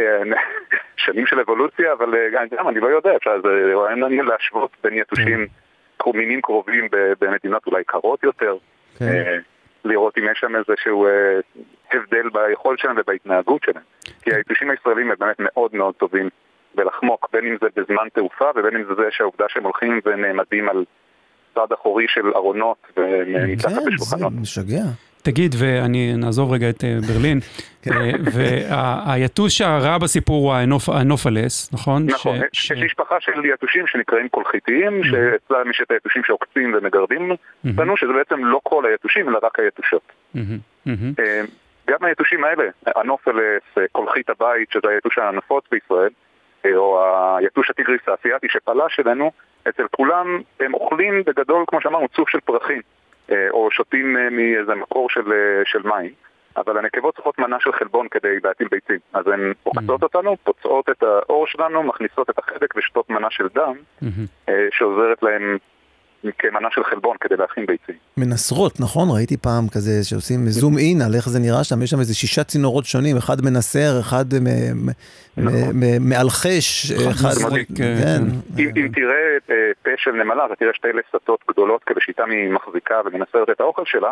שנים 0.95 1.26
של 1.26 1.39
אבולוציה, 1.39 1.93
אבל 1.93 2.16
אה, 2.16 2.45
גם 2.57 2.68
אני 2.70 2.80
לא 2.80 2.88
יודע, 2.88 3.12
זה 3.43 3.49
רעיון 3.76 3.99
מעניין 3.99 4.26
להשוות 4.26 4.72
בין 4.84 4.93
יתושים. 4.93 5.47
מינים 6.14 6.41
קרובים 6.41 6.88
במדינות 7.22 7.68
אולי 7.68 7.84
קרות 7.84 8.24
יותר, 8.24 8.55
כן. 8.97 9.05
אה, 9.05 9.38
לראות 9.86 10.18
אם 10.18 10.24
יש 10.32 10.39
שם 10.39 10.55
איזשהו 10.55 11.07
הבדל 11.93 12.30
ביכולת 12.34 12.80
שלהם 12.80 12.95
ובהתנהגות 12.99 13.64
שלהם. 13.64 13.84
כי 14.22 14.36
היתושים 14.36 14.70
הישראלים 14.70 15.12
הם 15.12 15.18
באמת 15.20 15.36
מאוד 15.39 15.76
מאוד 15.76 15.93
טובים 15.95 16.30
ולחמוק, 16.76 17.30
בין 17.34 17.45
אם 17.45 17.57
זה 17.61 17.67
בזמן 17.76 18.07
תעופה 18.13 18.45
ובין 18.55 18.76
אם 18.76 18.84
זה 18.84 18.93
זה 18.95 19.07
שהעובדה 19.11 19.45
שהם 19.49 19.63
הולכים 19.63 19.99
ונעמדים 20.05 20.69
על 20.69 20.86
צד 21.55 21.74
אחורי 21.74 22.05
של 22.07 22.32
ארונות 22.36 22.78
ומתחת 22.97 23.72
כן, 23.72 23.88
לשולחנות. 23.88 24.34
זה 24.34 24.39
משגע. 24.41 24.84
תגיד, 25.24 25.55
ואני 25.59 26.13
נעזוב 26.17 26.53
רגע 26.53 26.69
את 26.69 26.84
אה, 26.84 26.97
ברלין, 27.07 27.39
כן. 27.84 27.91
אה, 27.91 28.11
והיתוש 28.34 29.61
הרע 29.61 29.97
בסיפור 29.97 30.55
הוא 30.55 30.74
הנופלס, 30.88 31.74
נכון? 31.74 32.05
נכון, 32.05 32.38
יש 32.53 32.72
משפחה 32.72 33.15
של 33.19 33.45
יתושים 33.45 33.88
שנקראים 33.88 34.30
קולחיתיים, 34.30 35.03
שאצלם 35.03 35.69
יש 35.69 35.82
את 35.82 35.91
היתושים 35.91 36.22
שעוקצים 36.26 36.76
ומגרדים 36.78 37.32
לנו, 37.63 37.97
שזה 37.97 38.13
בעצם 38.13 38.45
לא 38.45 38.59
כל 38.63 38.86
היתושים, 38.86 39.30
אלא 39.30 39.39
רק 39.43 39.59
היתושות. 39.59 40.11
אה, 40.88 41.41
גם 41.89 41.97
היתושים 42.01 42.43
האלה, 42.43 42.63
הנופלס, 42.95 43.63
קולחית 43.91 44.30
הבית, 44.30 44.72
שזה 44.72 44.88
היתוש 44.89 45.17
הנפוץ 45.17 45.63
בישראל, 45.72 46.09
או 46.76 46.99
היתוש 47.38 47.69
הטיגריס 47.69 48.01
האסייתי 48.07 48.47
שפלש 48.49 48.99
אלינו, 48.99 49.32
אצל 49.69 49.84
כולם 49.91 50.41
הם 50.59 50.74
אוכלים 50.74 51.24
בגדול, 51.26 51.63
כמו 51.67 51.82
שאמרנו, 51.82 52.07
צוף 52.07 52.30
של 52.30 52.39
פרחים, 52.39 52.82
אה, 53.32 53.49
או 53.49 53.72
שותים 53.72 54.17
אה, 54.17 54.30
מאיזה 54.30 54.76
מקור 54.76 55.09
של, 55.09 55.32
אה, 55.32 55.61
של 55.65 55.82
מים. 55.84 56.11
אבל 56.57 56.78
הנקבות 56.78 57.15
צריכות 57.15 57.39
מנה 57.39 57.57
של 57.59 57.72
חלבון 57.72 58.07
כדי 58.07 58.38
להטיל 58.43 58.67
ביצים. 58.72 58.99
אז 59.13 59.28
הן 59.28 59.53
עוקצות 59.63 60.01
mm-hmm. 60.01 60.03
אותנו, 60.03 60.38
פוצעות 60.43 60.89
את 60.89 61.03
האור 61.03 61.47
שלנו, 61.47 61.84
מכניסות 61.84 62.30
את 62.30 62.39
החדק 62.39 62.74
ושתות 62.78 63.09
מנה 63.09 63.28
של 63.32 63.47
דם, 63.53 63.74
mm-hmm. 64.03 64.51
שעוזרת 64.72 65.24
להן 65.24 65.57
כמנה 66.39 66.67
של 66.72 66.84
חלבון 66.84 67.17
כדי 67.22 67.36
להכין 67.38 67.65
ביצים. 67.65 67.95
מנסרות, 68.17 68.80
נכון? 68.80 69.09
ראיתי 69.11 69.38
פעם 69.38 69.67
כזה 69.72 69.91
שעושים 70.03 70.39
זום 70.45 70.78
אין 70.78 71.01
על 71.01 71.15
איך 71.15 71.30
זה 71.30 71.39
נראה 71.39 71.63
שם, 71.63 71.82
יש 71.82 71.89
שם 71.89 71.99
איזה 71.99 72.15
שישה 72.15 72.43
צינורות 72.43 72.86
שונים, 72.86 73.17
אחד 73.17 73.41
מנסר, 73.41 73.99
אחד 73.99 74.26
נכון. 75.38 75.53
מאלחש, 75.99 76.91
אחד... 76.91 77.30
כן. 77.78 78.22
אם 78.57 78.88
תראה 78.93 79.38
אה, 79.49 79.72
פה 79.84 79.91
של 79.97 80.11
נמלה, 80.11 80.45
אתה 80.45 80.55
תראה 80.55 80.74
שתי 80.74 80.88
לסתות 80.93 81.39
גדולות 81.51 81.84
כדי 81.84 81.99
שאיתן 82.01 82.32
היא 82.32 82.51
מחזיקה 82.51 83.01
ומנסרת 83.05 83.49
את 83.49 83.61
האוכל 83.61 83.86
שלה. 83.86 84.11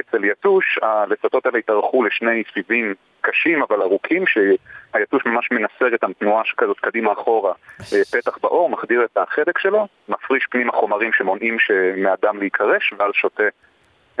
אצל 0.00 0.24
יתוש, 0.24 0.78
הלסתות 0.82 1.46
האלה 1.46 1.58
התארכו 1.58 2.04
לשני 2.04 2.42
סיבים 2.54 2.94
קשים 3.30 3.62
אבל 3.62 3.82
ארוכים, 3.82 4.24
שהיתוש 4.26 5.22
ממש 5.26 5.48
מנסר 5.50 5.94
את 5.94 6.04
התנועה 6.04 6.42
כזאת 6.56 6.80
קדימה 6.80 7.12
אחורה, 7.12 7.52
אה, 7.80 8.04
פתח 8.12 8.38
בעור, 8.42 8.70
מחדיר 8.70 9.04
את 9.04 9.16
החדק 9.16 9.58
שלו, 9.58 9.86
מפריש 10.08 10.46
פנימה 10.50 10.72
חומרים 10.72 11.10
שמונעים 11.12 11.56
מאדם 11.96 12.38
להיקרש, 12.38 12.92
ואז 12.98 13.10
שותה, 13.14 13.42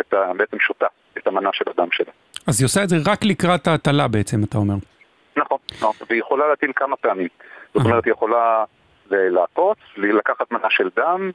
את 0.00 0.14
ה, 0.14 0.32
בעצם 0.36 0.60
שותה 0.60 0.86
את 1.18 1.26
המנה 1.26 1.50
של 1.52 1.64
הדם 1.70 1.88
שלה. 1.92 2.12
אז 2.46 2.60
היא 2.60 2.64
עושה 2.64 2.82
את 2.82 2.88
זה 2.88 2.96
רק 3.06 3.24
לקראת 3.24 3.66
ההטלה 3.66 4.08
בעצם, 4.08 4.44
אתה 4.44 4.58
אומר. 4.58 4.74
נכון, 5.36 5.58
נכון, 5.82 6.06
והיא 6.08 6.20
יכולה 6.20 6.48
להטיל 6.48 6.72
כמה 6.76 6.96
פעמים. 6.96 7.28
זאת 7.74 7.86
אומרת, 7.86 8.04
היא 8.04 8.12
יכולה 8.12 8.64
לעקוץ, 9.10 9.78
לקחת 9.96 10.50
מנה 10.50 10.68
של 10.70 10.88
דם, 10.96 11.30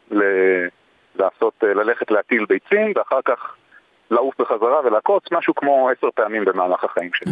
לעשות, 1.15 1.53
ללכת 1.63 2.11
להטיל 2.11 2.45
ביצים, 2.45 2.93
ואחר 2.95 3.19
כך 3.26 3.55
לעוף 4.12 4.41
בחזרה 4.41 4.86
ולעקוץ 4.86 5.24
משהו 5.32 5.55
כמו 5.55 5.89
עשר 5.89 6.07
פעמים 6.16 6.45
במהלך 6.45 6.84
החיים 6.84 7.09
שלי. 7.14 7.32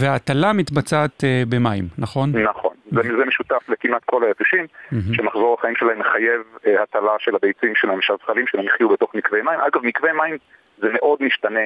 וההטלה 0.00 0.52
מתבצעת 0.52 1.20
uh, 1.20 1.48
במים, 1.48 1.84
נכון? 1.98 2.36
נכון. 2.36 2.74
זה, 2.92 3.02
זה 3.02 3.24
משותף 3.26 3.68
לכמעט 3.68 4.04
כל 4.04 4.24
היתושים, 4.24 4.66
שמחזור 5.12 5.56
החיים 5.58 5.76
שלהם 5.76 5.98
מחייב 5.98 6.42
הטלה 6.82 7.12
של 7.18 7.34
הביצים 7.34 7.74
שלהם, 7.74 8.02
שהזכלים 8.02 8.46
שלהם 8.46 8.64
יחיו 8.64 8.88
בתוך 8.88 9.14
מקווה 9.14 9.42
מים. 9.42 9.60
אגב, 9.60 9.80
מקווה 9.84 10.12
מים 10.12 10.36
זה 10.78 10.88
מאוד 10.92 11.18
משתנה 11.22 11.60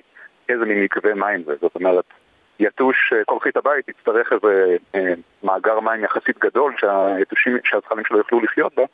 איזה 0.48 0.64
מין 0.64 0.84
מקווה 0.84 1.14
מים 1.14 1.42
זה. 1.46 1.52
זאת 1.60 1.74
אומרת, 1.74 2.04
יתוש, 2.60 3.12
כל 3.26 3.40
חיית 3.40 3.56
הבית 3.56 3.88
יצטרך 3.88 4.32
איזה 4.32 4.76
אה, 4.94 5.14
מאגר 5.42 5.80
מים 5.80 6.04
יחסית 6.04 6.38
גדול 6.38 6.74
שהיתושים, 6.78 7.58
שהזכלים 7.64 8.04
שלו 8.04 8.18
יוכלו 8.18 8.40
לחיות 8.40 8.74
בו, 8.74 8.86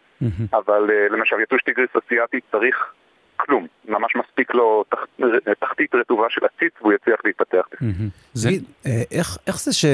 אבל 0.53 0.91
אה, 0.91 1.09
למשל 1.11 1.41
יתוש 1.41 1.63
טיגריס 1.63 1.91
אסיאתי 1.97 2.41
צריך 2.53 2.93
כלום, 3.39 3.67
ממש 3.89 4.13
מספיק 4.17 4.55
לו 4.55 4.85
תח, 4.91 4.99
תחתית 5.61 5.95
רטובה 5.95 6.27
של 6.29 6.41
עציץ 6.45 6.73
והוא 6.81 6.93
יצליח 6.93 7.21
להתפתח. 7.25 7.67
זה... 8.35 8.51
אה, 8.87 9.03
איך, 9.11 9.39
איך 9.47 9.61
זה 9.61 9.73
ש... 9.73 9.85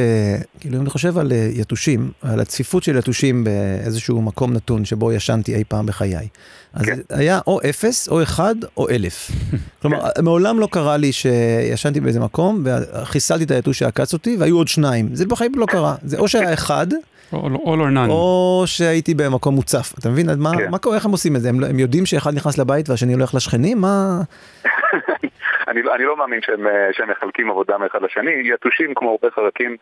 כאילו, 0.60 0.76
אם 0.76 0.80
אני 0.80 0.90
חושב 0.90 1.18
על 1.18 1.32
אה, 1.32 1.48
יתושים, 1.50 2.10
על 2.22 2.40
הצפיפות 2.40 2.82
של 2.82 2.96
יתושים 2.96 3.44
באיזשהו 3.44 4.22
מקום 4.22 4.52
נתון 4.52 4.84
שבו 4.84 5.12
ישנתי 5.12 5.54
אי 5.54 5.64
פעם 5.64 5.86
בחיי, 5.86 6.28
אז 6.72 6.86
כן. 6.86 6.98
היה 7.10 7.40
או 7.46 7.60
אפס, 7.70 8.08
או 8.08 8.22
אחד, 8.22 8.54
או 8.76 8.88
אלף. 8.88 9.30
כלומר, 9.82 10.00
כן. 10.00 10.24
מעולם 10.24 10.60
לא 10.60 10.68
קרה 10.70 10.96
לי 10.96 11.12
שישנתי 11.12 12.00
באיזה 12.00 12.20
מקום 12.20 12.64
וחיסלתי 12.64 13.44
את 13.44 13.50
היתוש 13.50 13.78
שעקץ 13.78 14.12
אותי 14.12 14.36
והיו 14.40 14.56
עוד 14.56 14.68
שניים. 14.68 15.14
זה 15.14 15.26
בחיים 15.26 15.52
לא 15.56 15.66
קרה. 15.66 15.94
זה 16.02 16.18
או 16.18 16.28
שהיה 16.28 16.54
אחד, 16.54 16.86
all 17.32 17.36
or 17.36 17.90
none. 17.94 18.10
או 18.10 18.62
שהייתי 18.66 19.14
במקום 19.14 19.54
מוצף. 19.54 19.98
אתה 19.98 20.08
מבין? 20.08 20.26
מה, 20.38 20.50
כן. 20.58 20.70
מה 20.70 20.78
קורה, 20.78 20.96
איך 20.96 21.04
הם 21.04 21.10
עושים 21.10 21.36
את 21.36 21.40
זה? 21.40 21.48
הם, 21.48 21.64
הם 21.70 21.78
יודעים 21.78 22.06
שאחד 22.06 22.34
נכנס 22.34 22.58
לבית 22.58 22.90
והשני 22.90 23.12
הולך 23.12 23.34
לשכנים? 23.34 23.78
מה... 23.80 24.20
אני, 25.68 25.80
אני 25.94 26.04
לא 26.04 26.16
מאמין 26.16 26.40
שהם, 26.42 26.66
אה, 26.66 26.88
שהם 26.92 27.10
מחלקים 27.10 27.50
עבודה 27.50 27.78
מאחד 27.78 28.02
לשני. 28.02 28.30
יתושים, 28.44 28.94
כמו 28.94 29.10
הרבה 29.10 29.30
חרקים, 29.30 29.76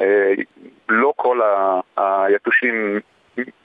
אה, 0.00 0.32
לא 0.88 1.12
כל 1.16 1.40
היתושים 1.96 3.00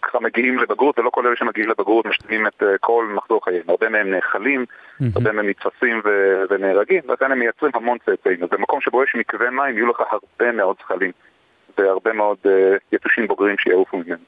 ככה 0.01 0.19
מגיעים 0.19 0.59
לבגרות, 0.59 0.99
ולא 0.99 1.09
כל 1.09 1.27
אלה 1.27 1.35
שמגיעים 1.35 1.69
לבגרות 1.69 2.05
משתנים 2.05 2.47
את 2.47 2.63
אה, 2.63 2.77
כל 2.79 3.07
מחזור 3.15 3.45
חייהם. 3.45 3.63
הרבה 3.67 3.89
מהם 3.89 4.11
נאכלים, 4.11 4.65
הרבה 5.15 5.31
מהם 5.31 5.49
נתפסים 5.49 6.01
ונהרגים, 6.49 7.01
ולכן 7.07 7.31
הם 7.31 7.39
מייצרים 7.39 7.71
המון 7.75 7.97
צאצאים. 8.05 8.43
אז 8.43 8.49
במקום 8.51 8.81
שבו 8.81 9.03
יש 9.03 9.15
מקווה 9.15 9.49
מים, 9.49 9.77
יהיו 9.77 9.87
לך 9.87 10.01
הרבה 10.11 10.51
מאוד 10.51 10.75
זכלים. 10.83 11.11
והרבה 11.79 12.13
מאוד 12.13 12.37
uh, 12.45 12.49
יתושים 12.91 13.27
בוגרים 13.27 13.55
שיעופו 13.59 13.97
ממנו. 13.97 14.23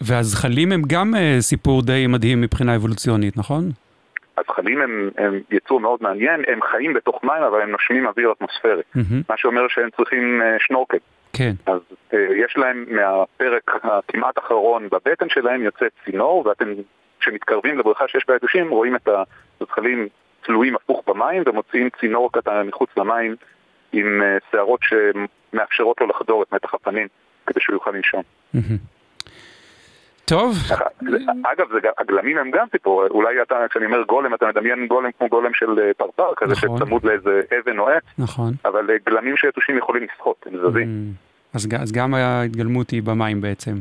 והזחלים 0.00 0.72
הם 0.72 0.82
גם 0.86 1.14
uh, 1.14 1.40
סיפור 1.40 1.82
די 1.82 2.06
מדהים 2.06 2.40
מבחינה 2.40 2.76
אבולוציונית, 2.76 3.36
נכון? 3.36 3.62
הזחלים 4.38 4.80
הם, 4.80 5.10
הם 5.18 5.40
יצור 5.50 5.80
מאוד 5.80 5.98
מעניין, 6.02 6.42
הם 6.46 6.62
חיים 6.62 6.92
בתוך 6.94 7.24
מים 7.24 7.42
אבל 7.42 7.60
הם 7.60 7.70
נושמים 7.70 8.06
אוויר 8.06 8.32
אטמוספרי, 8.32 8.82
mm-hmm. 8.96 9.24
מה 9.28 9.36
שאומר 9.36 9.68
שהם 9.68 9.88
צריכים 9.96 10.42
uh, 10.42 10.66
שנורקל. 10.66 10.98
כן. 11.32 11.52
אז 11.66 11.80
uh, 12.10 12.16
יש 12.16 12.56
להם 12.56 12.84
מהפרק 12.88 13.70
הכמעט 13.82 14.38
אחרון 14.38 14.88
בבטן 14.88 15.28
שלהם 15.28 15.62
יוצא 15.62 15.86
צינור, 16.04 16.46
ואתם 16.46 16.72
כשמתקרבים 17.20 17.78
לבריכה 17.78 18.08
שיש 18.08 18.24
בה 18.28 18.36
יתושים 18.36 18.70
רואים 18.70 18.96
את 18.96 19.08
הזחלים 19.60 20.08
תלויים 20.46 20.74
הפוך 20.76 21.02
במים 21.06 21.42
ומוציאים 21.46 21.88
צינור 22.00 22.32
קטן 22.32 22.66
מחוץ 22.66 22.90
למים 22.96 23.36
עם 23.96 24.22
שערות 24.50 24.80
מאפשרות 25.52 26.00
לו 26.00 26.06
לחדור 26.06 26.42
את 26.42 26.52
מתח 26.52 26.74
הפנים 26.74 27.08
כדי 27.46 27.60
שהוא 27.60 27.74
יוכל 27.74 27.90
לנשום. 27.90 28.22
טוב. 30.26 30.56
אגב, 31.52 31.66
זה, 31.72 31.88
הגלמים 31.98 32.38
הם 32.38 32.50
גם 32.50 32.66
סיפור, 32.72 33.06
אולי 33.10 33.42
אתה, 33.42 33.54
כשאני 33.70 33.86
אומר 33.86 34.02
גולם, 34.02 34.34
אתה 34.34 34.46
מדמיין 34.46 34.86
גולם 34.86 35.10
כמו 35.18 35.28
גולם 35.28 35.50
של 35.54 35.78
אה, 35.78 35.94
פרפר 35.96 36.34
כזה, 36.36 36.52
נכון. 36.52 36.78
שצמוד 36.78 37.04
לאיזה 37.04 37.40
אבן 37.58 37.78
או 37.78 37.88
עץ, 37.88 38.02
נכון. 38.18 38.52
אבל 38.64 38.90
אה, 38.90 38.96
גלמים 39.06 39.36
שיתושים 39.36 39.78
יכולים 39.78 40.02
לשחות, 40.04 40.46
הם 40.46 40.52
זזים. 40.56 41.12
אז, 41.54 41.68
אז 41.82 41.92
גם 41.92 42.14
ההתגלמות 42.14 42.90
היא 42.90 43.02
במים 43.02 43.40
בעצם. 43.40 43.72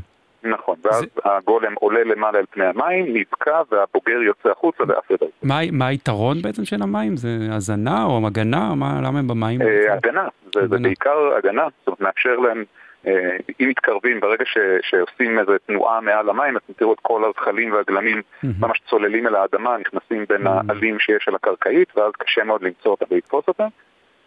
נכון, 0.46 0.76
ואז 0.84 1.00
זה... 1.00 1.06
הגולם 1.24 1.74
עולה 1.74 2.04
למעלה 2.04 2.40
אל 2.40 2.46
פני 2.50 2.66
המים, 2.66 3.06
נתקע 3.18 3.62
והבוגר 3.72 4.22
יוצא 4.22 4.50
החוצה 4.50 4.84
ואף 4.88 5.12
יותר. 5.12 5.26
מה, 5.44 5.60
מה 5.72 5.88
היתרון 5.88 6.42
בעצם 6.42 6.66
של 6.66 6.82
המים? 6.82 7.18
זה 7.18 7.30
הזנה 7.52 8.04
או 8.04 8.28
הגנה? 8.28 8.76
מה, 8.76 9.00
למה 9.04 9.20
הם 9.20 9.28
במים? 9.28 9.62
אה, 9.62 9.94
הגנה, 9.94 10.28
זה, 10.54 10.60
הגנה. 10.60 10.68
זה 10.68 10.84
בעיקר 10.84 11.36
הגנה, 11.38 11.68
זאת 11.80 11.88
אומרת 11.88 12.02
מאפשר 12.02 12.36
להם, 12.36 12.64
אה, 13.08 13.38
אם 13.62 13.70
מתקרבים, 13.70 14.20
ברגע 14.20 14.46
ש, 14.46 14.58
שעושים 14.82 15.40
איזו 15.40 15.52
תנועה 15.68 16.02
מעל 16.02 16.30
המים, 16.30 16.56
אז 16.56 16.62
תראו 16.76 16.94
את 16.94 17.00
כל 17.02 17.22
הזחלים 17.26 17.74
והגלמים 17.74 18.20
mm-hmm. 18.20 18.48
ממש 18.60 18.82
צוללים 18.90 19.28
אל 19.28 19.36
האדמה, 19.36 19.78
נכנסים 19.78 20.26
בין 20.30 20.48
mm-hmm. 20.48 20.50
העלים 20.70 21.00
שיש 21.00 21.28
על 21.28 21.36
הקרקעית, 21.36 21.98
ואז 21.98 22.12
קשה 22.18 22.44
מאוד 22.44 22.64
למצוא 22.64 22.92
אותה 22.92 23.06
ולתפוס 23.12 23.48
אותה. 23.48 23.68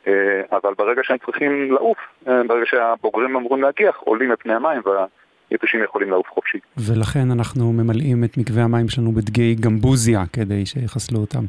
אה, 0.07 0.43
אבל 0.53 0.75
ברגע 0.79 1.03
שהם 1.05 1.19
צריכים 1.27 1.73
לעוף, 1.73 1.99
אה, 2.29 2.43
ברגע 2.47 2.67
שהבוגרים 2.67 3.37
אמורים 3.37 3.63
להגיח, 3.63 3.97
עולים 3.97 4.33
את 4.33 4.43
פני 4.43 4.55
המים 4.55 4.83
וה... 4.85 5.07
יתושים 5.51 5.83
יכולים 5.85 6.11
לעוף 6.11 6.27
חופשי. 6.31 6.59
ולכן 6.77 7.31
אנחנו 7.31 7.73
ממלאים 7.73 8.25
את 8.25 8.37
מקווה 8.39 8.65
המים 8.65 8.89
שלנו 8.89 9.13
בדגי 9.13 9.55
גמבוזיה 9.55 10.21
כדי 10.33 10.67
שיחסלו 10.67 11.19
אותם. 11.21 11.45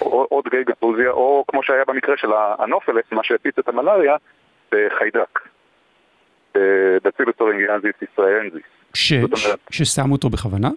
או, 0.00 0.26
או 0.30 0.42
דגי 0.42 0.64
גמבוזיה, 0.64 1.10
או 1.10 1.44
כמו 1.48 1.62
שהיה 1.62 1.84
במקרה 1.86 2.16
של 2.16 2.30
הנופלס, 2.58 3.04
מה 3.12 3.24
שהפיץ 3.24 3.58
את 3.58 3.68
המלאריה, 3.68 4.16
בחיידק. 4.72 5.40
בצילוס 7.04 7.34
אורינגיאנזיס 7.40 7.94
ישראלנזיס. 8.02 8.62
ש... 8.94 9.12
ששמו 9.70 10.12
אותו 10.12 10.30
בכוונה? 10.30 10.68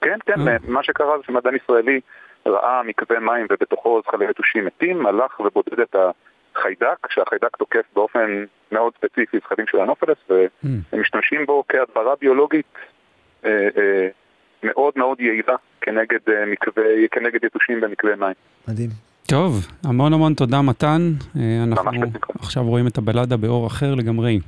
כן, 0.00 0.18
כן, 0.26 0.48
אה. 0.48 0.56
מה 0.68 0.82
שקרה 0.82 1.18
זה 1.18 1.24
שמדען 1.26 1.56
ישראלי 1.56 2.00
ראה 2.46 2.82
מקווה 2.82 3.20
מים 3.20 3.46
ובתוכו 3.50 4.00
זכלי 4.06 4.30
יתושים 4.30 4.64
מתים, 4.64 5.06
הלך 5.06 5.40
ובודד 5.40 5.80
את 5.80 5.94
ה... 5.94 6.10
חיידק, 6.62 7.06
שהחיידק 7.08 7.56
תוקף 7.56 7.84
באופן 7.94 8.44
מאוד 8.72 8.92
ספציפי 8.96 9.38
זכרים 9.44 9.66
של 9.66 9.80
הנופלס, 9.80 10.16
והם 10.30 10.48
mm. 10.64 10.96
משתמשים 10.96 11.46
בו 11.46 11.64
כהדברה 11.68 12.14
ביולוגית 12.20 12.74
אה, 13.44 13.50
אה, 13.50 14.08
מאוד 14.62 14.92
מאוד 14.96 15.20
יעילה 15.20 15.56
כנגד, 15.80 16.18
אה, 16.28 16.46
מקווה, 16.46 16.84
כנגד 17.10 17.44
יתושים 17.44 17.80
במקווה 17.80 18.16
מים. 18.16 18.34
מדהים. 18.68 18.90
טוב, 19.26 19.66
המון 19.84 20.12
המון 20.12 20.34
תודה 20.34 20.62
מתן. 20.62 21.12
אנחנו 21.62 21.90
עכשיו 22.38 22.62
רואים 22.62 22.86
את 22.86 22.98
הבלדה 22.98 23.36
באור 23.36 23.66
אחר 23.66 23.94
לגמרי. 23.94 24.40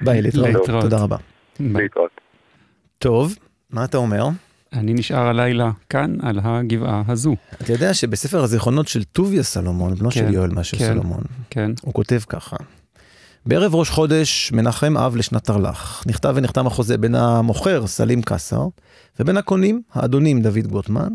ביי, 0.00 0.22
להתראות. 0.22 0.80
תודה 0.80 0.96
רבה. 1.02 1.16
להתראות. 1.60 2.20
טוב, 2.98 3.34
מה 3.70 3.84
אתה 3.84 3.96
אומר? 3.96 4.22
אני 4.72 4.94
נשאר 4.94 5.26
הלילה 5.26 5.70
כאן, 5.88 6.16
על 6.22 6.40
הגבעה 6.42 7.02
הזו. 7.08 7.36
אתה 7.62 7.72
יודע 7.72 7.94
שבספר 7.94 8.42
הזיכרונות 8.42 8.88
של 8.88 9.04
טוביה 9.04 9.42
סלומון, 9.42 9.94
בנו 9.94 10.10
כן, 10.10 10.20
של 10.20 10.34
יואל 10.34 10.50
משה 10.50 10.76
כן, 10.76 10.86
סלומון, 10.86 11.22
כן. 11.50 11.70
הוא 11.82 11.94
כותב 11.94 12.20
ככה: 12.28 12.56
בערב 13.46 13.74
ראש 13.74 13.90
חודש 13.90 14.52
מנחם 14.52 14.96
אב 14.96 15.16
לשנת 15.16 15.44
תרל"ח. 15.44 16.04
נכתב 16.06 16.32
ונחתם 16.36 16.66
החוזה 16.66 16.98
בין 16.98 17.14
המוכר 17.14 17.86
סלים 17.86 18.22
קסר 18.22 18.66
ובין 19.20 19.36
הקונים 19.36 19.82
האדונים 19.92 20.42
דוד 20.42 20.66
גוטמן 20.66 21.08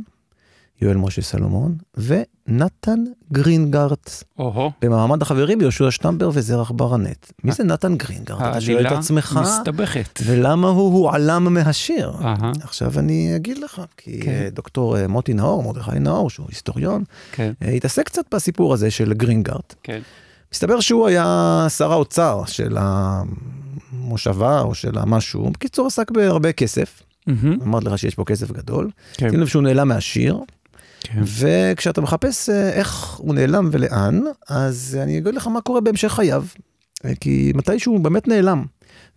יואל 0.82 0.98
משה 0.98 1.22
סלומון, 1.22 1.76
ונתן 1.98 3.04
גרינגרט. 3.34 4.24
או-הו. 4.40 4.72
במעמד 4.82 5.22
החברים 5.22 5.62
יהושע 5.62 5.92
שטמבר 5.92 6.30
וזרח 6.34 6.72
ברנט. 6.72 7.32
מי 7.44 7.52
זה 7.52 7.64
נתן 7.64 7.96
גרינגרט? 7.96 8.42
אתה 8.42 8.62
שואל 8.62 8.88
את 8.88 8.92
עצמך. 8.92 9.40
מסתבכת. 9.42 10.20
ולמה 10.26 10.68
הוא 10.68 11.10
הועלם 11.10 11.54
מהשיר? 11.54 12.14
עכשיו 12.62 13.00
אני 13.00 13.36
אגיד 13.36 13.58
לך, 13.58 13.82
כי 13.98 14.20
כן. 14.22 14.50
דוקטור 14.54 14.98
אה, 14.98 15.08
מוטי 15.08 15.34
נאור, 15.34 15.64
מרדכי 15.64 16.00
נאור, 16.00 16.30
שהוא 16.30 16.46
היסטוריון, 16.50 17.04
כן. 17.32 17.52
אה, 17.64 17.70
התעסק 17.70 18.06
קצת 18.06 18.34
בסיפור 18.34 18.74
הזה 18.74 18.92
של 18.92 19.14
גרינגרט. 19.14 19.76
כן. 19.84 20.00
מסתבר 20.54 20.80
שהוא 20.80 21.08
היה 21.08 21.68
שר 21.70 21.92
האוצר 21.92 22.44
של 22.48 22.78
המושבה 22.80 24.62
או 24.62 24.76
של 24.76 24.98
המשהו. 24.98 25.50
בקיצור, 25.50 25.88
עסק 25.88 26.12
בהרבה 26.12 26.52
כסף. 26.52 27.04
אמרתי 27.64 27.86
לך 27.86 27.98
שיש 27.98 28.16
פה 28.16 28.24
כסף 28.26 28.52
גדול. 28.52 28.90
כן. 29.14 29.30
שים 29.30 29.40
לב 29.40 29.48
שהוא 29.48 29.64
נעלם 29.64 29.88
מהשיר. 29.88 30.40
כן. 31.14 31.22
וכשאתה 31.24 32.02
מחפש 32.02 32.50
אה, 32.50 32.70
איך 32.70 33.16
הוא 33.18 33.36
נעלם 33.36 33.70
ולאן, 33.72 34.22
אז 34.50 34.98
אני 35.04 35.18
אגיד 35.18 35.36
לך 35.36 35.48
מה 35.48 35.62
קורה 35.62 35.82
בהמשך 35.82 36.14
חייו. 36.14 36.46
אה, 37.06 37.16
כי 37.20 37.52
מתישהו 37.56 38.00
באמת 38.00 38.28
נעלם. 38.28 38.66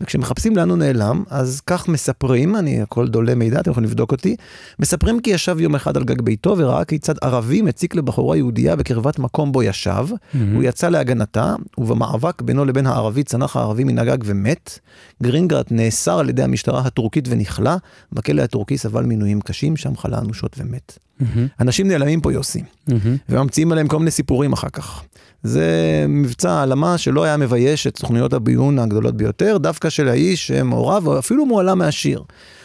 וכשמחפשים 0.01 0.57
לאן 0.57 0.71
הוא 0.71 0.79
נעלם, 0.79 1.25
אז 1.31 1.61
כך 1.67 1.89
מספרים, 1.89 2.57
אני 2.57 2.83
הכל 2.83 3.09
דולה 3.09 3.35
מידע, 3.35 3.61
אתם 3.61 3.71
יכולים 3.71 3.89
לבדוק 3.89 4.13
אותי, 4.13 4.37
מספרים 4.79 5.21
כי 5.21 5.31
ישב 5.31 5.61
יום 5.61 5.75
אחד 5.75 5.97
על 5.97 6.05
גג 6.05 6.21
ביתו 6.21 6.55
וראה 6.59 6.85
כיצד 6.85 7.15
ערבי 7.23 7.63
מציק 7.63 7.95
לבחורה 7.95 8.37
יהודייה 8.37 8.77
בקרבת 8.77 9.19
מקום 9.19 9.53
בו 9.53 9.63
ישב, 9.63 10.07
mm-hmm. 10.11 10.37
הוא 10.55 10.63
יצא 10.63 10.89
להגנתה, 10.89 11.55
ובמאבק 11.79 12.43
בינו 12.43 12.65
לבין 12.65 12.87
הערבי 12.87 13.23
צנח 13.23 13.57
הערבי 13.57 13.85
מן 13.85 13.99
הגג 13.99 14.19
ומת. 14.25 14.79
גרינגרט 15.23 15.67
נאסר 15.71 16.19
על 16.19 16.29
ידי 16.29 16.43
המשטרה 16.43 16.81
הטורקית 16.81 17.25
ונכלא, 17.29 17.75
בכלא 18.13 18.43
הטורקי 18.43 18.79
סבל 18.79 19.05
מינויים 19.05 19.41
קשים, 19.41 19.77
שם 19.77 19.97
חלה 19.97 20.19
אנושות 20.19 20.57
ומת. 20.59 20.99
Mm-hmm. 21.21 21.25
אנשים 21.61 21.89
נעלמים 21.89 22.21
פה 22.21 22.33
יוסי, 22.33 22.61
mm-hmm. 22.61 22.93
וממציאים 23.29 23.73
עליהם 23.73 23.89
כל 23.89 23.99
מיני 23.99 24.11
סיפורים 24.11 24.53
אחר 24.53 24.69
כך. 24.69 25.03
זה 25.43 25.67
מבצע 26.09 26.51
העלמה 26.51 26.99
שלא 26.99 27.25
היה 27.25 27.37
מבייש 27.37 27.87
את 27.87 27.99
סוכנויות 27.99 28.33
הביון 28.33 28.79
הגדולות 28.79 29.17
ביותר, 29.17 29.59
דווקא 29.59 29.91
של 29.91 30.09
האיש 30.09 30.47
שמעורב, 30.47 31.07
או 31.07 31.19
אפילו 31.19 31.47
מועלם 31.47 31.79
מהשיר. 31.79 32.23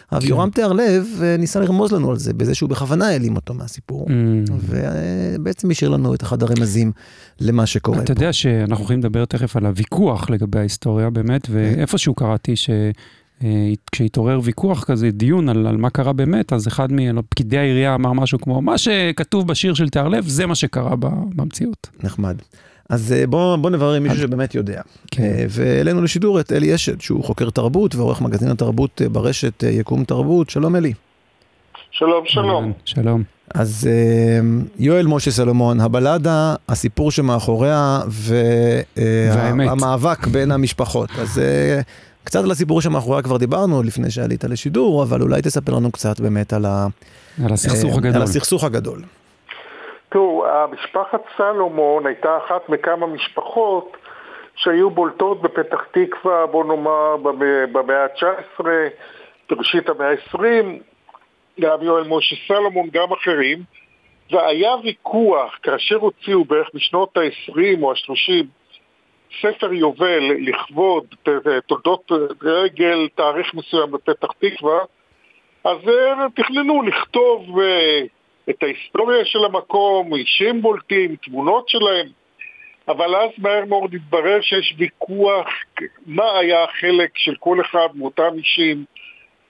כן. 0.10 0.16
אביורם 0.16 0.50
תיארלב 0.50 1.06
אה, 1.24 1.38
ניסה 1.38 1.60
לרמוז 1.60 1.92
לנו 1.92 2.12
על 2.12 2.18
זה, 2.18 2.34
בזה 2.34 2.56
שהוא 2.56 2.70
בכוונה 2.70 3.08
העלים 3.08 3.36
אותו 3.36 3.54
מהסיפור, 3.54 4.08
mm. 4.08 4.52
ובעצם 4.52 5.72
השאיר 5.72 5.90
לנו 5.90 6.14
את 6.14 6.24
אחד 6.24 6.44
הרמזים 6.44 6.92
למה 7.40 7.66
שקורה 7.66 7.98
אתה 7.98 8.06
פה. 8.06 8.14
אתה 8.14 8.22
יודע 8.22 8.34
שאנחנו 8.34 8.84
הולכים 8.84 9.00
לדבר 9.00 9.26
תכף 9.26 9.56
על 9.56 9.66
הוויכוח 9.66 10.30
לגבי 10.30 10.60
ההיסטוריה 10.60 11.10
באמת, 11.10 11.46
כן. 11.46 11.54
ואיפשהו 11.54 12.14
קראתי 12.14 12.56
ש... 12.56 12.70
אה, 13.44 13.74
כשהתעורר 13.92 14.40
ויכוח 14.44 14.84
כזה, 14.84 15.12
דיון 15.12 15.50
על, 15.50 15.68
על 15.68 15.78
מה 15.78 15.90
קרה 15.90 16.14
באמת, 16.14 16.54
אז 16.54 16.68
אחד 16.68 16.92
מפקידי 16.92 17.58
העירייה 17.58 17.96
אמר 17.96 18.14
משהו 18.14 18.40
כמו, 18.40 18.62
מה 18.62 18.78
שכתוב 18.78 19.48
בשיר 19.48 19.74
של 19.74 19.90
תיארלב, 19.90 20.28
זה 20.28 20.46
מה 20.46 20.56
שקרה 20.56 20.96
במציאות. 21.36 21.90
נחמד. 22.04 22.36
אז 22.90 23.14
אה, 23.14 23.28
בוא, 23.28 23.56
בוא 23.56 23.70
נברר 23.70 23.94
עם 23.94 24.04
מישהו 24.04 24.18
שבאמת 24.18 24.56
יודע. 24.56 24.82
כן. 25.12 25.24
אה, 25.24 25.46
והעלינו 25.50 26.02
לשידור 26.02 26.40
את 26.40 26.52
אלי 26.52 26.76
אשד, 26.76 27.02
שהוא 27.02 27.24
חוקר 27.24 27.50
תרבות 27.50 27.96
ועורך 27.96 28.22
מגזין 28.22 28.52
התרבות 28.52 29.02
ברשת 29.12 29.64
יקום 29.64 30.04
תרבות. 30.04 30.50
שלום 30.50 30.76
אלי. 30.76 30.94
שלום, 31.92 32.24
שלום. 32.26 32.72
שלום. 32.86 33.24
אז 33.54 33.90
יואל 34.80 35.08
משה 35.08 35.32
סלומון, 35.32 35.80
הבלדה, 35.80 36.56
הסיפור 36.70 37.12
שמאחוריה 37.12 38.00
והמאבק 38.98 40.28
בין 40.28 40.52
המשפחות. 40.52 41.10
אז 41.22 41.42
קצת 42.26 42.44
על 42.44 42.52
הסיפור 42.52 42.82
שמאחוריה 42.82 43.22
כבר 43.22 43.38
דיברנו 43.38 43.84
לפני 43.84 44.12
שעלית 44.12 44.44
לשידור, 44.44 45.04
אבל 45.04 45.22
אולי 45.22 45.42
תספר 45.42 45.72
לנו 45.72 45.92
קצת 45.92 46.20
באמת 46.20 46.54
על, 46.54 46.66
ה... 46.66 46.88
על 47.46 47.54
הסכסוך 47.54 47.98
הגדול. 47.98 48.16
על 48.16 48.22
הסכסוך 48.22 48.64
הגדול. 48.64 49.00
תראו, 50.10 50.46
המשפחת 50.48 51.22
סלומון 51.38 52.06
הייתה 52.06 52.38
אחת 52.38 52.70
מכמה 52.70 53.08
משפחות 53.08 53.98
שהיו 54.56 54.90
בולטות 54.90 55.42
בפתח 55.42 55.82
תקווה, 55.92 56.46
בוא 56.46 56.64
נאמר, 56.66 57.18
במאה 57.72 58.04
ה-19, 58.04 58.66
בראשית 59.50 59.90
המאה 59.90 60.10
ה-20, 60.10 60.40
גם 61.62 61.78
יואל 61.82 62.08
משה 62.08 62.36
סלומון, 62.48 62.90
גם 62.94 63.08
אחרים, 63.14 63.64
והיה 64.32 64.76
ויכוח, 64.84 65.52
כאשר 65.64 65.96
הוציאו 65.96 66.46
בערך 66.46 66.70
בשנות 66.74 67.18
ה-20 67.18 67.82
או 67.82 67.92
ה-30 67.92 68.46
ספר 69.42 69.74
יובל 69.74 70.24
לכבוד 70.40 71.16
תולדות 71.68 72.12
רגל 72.42 73.08
תאריך 73.16 73.54
מסוים 73.54 73.92
בפתח 73.92 74.28
תקווה, 74.40 74.80
אז 75.64 75.78
תכננו 76.36 76.82
לכתוב 76.82 77.60
אה, 77.60 78.02
את 78.50 78.64
ההיסטוריה 78.64 79.26
של 79.26 79.46
המקום, 79.46 80.16
אישים 80.16 80.62
בולטים, 80.62 81.16
תמונות 81.16 81.70
שלהם, 81.70 82.08
אבל 82.88 83.16
אז 83.16 83.30
מהר 83.38 83.66
מאוד 83.66 83.94
התברר 83.94 84.42
שיש 84.42 84.76
ויכוח 84.78 85.48
מה 86.06 86.38
היה 86.40 86.64
החלק 86.64 87.18
של 87.18 87.36
כל 87.40 87.62
אחד 87.62 87.88
מאותם 87.96 88.38
אישים. 88.38 88.86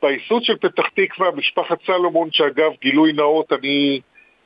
בייסוד 0.01 0.43
של 0.43 0.57
פתח 0.57 0.87
תקווה, 0.95 1.31
משפחת 1.31 1.77
סלומון, 1.85 2.29
שאגב, 2.31 2.71
גילוי 2.81 3.13
נאות, 3.13 3.53
אני 3.53 3.99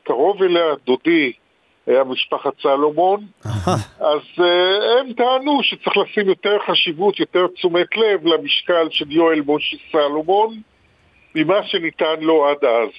קרוב 0.04 0.44
אליה, 0.44 0.76
דודי 0.86 1.32
היה 1.90 2.04
משפחת 2.04 2.52
סלומון, 2.62 3.26
אז 4.00 4.22
uh, 4.38 4.42
הם 5.00 5.14
טענו 5.14 5.64
שצריך 5.64 5.98
לשים 5.98 6.28
יותר 6.28 6.58
חשיבות, 6.68 7.20
יותר 7.20 7.48
תשומת 7.48 7.98
לב 7.98 8.28
למשקל 8.28 8.88
של 8.92 9.12
יואל 9.12 9.42
משה 9.48 9.78
סלומון 9.92 10.62
ממה 11.36 11.64
שניתן 11.64 12.16
לו 12.22 12.48
עד 12.48 12.66
אז. 12.66 12.90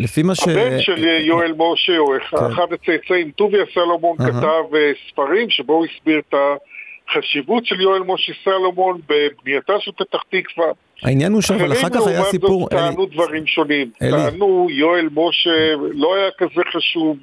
לפי 0.00 0.22
מה 0.22 0.34
ש... 0.34 0.42
הבן 0.42 0.80
של 0.80 1.04
יואל 1.04 1.52
משה, 1.56 1.98
או 1.98 2.06
כן. 2.30 2.36
אחד 2.36 2.72
הצאצאים, 2.72 3.30
טוביה 3.30 3.64
סלומון, 3.74 4.16
כתב 4.16 4.64
uh, 4.72 5.10
ספרים 5.10 5.50
שבו 5.50 5.72
הוא 5.72 5.86
הסביר 5.86 6.18
את 6.28 6.34
החשיבות 7.08 7.66
של 7.66 7.80
יואל 7.80 8.02
משה 8.06 8.32
סלומון 8.44 9.00
בבנייתה 9.08 9.72
של 9.80 9.92
פתח 9.92 10.22
תקווה. 10.30 10.66
העניין 11.02 11.32
הוא 11.32 11.42
שאבל 11.42 11.72
אחר 11.72 11.88
כך 11.88 12.06
היה 12.06 12.22
סיפור... 12.24 12.66
אחרים 12.66 12.80
לעומת 12.80 12.96
זאת 12.96 12.96
טענו 12.96 13.06
דברים 13.06 13.46
שונים. 13.46 13.90
טענו 13.98 14.66
יואל 14.70 15.08
משה 15.14 15.74
לא 15.92 16.14
היה 16.14 16.30
כזה 16.38 16.62
חשוב. 16.72 17.16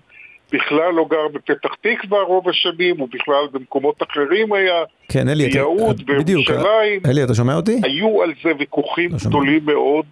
בכלל 0.54 0.94
לא 0.94 1.06
גר 1.10 1.28
בפתח 1.28 1.76
תקווה 1.82 2.22
רוב 2.22 2.50
השנים, 2.50 3.00
הוא 3.00 3.08
בכלל 3.12 3.48
במקומות 3.52 4.04
אחרים 4.04 4.54
היה. 4.54 4.84
כן, 5.12 5.30
אלי, 5.30 5.44
אתה... 5.44 5.54
ביהוד, 5.54 6.02
בירושלים. 6.26 7.02
אלי, 7.06 7.24
אתה 7.24 7.34
שומע 7.34 7.56
אותי? 7.56 7.82
היו 7.84 8.24
על 8.24 8.34
זה 8.44 8.52
ויכוחים 8.60 9.12
לא 9.12 9.18
גדולים 9.26 9.66
מאוד. 9.66 10.06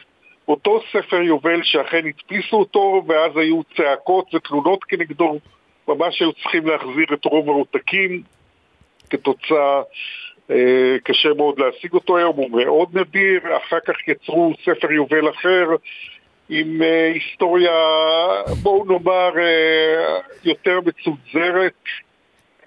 אותו 0.48 0.82
ספר 0.92 1.22
יובל 1.22 1.64
שאכן 1.64 2.02
הדפיסו 2.08 2.58
אותו, 2.58 3.04
ואז 3.08 3.32
היו 3.36 3.62
צעקות 3.78 4.36
ותלונות 4.36 4.84
כנגדו, 4.84 5.40
ממש 5.88 6.22
היו 6.22 6.34
צריכים 6.34 6.68
להחזיר 6.68 7.06
את 7.14 7.26
רוב 7.26 7.50
העותקים 7.50 8.22
כתוצאה, 9.10 9.82
אה, 10.52 10.96
קשה 11.04 11.30
מאוד 11.38 11.60
להשיג 11.60 11.94
אותו 11.94 12.18
היום, 12.18 12.36
הוא 12.36 12.50
מאוד 12.52 12.98
נדיר, 12.98 13.40
אחר 13.58 13.80
כך 13.88 14.08
יצרו 14.08 14.54
ספר 14.66 14.92
יובל 14.92 15.30
אחר, 15.30 15.66
עם 16.54 16.82
uh, 16.82 17.14
היסטוריה, 17.14 17.72
בואו 18.62 18.86
נאמר, 18.86 19.32
uh, 19.34 20.24
יותר 20.44 20.80
מצונזרת, 20.86 21.84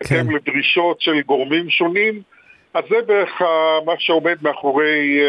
כן. 0.09 0.27
לדרישות 0.27 1.01
של 1.01 1.21
גורמים 1.21 1.71
שונים. 1.71 2.23
אז 2.75 2.83
זה 2.91 2.97
בערך 3.07 3.43
מה 3.87 3.93
שעומד 3.99 4.37
מאחורי 4.43 5.21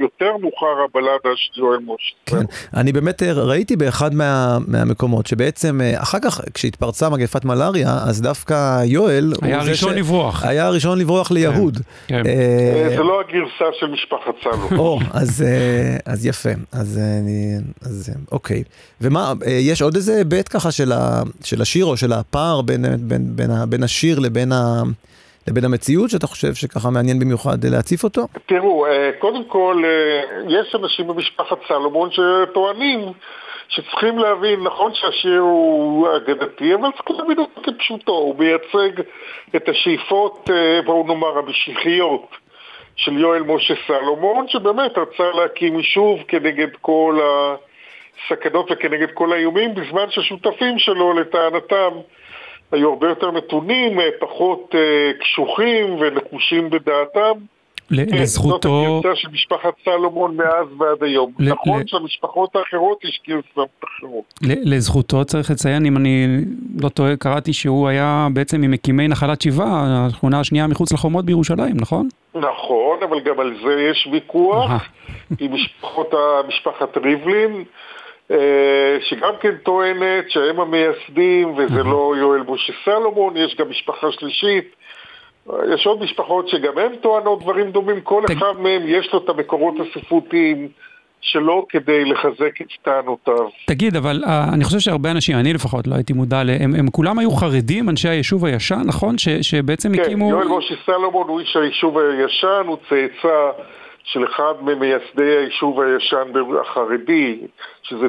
יותר 0.00 0.36
מאוחר 0.36 0.84
הבלדה 0.84 1.36
של 1.36 1.60
יואל 1.60 1.78
משה. 1.78 2.14
כן, 2.26 2.44
אני 2.76 2.92
באמת 2.92 3.22
אה, 3.22 3.32
ראיתי 3.32 3.76
באחד 3.76 4.14
מה, 4.14 4.58
מהמקומות 4.66 5.26
שבעצם 5.26 5.80
אה, 5.80 6.02
אחר 6.02 6.18
כך 6.22 6.40
כשהתפרצה 6.54 7.08
מגפת 7.08 7.44
מלאריה, 7.44 7.88
אז 8.08 8.22
דווקא 8.22 8.84
יואל... 8.84 9.32
היה 9.42 9.60
הראשון 9.60 9.94
ש... 9.94 9.96
לברוח. 9.96 10.44
היה 10.44 10.66
הראשון 10.66 10.98
לברוח 10.98 11.30
ליהוד. 11.30 11.78
כן, 12.06 12.22
כן. 12.22 12.30
אה, 12.30 12.96
זה 12.96 13.02
לא 13.02 13.20
הגרסה 13.20 13.78
של 13.80 13.86
משפחת 13.86 14.34
סלו. 14.42 14.78
או, 14.80 14.98
אז, 15.14 15.44
אז 16.06 16.26
יפה, 16.26 16.50
אז, 16.72 17.00
אני, 17.20 17.56
אז 17.82 18.10
אוקיי. 18.32 18.62
ומה, 19.00 19.32
יש 19.46 19.82
עוד 19.82 19.96
איזה 19.96 20.16
היבט 20.16 20.48
ככה 20.50 20.70
של, 20.70 20.92
ה, 20.92 21.22
של 21.44 21.62
השיר 21.62 21.86
או 21.86 21.96
של 21.96 22.12
הפער 22.12 22.62
בין, 22.62 22.82
בין, 23.08 23.36
בין, 23.36 23.50
בין 23.68 23.82
השיר 23.82 24.18
לבין 24.18 24.52
ה... 24.52 24.82
לבין 25.48 25.64
המציאות 25.64 26.10
שאתה 26.10 26.26
חושב 26.26 26.54
שככה 26.54 26.90
מעניין 26.90 27.18
במיוחד 27.18 27.64
להציף 27.64 28.04
אותו? 28.04 28.26
תראו, 28.46 28.86
אה, 28.86 29.10
קודם 29.18 29.44
כל, 29.44 29.82
אה, 29.84 30.42
יש 30.48 30.74
אנשים 30.74 31.06
במשפחת 31.06 31.58
סלומון 31.68 32.10
שטוענים 32.10 33.12
שצריכים 33.68 34.18
להבין, 34.18 34.60
נכון 34.60 34.92
שהשיר 34.94 35.40
הוא 35.40 36.08
אגדתי, 36.16 36.74
אבל 36.74 36.88
צריך 36.96 37.20
להבין 37.20 37.38
אותו 37.38 37.60
כפשוטו, 37.62 38.12
הוא 38.12 38.34
מייצג 38.38 39.02
את 39.56 39.68
השאיפות, 39.68 40.50
אה, 40.52 40.80
בואו 40.84 41.06
נאמר, 41.06 41.38
המשיחיות 41.38 42.26
של 42.96 43.18
יואל 43.18 43.42
משה 43.42 43.74
סלומון, 43.86 44.48
שבאמת 44.48 44.98
רצה 44.98 45.30
להקים 45.34 45.78
יישוב 45.78 46.20
כנגד 46.28 46.68
כל 46.80 47.18
הסכנות 47.20 48.70
וכנגד 48.70 49.10
כל 49.14 49.32
האיומים, 49.32 49.74
בזמן 49.74 50.10
שהשותפים 50.10 50.78
שלו, 50.78 51.12
לטענתם, 51.12 51.90
היו 52.72 52.88
הרבה 52.88 53.08
יותר 53.08 53.30
מתונים, 53.30 54.00
אה, 54.00 54.08
פחות 54.20 54.74
אה, 54.74 55.12
קשוחים 55.20 55.94
ונחושים 56.00 56.70
בדעתם. 56.70 57.32
לזכותו... 57.90 58.68
זאת 58.68 59.04
הגרסה 59.04 59.20
של 59.20 59.28
משפחת 59.32 59.74
סלומון 59.84 60.36
מאז 60.36 60.66
ועד 60.78 61.02
היום. 61.02 61.32
נכון 61.38 61.86
שהמשפחות 61.86 62.56
האחרות 62.56 63.04
יש 63.04 63.20
גרסאות 63.28 63.68
אחרות. 63.84 64.34
לזכותו 64.42 65.24
צריך 65.24 65.50
לציין, 65.50 65.86
אם 65.86 65.96
אני 65.96 66.26
לא 66.82 66.88
טועה, 66.88 67.16
קראתי 67.16 67.52
שהוא 67.52 67.88
היה 67.88 68.28
בעצם 68.32 68.60
ממקימי 68.60 69.08
נחלת 69.08 69.42
שבעה, 69.42 70.06
השכונה 70.06 70.40
השנייה 70.40 70.66
מחוץ 70.66 70.92
לחומות 70.92 71.24
בירושלים, 71.24 71.76
נכון? 71.80 72.08
נכון, 72.34 72.98
אבל 73.08 73.20
גם 73.20 73.40
על 73.40 73.54
זה 73.64 73.88
יש 73.90 74.08
ויכוח 74.12 74.70
עם 75.40 75.52
משפחת 76.48 76.96
ריבלין. 76.96 77.64
אה, 78.30 78.96
שגם 79.00 79.32
כן 79.40 79.56
טוענת 79.62 80.30
שהם 80.30 80.60
המייסדים 80.60 81.54
וזה 81.56 81.82
לא 81.82 82.14
יואל 82.18 82.40
משה 82.48 82.72
סלומון, 82.84 83.36
יש 83.36 83.56
גם 83.58 83.70
משפחה 83.70 84.06
שלישית. 84.12 84.74
יש 85.74 85.86
עוד 85.86 86.02
משפחות 86.02 86.48
שגם 86.48 86.78
הן 86.78 86.96
טוענות 86.96 87.42
דברים 87.42 87.70
דומים, 87.70 88.00
כל 88.00 88.22
אחד 88.32 88.60
מהם 88.60 88.82
יש 88.86 89.12
לו 89.12 89.18
את 89.18 89.28
המקורות 89.28 89.74
הספרותיים 89.80 90.68
שלו 91.20 91.66
כדי 91.68 92.04
לחזק 92.04 92.60
את 92.60 92.66
טענותיו. 92.82 93.48
תגיד, 93.66 93.96
אבל 93.96 94.22
uh, 94.24 94.28
אני 94.54 94.64
חושב 94.64 94.78
שהרבה 94.78 95.10
אנשים, 95.10 95.36
אני 95.36 95.52
לפחות 95.52 95.86
לא 95.86 95.94
הייתי 95.94 96.12
מודע 96.12 96.44
להם, 96.44 96.74
הם 96.74 96.90
כולם 96.90 97.18
היו 97.18 97.30
חרדים, 97.30 97.88
אנשי 97.88 98.08
היישוב 98.08 98.44
הישן, 98.44 98.82
נכון? 98.86 99.18
ש, 99.18 99.28
שבעצם 99.28 99.96
כן, 99.96 100.02
הקימו... 100.02 100.24
כן, 100.24 100.30
יואל 100.30 100.48
משה 100.48 100.74
סלומון 100.86 101.28
הוא 101.28 101.40
איש 101.40 101.56
היישוב 101.56 101.98
הישן, 101.98 102.62
הוא 102.66 102.76
צאצא 102.88 103.50
של 104.04 104.24
אחד 104.24 104.52
ממייסדי 104.60 105.36
היישוב 105.36 105.80
הישן 105.80 106.32
החרדי, 106.60 107.38
שזה 107.82 108.06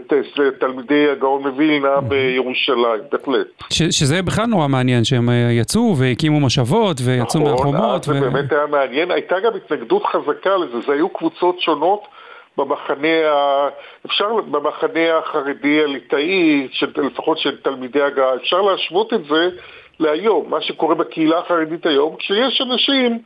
תלמידי 0.59 1.09
הגאון 1.09 1.47
מווילנה 1.47 2.01
בירושלים, 2.01 3.01
בהחלט. 3.11 3.47
שזה 3.69 4.21
בכלל 4.21 4.45
נורא 4.45 4.67
מעניין, 4.67 5.03
שהם 5.03 5.29
אה, 5.29 5.51
יצאו 5.51 5.97
והקימו 5.97 6.39
מושבות 6.39 6.97
ויצאו 7.05 7.41
נכון, 7.41 7.51
מהחומות. 7.51 8.01
נכון, 8.01 8.13
זה 8.13 8.29
באמת 8.29 8.51
היה 8.51 8.65
מעניין. 8.65 9.11
הייתה 9.11 9.35
גם 9.39 9.51
התנגדות 9.55 10.03
חזקה 10.05 10.57
לזה, 10.57 10.79
זה 10.87 10.93
היו 10.93 11.09
קבוצות 11.09 11.59
שונות. 11.59 12.01
במחנה, 12.57 13.31
ה... 13.31 13.67
אפשר, 14.05 14.41
במחנה 14.51 15.17
החרדי 15.17 15.83
הליטאי, 15.83 16.67
לפחות 16.97 17.37
של 17.37 17.57
תלמידי 17.61 18.01
הגעה, 18.01 18.35
אפשר 18.35 18.61
להשוות 18.61 19.13
את 19.13 19.23
זה 19.29 19.49
להיום, 19.99 20.49
מה 20.49 20.61
שקורה 20.61 20.95
בקהילה 20.95 21.39
החרדית 21.39 21.85
היום, 21.85 22.15
כשיש 22.19 22.61
אנשים 22.61 23.19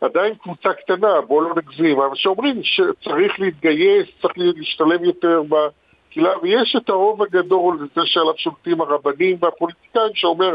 עדיין 0.00 0.34
קבוצה 0.34 0.68
קטנה, 0.72 1.20
בואו 1.28 1.40
לא 1.40 1.54
נגזים, 1.56 2.00
אבל 2.00 2.14
שאומרים 2.14 2.60
שצריך 2.62 3.40
להתגייס, 3.40 4.06
צריך 4.22 4.34
להשתלם 4.36 5.04
יותר 5.04 5.42
בקהילה, 5.42 6.30
ויש 6.42 6.76
את 6.76 6.88
הרוב 6.88 7.22
הגדול, 7.22 7.88
זה 7.96 8.02
שעליו 8.04 8.34
שולטים 8.36 8.80
הרבנים 8.80 9.36
והפוליטיקאים, 9.40 10.10
שאומר, 10.14 10.54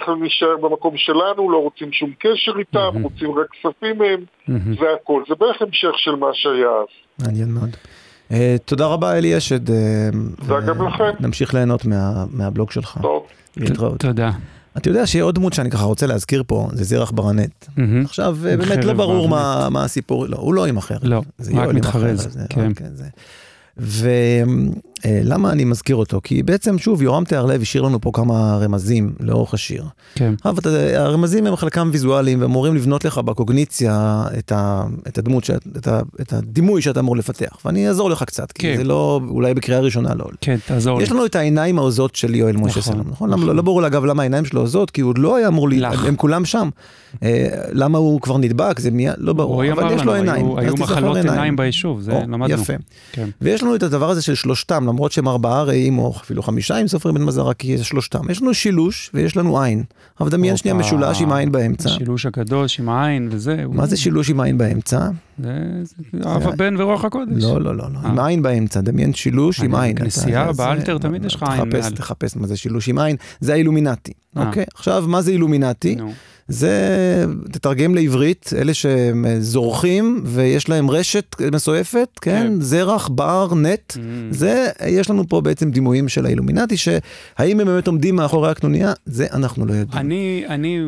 אנחנו 0.00 0.16
נשאר 0.16 0.56
במקום 0.56 0.96
שלנו, 0.96 1.50
לא 1.50 1.56
רוצים 1.62 1.92
שום 1.92 2.10
קשר 2.18 2.52
איתם, 2.58 2.78
mm-hmm. 2.78 3.02
רוצים 3.02 3.38
רק 3.38 3.46
כספים 3.50 3.98
מהם, 3.98 4.24
mm-hmm. 4.48 4.80
זה 4.80 4.86
הכל. 5.02 5.22
זה 5.28 5.34
בערך 5.34 5.62
המשך 5.62 5.92
של 5.96 6.14
מה 6.14 6.26
שהיה 6.32 6.68
אז. 6.68 7.26
מעניין 7.26 7.48
מאוד. 7.48 7.76
Uh, 8.30 8.34
תודה 8.64 8.86
רבה 8.86 9.18
אלי 9.18 9.38
אשד. 9.38 9.68
Uh, 9.68 9.72
תודה 10.40 10.60
גם 10.60 10.86
לכם. 10.86 11.10
נמשיך 11.20 11.54
ליהנות 11.54 11.84
מה, 11.84 12.24
מהבלוג 12.30 12.70
שלך. 12.70 12.98
טוב. 13.02 13.26
להתראות. 13.56 14.00
תודה. 14.00 14.30
אתה 14.76 14.88
יודע 14.90 15.06
שיהיה 15.06 15.24
עוד 15.24 15.34
דמות 15.34 15.52
שאני 15.52 15.70
ככה 15.70 15.84
רוצה 15.84 16.06
להזכיר 16.06 16.42
פה, 16.46 16.68
זה 16.72 16.84
זרח 16.84 17.10
ברנט. 17.10 17.66
עכשיו, 18.04 18.36
באמת 18.40 18.84
לא 18.84 18.92
ברור 18.92 19.28
מה 19.70 19.84
הסיפור, 19.84 20.26
לא, 20.26 20.36
הוא 20.36 20.54
לא 20.54 20.66
יימכר. 20.66 20.96
לא, 21.02 21.22
רק 21.54 21.68
מתחרז. 21.74 22.38
כן. 22.50 22.72
ולמה 23.78 25.52
אני 25.52 25.64
מזכיר 25.64 25.96
אותו? 25.96 26.20
כי 26.24 26.42
בעצם, 26.42 26.78
שוב, 26.78 27.02
יורם 27.02 27.24
תיארלב 27.24 27.62
השאיר 27.62 27.82
לנו 27.82 28.00
פה 28.00 28.10
כמה 28.14 28.56
רמזים 28.60 29.12
לאורך 29.20 29.54
השיר. 29.54 29.84
כן. 30.14 30.34
אבל 30.44 30.60
הרמזים 30.96 31.46
הם 31.46 31.56
חלקם 31.56 31.88
ויזואליים, 31.92 32.40
והם 32.40 32.50
אמורים 32.50 32.74
לבנות 32.74 33.04
לך 33.04 33.18
בקוגניציה 33.18 34.22
את, 34.38 34.52
ה, 34.52 34.84
את 35.08 35.18
הדמות, 35.18 35.44
שאת, 35.44 35.66
את, 35.76 35.88
ה, 35.88 36.00
את 36.20 36.32
הדימוי 36.32 36.82
שאתה 36.82 37.00
אמור 37.00 37.16
לפתח. 37.16 37.56
ואני 37.64 37.88
אעזור 37.88 38.10
לך 38.10 38.22
קצת, 38.22 38.52
כי 38.52 38.62
כן. 38.62 38.76
זה 38.76 38.84
לא, 38.84 39.20
אולי 39.28 39.54
בקריאה 39.54 39.80
ראשונה 39.80 40.14
לא. 40.14 40.24
כן, 40.40 40.56
תעזור 40.66 40.98
לי. 40.98 41.04
יש 41.04 41.12
לנו 41.12 41.26
את 41.26 41.36
העיניים 41.36 41.78
העוזות 41.78 42.14
של 42.16 42.34
יואל 42.34 42.56
משה 42.56 42.80
נכון, 42.80 42.92
סלום, 42.94 43.06
נכון? 43.10 43.30
נכון. 43.30 43.46
לא, 43.46 43.54
לא 43.54 43.62
ברור 43.62 43.86
אגב 43.86 44.04
למה 44.04 44.22
העיניים 44.22 44.44
שלו 44.44 44.60
עוזות, 44.60 44.90
כי 44.90 45.00
הוא 45.00 45.08
עוד 45.10 45.18
לא 45.18 45.36
היה 45.36 45.48
אמור, 45.48 45.68
ל... 45.68 45.86
לך. 45.92 46.04
הם 46.04 46.16
כולם 46.16 46.44
שם. 46.44 46.68
אה, 47.22 47.46
למה 47.72 47.98
הוא 47.98 48.20
כבר 48.20 48.38
נדבק, 48.38 48.80
זה 48.80 48.90
מיד, 48.90 49.14
לא 49.18 49.32
ברור, 49.32 49.72
אבל 49.72 49.92
יש 49.92 50.02
לו 50.02 50.14
עיניים. 50.14 50.46
היו- 50.46 50.58
היו 50.58 50.74
מחלות 50.74 51.16
עיניים 51.16 51.56
ביישוב, 51.56 52.00
זה 52.00 52.12
למדנו. 52.12 52.48
יפה. 52.62 52.72
כן. 53.12 53.28
ויש 53.42 53.62
לנו 53.64 53.74
את 53.74 53.82
הדבר 53.82 54.10
הזה 54.10 54.22
של 54.22 54.34
שלושתם, 54.34 54.84
למרות 54.88 55.12
שהם 55.12 55.28
ארבעה 55.28 55.62
רעים, 55.62 55.98
או 55.98 56.12
אפילו 56.16 56.42
חמישה 56.42 56.80
אם 56.80 56.88
סופרים 56.88 57.14
בן 57.14 57.22
מזר, 57.22 57.52
כי 57.52 57.78
זה 57.78 57.84
שלושתם. 57.84 58.30
יש 58.30 58.42
לנו 58.42 58.54
שילוש 58.54 59.10
ויש 59.14 59.36
לנו 59.36 59.60
עין. 59.60 59.84
אבל 60.20 60.30
דמיין 60.30 60.56
שנייה. 60.56 60.74
משולש 60.74 61.20
עם 61.20 61.32
עין 61.32 61.52
באמצע. 61.52 61.88
השילוש 61.90 62.26
הקדוש 62.26 62.80
עם 62.80 62.88
העין 62.88 63.28
וזה. 63.32 63.64
מה 63.68 63.86
זה 63.86 63.96
שילוש 63.96 64.30
עם 64.30 64.40
עין 64.40 64.58
באמצע? 64.58 65.08
זה 65.38 65.50
אב 66.24 66.46
הבן 66.48 66.80
ורוח 66.80 67.04
הקודש. 67.04 67.42
לא, 67.44 67.60
לא, 67.60 67.76
לא, 67.76 67.84
לא, 67.92 67.98
עם 68.08 68.20
אה. 68.20 68.26
עין 68.26 68.42
באמצע, 68.42 68.80
דמיין 68.80 69.14
שילוש 69.14 69.60
עם 69.60 69.74
אני 69.76 69.86
עין. 69.86 69.96
זה- 70.10 70.52
באלתר, 70.56 70.98
תמיד 70.98 71.24
יש 71.24 71.34
לך 71.34 71.42
עין 71.42 71.68
מעל. 71.72 71.92
תחפש 71.94 72.36
מה 72.36 72.46
זה 72.46 72.56
שילוש 72.56 72.88
עם 72.88 72.98
עין, 72.98 73.16
זה 73.40 73.52
האילומינטי, 73.52 74.12
אה. 74.36 74.46
אוקיי? 74.46 74.64
עכשיו, 74.74 75.04
מה 75.08 75.22
זה 75.22 75.30
אילומינטי? 75.30 75.96
זה, 76.48 77.24
תתרגם 77.52 77.94
לעברית, 77.94 78.50
אלה 78.56 78.74
שהם 78.74 79.26
אה, 79.26 79.40
זורחים 79.40 80.22
ויש 80.26 80.68
להם 80.68 80.90
רשת 80.90 81.36
מסועפת, 81.52 82.08
כן? 82.20 82.42
כן. 82.42 82.60
זרח, 82.60 83.08
בר, 83.08 83.54
נט. 83.54 83.92
Mm. 83.92 83.98
זה, 84.30 84.68
יש 84.86 85.10
לנו 85.10 85.28
פה 85.28 85.40
בעצם 85.40 85.70
דימויים 85.70 86.08
של 86.08 86.26
האילומינטי, 86.26 86.76
שהאם 86.76 87.60
הם 87.60 87.66
באמת 87.66 87.86
עומדים 87.86 88.16
מאחורי 88.16 88.50
הקנוניה, 88.50 88.92
זה 89.06 89.26
אנחנו 89.32 89.66
לא 89.66 89.72
יודעים. 89.74 90.00
אני, 90.00 90.44
אני, 90.48 90.80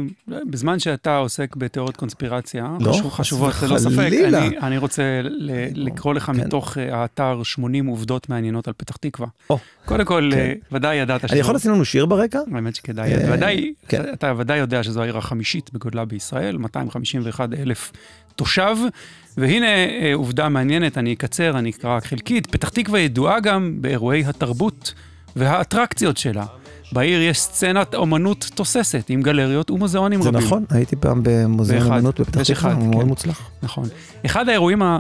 בזמן 0.51 0.79
שאתה 0.79 1.17
עוסק 1.17 1.57
בתיאוריות 1.57 1.97
קונספירציה, 1.97 2.67
לא, 2.81 2.93
חשוב, 2.93 3.11
חשובות 3.13 3.55
ללא 3.63 3.79
ספק. 3.79 4.11
אני, 4.25 4.59
אני 4.59 4.79
רוצה 4.79 5.03
ל- 5.23 5.51
לקרוא 5.75 6.15
לך 6.15 6.25
כן. 6.25 6.33
מתוך 6.33 6.79
אה, 6.79 6.97
האתר 7.01 7.43
80 7.43 7.87
עובדות 7.87 8.29
מעניינות 8.29 8.69
על 8.69 8.75
פתח 8.77 8.97
תקווה. 8.97 9.29
או, 9.51 9.59
קודם 9.85 10.05
כל, 10.05 10.31
כן. 10.33 10.39
אה, 10.39 10.53
ודאי 10.73 10.97
ידעת 10.97 11.31
אני 11.33 11.41
יכול 11.41 11.55
לשים 11.55 11.71
לנו 11.73 11.85
שיר 11.85 12.07
ברקע? 12.07 12.41
האמת 12.55 12.75
שכדאי, 12.75 13.33
ודאי, 13.33 13.73
כן. 13.89 14.03
אתה 14.13 14.33
ודאי 14.39 14.59
יודע 14.59 14.83
שזו 14.83 15.03
העיר 15.03 15.19
החמישית 15.19 15.46
בגודלה 15.73 16.05
בישראל, 16.05 16.57
251 16.57 17.49
אלף 17.59 17.93
תושב, 18.37 18.77
והנה 19.37 19.67
אה, 19.67 20.11
עובדה 20.15 20.49
מעניינת, 20.49 20.99
אני 20.99 21.13
אקצר, 21.13 21.59
אני 21.59 21.71
אקרא 21.71 21.97
רק 21.97 22.07
חלקית, 22.07 22.47
פתח 22.47 22.69
תקווה 22.69 23.01
ידועה 23.01 23.41
גם 23.41 23.77
באירועי 23.81 24.25
התרבות 24.25 24.95
והאטרקציות 25.37 26.17
שלה. 26.17 26.47
בעיר 26.93 27.23
יש 27.23 27.41
סצנת 27.41 27.95
אומנות 27.95 28.51
תוססת 28.55 29.11
עם 29.11 29.23
גלריות 29.23 29.71
ומוזיאונים 29.71 30.23
זה 30.23 30.29
רבים. 30.29 30.41
נכון, 30.41 30.65
הייתי 30.71 30.97
פעם 30.97 31.21
במוזיאון 31.23 31.83
באחד. 31.83 31.99
אמנות 31.99 32.21
בפתח 32.21 32.43
תקווה, 32.43 32.73
הוא 32.73 32.87
מאוד 32.87 33.03
כן. 33.03 33.09
מוצלח. 33.09 33.51
נכון. 33.63 33.89
אחד 34.27 34.49
האירועים 34.49 34.83
ה... 34.83 34.99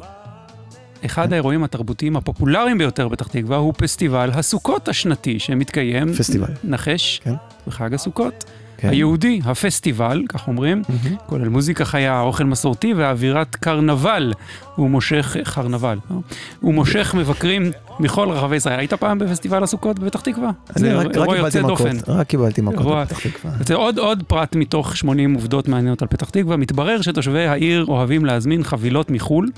אחד 1.04 1.32
האירועים 1.32 1.64
התרבותיים 1.64 2.16
הפופולריים 2.16 2.78
ביותר 2.78 3.08
בפתח 3.08 3.26
תקווה 3.26 3.56
הוא 3.56 3.74
פסטיבל 3.76 4.30
הסוכות 4.32 4.88
השנתי 4.88 5.38
שמתקיים, 5.38 6.14
פסטיבל. 6.14 6.48
נחש, 6.64 7.20
כן. 7.24 7.34
בחג 7.66 7.94
הסוכות. 7.94 8.44
כן. 8.78 8.88
היהודי, 8.88 9.40
הפסטיבל, 9.44 10.22
כך 10.28 10.48
אומרים, 10.48 10.82
מהמם. 10.88 11.16
כולל 11.26 11.48
מוזיקה 11.48 11.84
חיה, 11.84 12.20
אוכל 12.20 12.44
מסורתי 12.44 12.94
ואווירת 12.94 13.54
קרנבל. 13.56 14.32
הוא 14.74 14.90
מושך, 14.90 15.36
קרנבל, 15.54 15.98
לא? 16.10 16.16
הוא 16.60 16.74
מושך 16.74 17.14
מבקרים 17.18 17.70
מכל 18.00 18.28
רחבי 18.30 18.56
ישראל. 18.56 18.78
היית 18.78 18.94
פעם 18.94 19.18
בפסטיבל 19.18 19.62
הסוכות 19.62 19.98
בפתח 19.98 20.20
תקווה? 20.20 20.50
אני 20.76 20.92
רק 20.92 21.06
רק 21.16 21.28
קיבלתי 21.36 21.58
מכות, 21.60 21.70
דופן. 21.78 21.96
רק 22.12 22.26
קיבלתי 22.26 22.60
מכות 22.60 22.78
אירוע- 22.80 23.04
בפתח 23.04 23.18
תקווה. 23.28 23.52
זה 23.66 23.74
עוד, 23.74 23.98
עוד 23.98 24.22
פרט 24.26 24.56
מתוך 24.56 24.96
80 24.96 25.34
עובדות 25.34 25.68
מעניינות 25.68 26.02
על 26.02 26.08
פתח 26.08 26.30
תקווה. 26.30 26.56
מתברר 26.56 27.02
שתושבי 27.02 27.46
העיר 27.46 27.84
אוהבים 27.88 28.24
להזמין 28.24 28.64
חבילות 28.64 29.10
מחו"ל, 29.10 29.50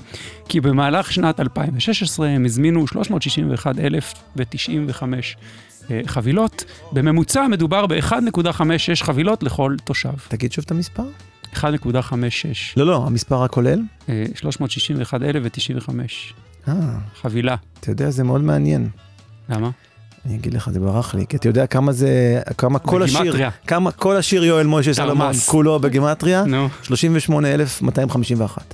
כי 0.49 0.61
במהלך 0.61 1.11
שנת 1.11 1.39
2016 1.39 2.27
הם 2.27 2.45
הזמינו 2.45 2.87
361,095 2.87 5.37
אה, 5.39 5.68
חבילות. 6.05 6.65
בממוצע 6.91 7.47
מדובר 7.47 7.85
ב-1.56 7.85 9.03
חבילות 9.03 9.43
לכל 9.43 9.75
תושב. 9.83 10.13
תגיד 10.27 10.51
שוב 10.51 10.65
את 10.65 10.71
המספר? 10.71 11.03
1.56. 11.53 11.59
לא, 12.77 12.85
לא, 12.85 13.03
המספר 13.05 13.43
הכולל? 13.43 13.81
אה, 14.09 14.25
361,095 14.35 16.33
אה, 16.67 16.73
חבילה. 17.21 17.55
אתה 17.79 17.91
יודע, 17.91 18.09
זה 18.09 18.23
מאוד 18.23 18.41
מעניין. 18.41 18.89
למה? 19.49 19.69
אני 20.25 20.35
אגיד 20.35 20.53
לך, 20.53 20.69
זה 20.69 20.79
ברח 20.79 21.15
לי, 21.15 21.25
כי 21.27 21.37
אתה 21.37 21.49
יודע 21.49 21.67
כמה 21.67 21.91
זה, 21.91 22.41
כמה 22.57 22.79
כל 22.79 23.03
השיר. 23.03 23.49
כמה 23.67 23.91
כל 23.91 24.15
השיר 24.15 24.43
יואל 24.43 24.67
משה 24.67 24.93
סלומון, 24.93 25.17
תרמ"ס. 25.17 25.49
כולו 25.49 25.79
בגימטריה, 25.79 26.43
נו, 26.45 26.69
38,251. 26.83 28.73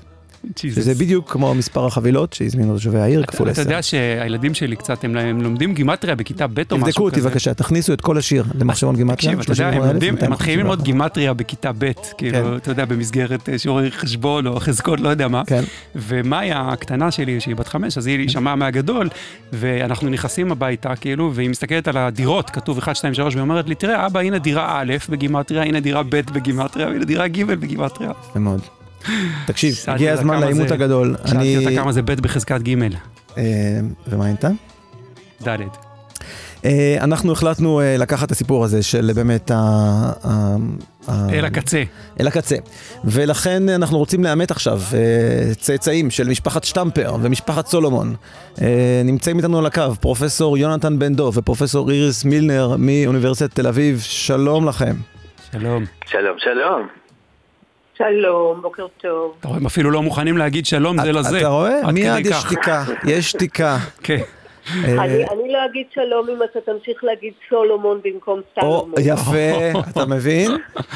שזה 0.55 0.93
בדיוק 0.93 1.31
כמו 1.31 1.55
מספר 1.55 1.85
החבילות 1.85 2.33
שהזמינו 2.33 2.73
תושבי 2.73 2.99
העיר, 2.99 3.25
כפול 3.25 3.49
אתה 3.49 3.61
10. 3.61 3.69
יודע 3.69 3.81
שהילדים 3.81 4.53
שלי 4.53 4.75
קצת, 4.75 5.03
הם 5.03 5.41
לומדים 5.41 5.73
גימטריה 5.73 6.15
בכיתה 6.15 6.47
ב' 6.47 6.51
או 6.57 6.63
משהו 6.63 6.77
כזה. 6.77 6.85
תבדקו 6.85 7.03
אותי 7.03 7.21
בבקשה, 7.21 7.53
תכניסו 7.53 7.93
את 7.93 8.01
כל 8.01 8.17
השיר 8.17 8.43
למחשבון 8.59 8.95
גימטריה, 8.95 9.35
תקשיב, 9.35 9.53
אתה 9.53 9.63
יודע, 9.63 9.69
הם 9.69 10.31
מתחילים 10.31 10.59
ללמוד 10.59 10.79
38,251. 10.79 10.83
גימטריה 10.83 11.33
בכיתה 11.33 11.71
ב', 11.77 11.91
כאילו, 12.17 12.57
אתה 12.57 12.71
יודע, 12.71 12.85
במסגרת 12.85 13.49
אה, 13.49 13.57
שיעורי 13.57 13.91
חשבון 13.91 14.47
או 14.47 14.59
חזקות, 14.59 14.99
לא 14.99 15.09
יודע 15.09 15.27
מה. 15.27 15.43
כן, 15.45 15.63
ומאיה 15.95 16.61
הקטנה 16.61 17.11
שלי, 17.11 17.39
שהיא 17.39 17.55
בת 17.55 17.67
חמש, 17.67 17.97
אז 17.97 18.07
היא 18.07 18.29
שמעה 18.29 18.55
מהגדול, 18.55 19.09
ואנחנו 19.53 20.09
נכנסים 20.09 20.51
הביתה, 20.51 20.95
כאילו, 20.95 21.31
והיא 21.33 21.49
מסתכלת 21.49 21.87
על 21.87 21.97
הדירות, 21.97 22.49
כתוב 22.49 22.77
1, 22.77 22.95
2, 22.95 23.13
3, 23.13 23.33
והיא 23.33 23.41
אומרת 23.41 23.69
לי, 23.69 23.75
תראה, 23.75 24.05
אבא, 24.05 24.19
הנה 24.19 24.39
דירה 24.39 24.79
א' 24.81 24.93
בגימטריה, 25.09 25.63
הנה 25.63 25.79
דירה 25.79 26.03
ב' 26.03 26.21
בגימטריה, 26.33 26.87
והנה 26.87 27.05
דירה 27.05 27.27
ג' 27.27 27.43
בגימטריה. 27.43 28.11
יפה 28.29 28.39
מאוד. 28.39 28.61
תקשיב, 29.45 29.76
הגיע 29.88 30.14
הזמן 30.14 30.39
לעימות 30.39 30.72
הגדול. 30.72 31.16
שאלתי 31.26 31.38
אני... 31.38 31.58
אותה 31.58 31.76
כמה 31.82 31.91
זה 31.91 32.01
ב' 32.01 32.12
בחזקת 32.12 32.62
ג', 32.62 32.84
אה, 33.38 33.43
ומה 34.08 34.26
הייתה? 34.26 34.49
ד'. 35.47 35.58
אה, 36.66 36.97
אנחנו 37.01 37.32
החלטנו 37.32 37.82
אה, 37.82 37.97
לקחת 37.97 38.28
את 38.28 38.32
הסיפור 38.32 38.64
הזה 38.64 38.84
של 38.84 39.12
באמת 39.16 39.51
ה... 39.51 40.14
אל 41.10 41.45
הקצה. 41.45 41.84
אל 42.20 42.28
הקצה. 42.28 42.56
ולכן 43.03 43.70
אנחנו 43.70 43.97
רוצים 43.97 44.24
לאמת 44.24 44.51
עכשיו 44.51 44.82
צאצאים 45.58 46.12
של 46.12 46.28
משפחת 46.28 46.64
שטמפר 46.64 47.16
ומשפחת 47.22 47.68
סולומון. 47.68 48.16
נמצאים 49.06 49.38
איתנו 49.38 49.60
על 49.60 49.66
הקו 49.66 49.95
פרופסור 50.01 50.58
יונתן 50.58 50.99
בן 50.99 51.16
דב 51.16 51.38
ופרופסור 51.38 51.91
איריס 51.91 52.26
מילנר 52.26 52.76
מאוניברסיטת 52.80 53.56
תל 53.56 53.68
אביב. 53.68 53.99
שלום 53.99 54.68
לכם. 54.68 54.95
שלום. 55.51 55.86
שלום, 56.06 56.38
שלום. 56.39 57.05
שלום, 57.97 58.61
בוקר 58.61 58.87
טוב. 59.01 59.35
אתה 59.39 59.47
רואה, 59.47 59.59
הם 59.59 59.65
אפילו 59.65 59.91
לא 59.91 60.01
מוכנים 60.01 60.37
להגיד 60.37 60.65
שלום 60.65 61.01
זה 61.01 61.11
לזה. 61.11 61.37
אתה 61.39 61.47
רואה? 61.47 61.91
מיד 61.91 62.25
יש. 62.25 62.35
שתיקה. 62.35 62.83
יש 63.05 63.31
שתיקה. 63.31 63.77
כן. 64.03 64.17
אה, 64.83 65.03
אני 65.03 65.51
לא 65.51 65.65
אגיד 65.65 65.87
שלום 65.93 66.29
אם 66.29 66.43
אתה 66.43 66.59
תמשיך 66.65 67.03
להגיד 67.03 67.33
סולומון 67.49 67.99
במקום 68.03 68.39
סלומון. 68.55 68.91
יפה, 68.99 69.79
אתה 69.91 70.05
מבין? 70.05 70.51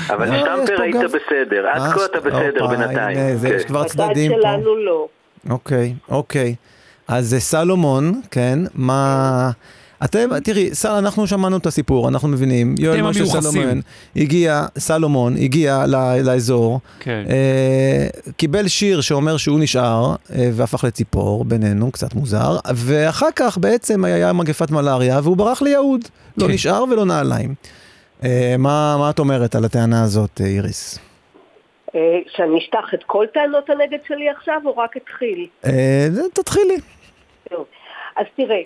אבל 0.09 0.31
אה, 0.31 0.35
יש 0.35 0.41
שטמפר 0.41 0.81
היית 0.81 0.95
בסדר, 0.95 1.67
עד 1.67 1.81
אה, 1.81 1.93
כה 1.93 2.05
אתה 2.05 2.19
בסדר 2.19 2.67
בינתיים. 2.67 3.35
זה, 3.35 3.49
כן. 3.49 3.55
יש 3.55 3.65
כבר 3.65 3.83
צדדים 3.83 4.31
פה. 4.31 4.37
שלנו 4.41 4.75
לא. 4.75 5.07
אוקיי, 5.49 5.93
אוקיי. 6.09 6.55
אז 7.07 7.25
זה 7.29 7.39
סלומון, 7.39 8.21
כן, 8.31 8.59
מה... 8.75 9.49
אתם, 10.03 10.39
תראי, 10.43 10.69
סל, 10.75 10.89
אנחנו 10.89 11.27
שמענו 11.27 11.57
את 11.57 11.65
הסיפור, 11.65 12.07
אנחנו 12.09 12.27
מבינים, 12.27 12.75
יואל 12.79 13.01
משה. 13.01 13.25
סלומון 13.25 13.81
הגיע, 14.15 14.65
סלומון 14.77 15.37
הגיע 15.37 15.85
ל- 15.87 16.21
לאזור, 16.21 16.79
כן. 16.99 17.23
אה, 17.29 18.07
קיבל 18.37 18.67
שיר 18.67 19.01
שאומר 19.01 19.37
שהוא 19.37 19.59
נשאר 19.59 20.15
אה, 20.35 20.49
והפך 20.53 20.83
לציפור 20.83 21.45
בינינו, 21.45 21.91
קצת 21.91 22.13
מוזר, 22.13 22.57
ואחר 22.75 23.27
כך 23.35 23.57
בעצם 23.57 24.05
היה 24.05 24.33
מגפת 24.33 24.71
מלאריה 24.71 25.19
והוא 25.23 25.37
ברח 25.37 25.61
ליהוד, 25.61 26.01
לא 26.37 26.47
כן. 26.47 26.53
נשאר 26.53 26.83
ולא 26.91 27.05
נעליים. 27.05 27.53
אה, 28.23 28.55
מה, 28.57 28.95
מה 28.99 29.09
את 29.09 29.19
אומרת 29.19 29.55
על 29.55 29.65
הטענה 29.65 30.03
הזאת, 30.03 30.41
אה, 30.41 30.45
איריס? 30.45 30.99
אה, 31.95 31.99
שאני 32.35 32.57
אשטח 32.59 32.93
את 32.93 33.03
כל 33.05 33.25
טענות 33.33 33.69
הנגד 33.69 33.99
שלי 34.07 34.29
עכשיו, 34.37 34.61
או 34.65 34.77
רק 34.77 34.97
אתחיל? 34.97 35.47
אה, 35.65 36.07
תתחילי. 36.33 36.77
טוב. 37.49 37.65
אז 38.17 38.25
תראה, 38.37 38.55
אה, 38.55 38.61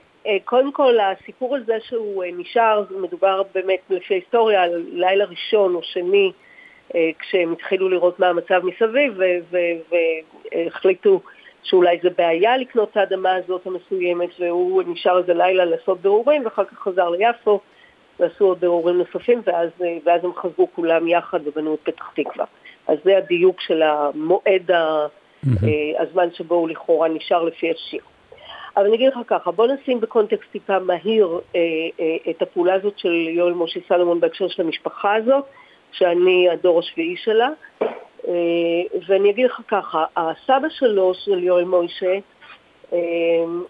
קודם 0.46 0.72
כל 0.72 0.98
הסיפור 1.00 1.56
הזה 1.56 1.74
שהוא 1.88 2.24
אה, 2.24 2.30
נשאר, 2.38 2.84
מדובר 3.02 3.42
באמת 3.54 3.80
לפי 3.90 4.14
ההיסטוריה 4.14 4.64
על 4.64 4.86
לילה 4.92 5.26
ראשון 5.26 5.76
או 5.76 5.84
שני, 5.84 6.32
אה, 6.96 7.10
כשהם 7.20 7.52
התחילו 7.52 7.90
לראות 7.90 8.20
מה 8.20 8.28
המצב 8.28 8.62
מסביב 8.64 9.20
והחליטו 10.52 11.22
שאולי 11.64 12.00
זה 12.04 12.10
בעיה 12.18 12.58
לקנות 12.58 12.92
את 12.92 12.98
האדמה 12.98 13.36
הזאת 13.36 13.68
המסוימת 13.68 14.30
והוא 14.40 14.84
נשאר 14.88 15.18
איזה 15.18 15.34
לילה 15.34 15.66
לעשות 15.66 16.02
בירורים 16.02 16.46
ואחר 16.46 16.66
כך 16.66 16.80
חזר 16.80 17.10
ליפו 17.10 17.60
ועשו 18.20 18.46
עוד 18.46 18.60
בירורים 18.60 18.98
נוספים 18.98 19.42
ואז, 19.46 19.70
אה, 19.84 19.98
ואז 20.06 20.26
הם 20.26 20.32
חזרו 20.36 20.68
כולם 20.76 21.08
יחד 21.08 21.40
ובנו 21.48 21.74
את 21.74 21.80
פתח 21.84 22.12
תקווה. 22.16 22.46
אז 22.88 22.98
זה 23.04 23.18
הדיוק 23.18 23.62
של 23.62 23.82
המועד, 23.82 24.72
אה, 24.72 25.08
הזמן 26.00 26.28
שבו 26.34 26.56
הוא 26.56 26.70
לכאורה 26.70 27.08
נשאר 27.08 27.44
לפי 27.44 27.72
השיר. 27.72 28.02
אבל 28.78 28.86
אני 28.86 28.96
אגיד 28.96 29.10
לך 29.10 29.20
ככה, 29.28 29.52
בוא 29.52 29.68
נשים 29.68 30.02
בקונטקסט 30.02 30.52
טיפה 30.52 30.80
מהיר 30.80 31.40
אה, 31.56 31.60
אה, 32.00 32.32
את 32.32 32.42
הפעולה 32.42 32.74
הזאת 32.74 33.00
של 33.00 33.28
יואל 33.30 33.54
משה 33.54 33.80
סלומון 33.88 34.20
בהקשר 34.20 34.48
של 34.48 34.62
המשפחה 34.62 35.16
הזאת, 35.16 35.46
שאני 35.92 36.50
הדור 36.50 36.80
השביעי 36.80 37.16
שלה. 37.18 37.50
אה, 38.28 38.34
ואני 39.08 39.30
אגיד 39.30 39.46
לך 39.46 39.62
ככה, 39.68 40.06
הסבא 40.18 40.70
שלו, 40.70 41.14
של 41.14 41.44
יואל 41.44 41.64
מוישה, 41.64 42.18
אה, 42.94 43.00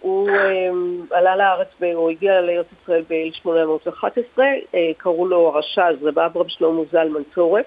הוא 0.00 0.30
אה, 0.30 0.70
עלה 1.10 1.36
לארץ, 1.36 1.68
הוא 1.94 2.10
הגיע 2.10 2.40
לארץ 2.40 2.66
ישראל 2.82 3.04
ב-1811, 3.08 4.38
אה, 4.74 4.90
קראו 4.96 5.26
לו 5.26 5.48
הרש"ז, 5.48 6.02
רב 6.02 6.18
אברהם 6.18 6.48
שלמה 6.48 6.82
זלמן 6.92 7.22
צורף. 7.34 7.66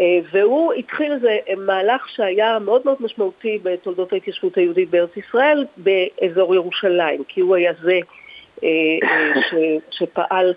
אה, 0.00 0.18
והוא 0.32 0.72
התחיל 0.72 1.12
איזה 1.12 1.38
מהלך 1.56 2.08
שהיה 2.08 2.58
מאוד 2.58 2.82
מאוד 2.84 2.96
משמעותי 3.00 3.58
בתולדות 3.62 4.12
ההתיישבות 4.12 4.56
היהודית 4.56 4.90
בארץ 4.90 5.16
ישראל 5.16 5.66
באזור 5.76 6.54
ירושלים, 6.54 7.24
כי 7.24 7.40
הוא 7.40 7.56
היה 7.56 7.72
זה 7.82 8.00
אה, 8.64 8.68
אה, 9.02 9.42
ש, 9.50 9.54
שפעל 9.90 10.54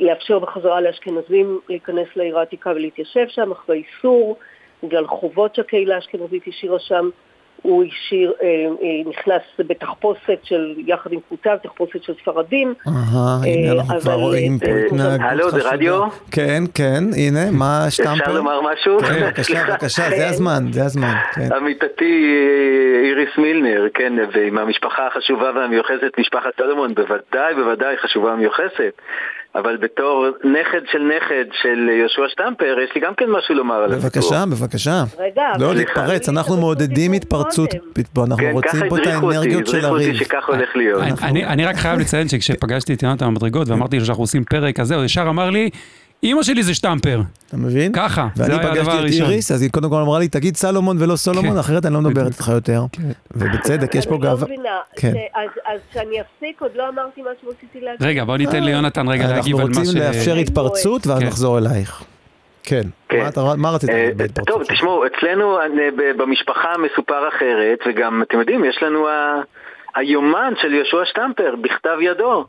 לאפשר 0.00 0.38
בחזרה 0.38 0.80
לאשכנזים 0.80 1.60
להיכנס 1.68 2.08
לעיר 2.16 2.38
העתיקה 2.38 2.70
ולהתיישב 2.70 3.26
שם 3.28 3.50
אחרי 3.50 3.84
איסור, 3.84 4.38
בגלל 4.82 5.06
חובות 5.06 5.54
שהקהילה 5.54 5.94
האשכנזית 5.94 6.42
השאירה 6.46 6.78
שם. 6.78 7.10
הוא 7.62 7.84
השאיר, 7.84 8.32
אה, 8.42 8.48
אה, 8.48 9.10
נכנס 9.10 9.42
בתחפושת 9.58 10.38
של, 10.42 10.74
יחד 10.86 11.12
עם 11.12 11.20
קבוצה, 11.28 11.50
תחפושת 11.62 12.02
של 12.02 12.12
ספרדים. 12.22 12.74
אהה, 12.86 13.38
הנה 13.44 13.72
אה, 13.72 13.72
אנחנו 13.72 14.00
כבר 14.00 14.14
רואים 14.14 14.58
פה 14.58 14.66
התנהגות 14.66 15.20
חשובה. 15.20 15.28
הלו, 15.28 15.50
זה 15.50 15.70
רדיו? 15.70 16.02
כן, 16.30 16.62
כן, 16.74 17.04
הנה, 17.16 17.50
מה 17.50 17.86
שטמפר? 17.90 18.12
אפשר 18.12 18.32
לומר 18.32 18.60
משהו? 18.72 18.98
כן, 19.00 19.22
בבקשה, 19.22 19.64
בבקשה, 19.68 20.02
זה 20.10 20.28
הזמן, 20.28 20.72
זה 20.72 20.84
הזמן. 20.84 21.14
כן. 21.34 21.48
עמיתתי 21.56 22.36
איריס 23.04 23.38
מילנר, 23.38 23.86
כן, 23.94 24.12
ועם 24.34 24.58
המשפחה 24.58 25.06
החשובה 25.06 25.50
והמיוחסת, 25.54 26.12
משפחת 26.18 26.50
סלומון, 26.56 26.94
בוודאי, 26.94 27.54
בוודאי 27.54 27.96
חשובה 27.96 28.34
ומיוחסת. 28.34 29.00
אבל 29.54 29.76
בתור 29.76 30.26
נכד 30.44 30.80
של 30.92 30.98
נכד 30.98 31.44
של 31.62 31.88
יהושע 31.88 32.22
שטמפר, 32.28 32.76
יש 32.84 32.90
לי 32.94 33.00
גם 33.00 33.14
כן 33.14 33.24
משהו 33.30 33.54
לומר 33.54 33.74
על 33.74 33.92
הסיפור. 33.92 34.10
בבקשה, 34.10 34.44
בבקשה. 34.46 35.04
רגע, 35.18 35.42
לא 35.58 35.74
להתפרץ, 35.74 36.28
אנחנו 36.28 36.56
מעודדים 36.56 37.12
התפרצות, 37.12 37.70
אנחנו 38.18 38.36
כן, 38.36 38.50
רוצים 38.52 38.80
פה 38.88 38.96
את 38.98 39.06
האנרגיות 39.06 39.66
של 39.66 39.84
הריב. 39.84 40.14
ככה 40.14 40.24
שכך 40.24 40.48
הולך 40.48 40.76
להיות. 40.76 41.02
אני 41.22 41.64
רק 41.64 41.76
חייב 41.76 42.00
לציין 42.00 42.28
שכשפגשתי 42.28 42.94
את 42.94 43.02
יונתן 43.02 43.26
במדרגות 43.26 43.68
ואמרתי 43.68 43.98
לו 43.98 44.04
שאנחנו 44.04 44.22
עושים 44.22 44.44
פרק, 44.44 44.80
אז 44.80 44.88
זהו, 44.88 45.04
ישר 45.04 45.26
אמר 45.28 45.50
לי, 45.50 45.70
אימא 46.22 46.42
שלי 46.42 46.62
זה 46.62 46.74
שטמפר. 46.74 47.20
אתה 47.48 47.56
מבין? 47.56 47.92
ככה, 47.92 48.28
זה 48.34 48.44
היה 48.44 48.54
הדבר 48.54 48.68
הראשון. 48.70 48.86
ואני 48.90 49.02
פגשתי 49.04 49.22
את 49.22 49.28
איריס, 49.28 49.52
אז 49.52 49.62
היא 49.62 49.70
קודם 49.70 49.90
כל 49.90 49.96
אמרה 49.96 50.18
לי, 50.18 50.28
תגיד 50.28 50.56
סלומון 50.56 50.96
ולא 51.00 51.16
סולומון, 51.16 51.52
כן. 51.52 51.58
אחרת 51.58 51.86
אני 51.86 51.94
לא 51.94 52.00
מדברת 52.00 52.26
איתך 52.26 52.48
יותר. 52.48 52.82
כן. 52.92 53.02
ובצדק, 53.30 53.94
יש 53.94 54.06
פה 54.06 54.18
גאווה. 54.18 54.46
אני 54.46 54.56
לא 54.56 54.62
מבינה, 54.98 55.20
אז 55.64 55.80
כשאני 55.90 56.20
אפסיק, 56.20 56.62
עוד 56.62 56.70
לא 56.74 56.88
אמרתי 56.88 57.22
מה 57.22 57.30
שרציתי 57.42 57.80
להגיד. 57.80 58.06
רגע, 58.06 58.24
בוא 58.24 58.36
ניתן 58.36 58.62
ליונתן 58.64 59.08
רגע 59.08 59.28
להגיב 59.28 59.56
על 59.56 59.68
מה 59.68 59.74
ש... 59.74 59.76
אנחנו 59.76 59.90
רוצים 59.90 60.02
לאפשר 60.02 60.36
התפרצות, 60.36 61.06
ואז 61.06 61.18
כן. 61.20 61.26
נחזור 61.26 61.58
אלייך. 61.58 62.04
כן, 62.62 62.82
מה 63.56 63.70
רצית 63.70 63.90
אה, 63.90 63.94
להגיד 63.94 64.18
בהתפרצות? 64.18 64.46
טוב, 64.46 64.62
תשמעו, 64.64 65.04
אצלנו 65.06 65.58
במשפחה 66.18 66.68
מסופר 66.78 67.28
אחרת, 67.28 67.78
וגם, 67.86 68.22
אתם 68.22 68.38
יודעים, 68.38 68.64
יש 68.64 68.82
לנו 68.82 69.06
היומן 69.94 70.52
של 70.62 70.74
יהושע 70.74 71.04
שטמפר, 71.04 71.54
בכתב 71.62 71.96
ידו. 72.02 72.44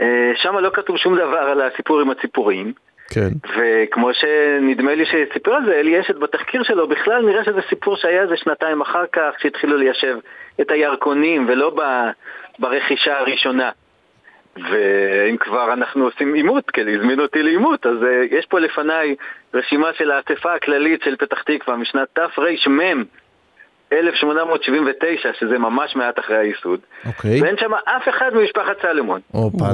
אה, 0.00 0.32
שם 0.34 0.56
לא 0.56 0.70
כתוב 0.74 0.96
שום 0.96 1.16
דבר 1.16 1.38
על 1.38 1.60
הסיפור 1.60 2.00
עם 2.00 2.10
הציפורים. 2.10 2.72
כן. 3.10 3.28
וכמו 3.56 4.10
שנדמה 4.14 4.94
לי 4.94 5.04
שסיפר 5.06 5.54
על 5.54 5.64
זה 5.64 5.72
אלי 5.72 6.00
אשת 6.00 6.16
בתחקיר 6.16 6.62
שלו, 6.62 6.88
בכלל 6.88 7.22
נראה 7.26 7.44
שזה 7.44 7.60
סיפור 7.68 7.96
שהיה 7.96 8.22
איזה 8.22 8.36
שנתיים 8.36 8.80
אחר 8.80 9.04
כך, 9.12 9.30
שהתחילו 9.38 9.76
ליישב 9.76 10.16
את 10.60 10.70
הירקונים 10.70 11.48
ולא 11.48 11.70
ב, 11.70 11.80
ברכישה 12.58 13.18
הראשונה. 13.18 13.70
ואם 14.56 15.36
כבר 15.36 15.72
אנחנו 15.72 16.04
עושים 16.04 16.34
עימות, 16.34 16.70
כי 16.70 16.80
הזמינו 16.80 17.22
אותי 17.22 17.42
לעימות, 17.42 17.86
אז 17.86 17.96
uh, 18.02 18.34
יש 18.34 18.46
פה 18.46 18.58
לפניי 18.58 19.14
רשימה 19.54 19.88
של 19.98 20.10
האספה 20.10 20.54
הכללית 20.54 21.02
של 21.02 21.16
פתח 21.16 21.42
תקווה 21.42 21.76
משנת 21.76 22.08
תרמ 22.12 23.04
1879, 23.92 25.28
שזה 25.40 25.58
ממש 25.58 25.96
מעט 25.96 26.18
אחרי 26.18 26.36
הייסוד. 26.36 26.80
אוקיי. 27.06 27.42
ואין 27.42 27.56
שם 27.58 27.74
אף 27.74 28.08
אחד 28.08 28.30
ממשפחת 28.34 28.76
סלומון. 28.82 29.20
הופלה. 29.32 29.68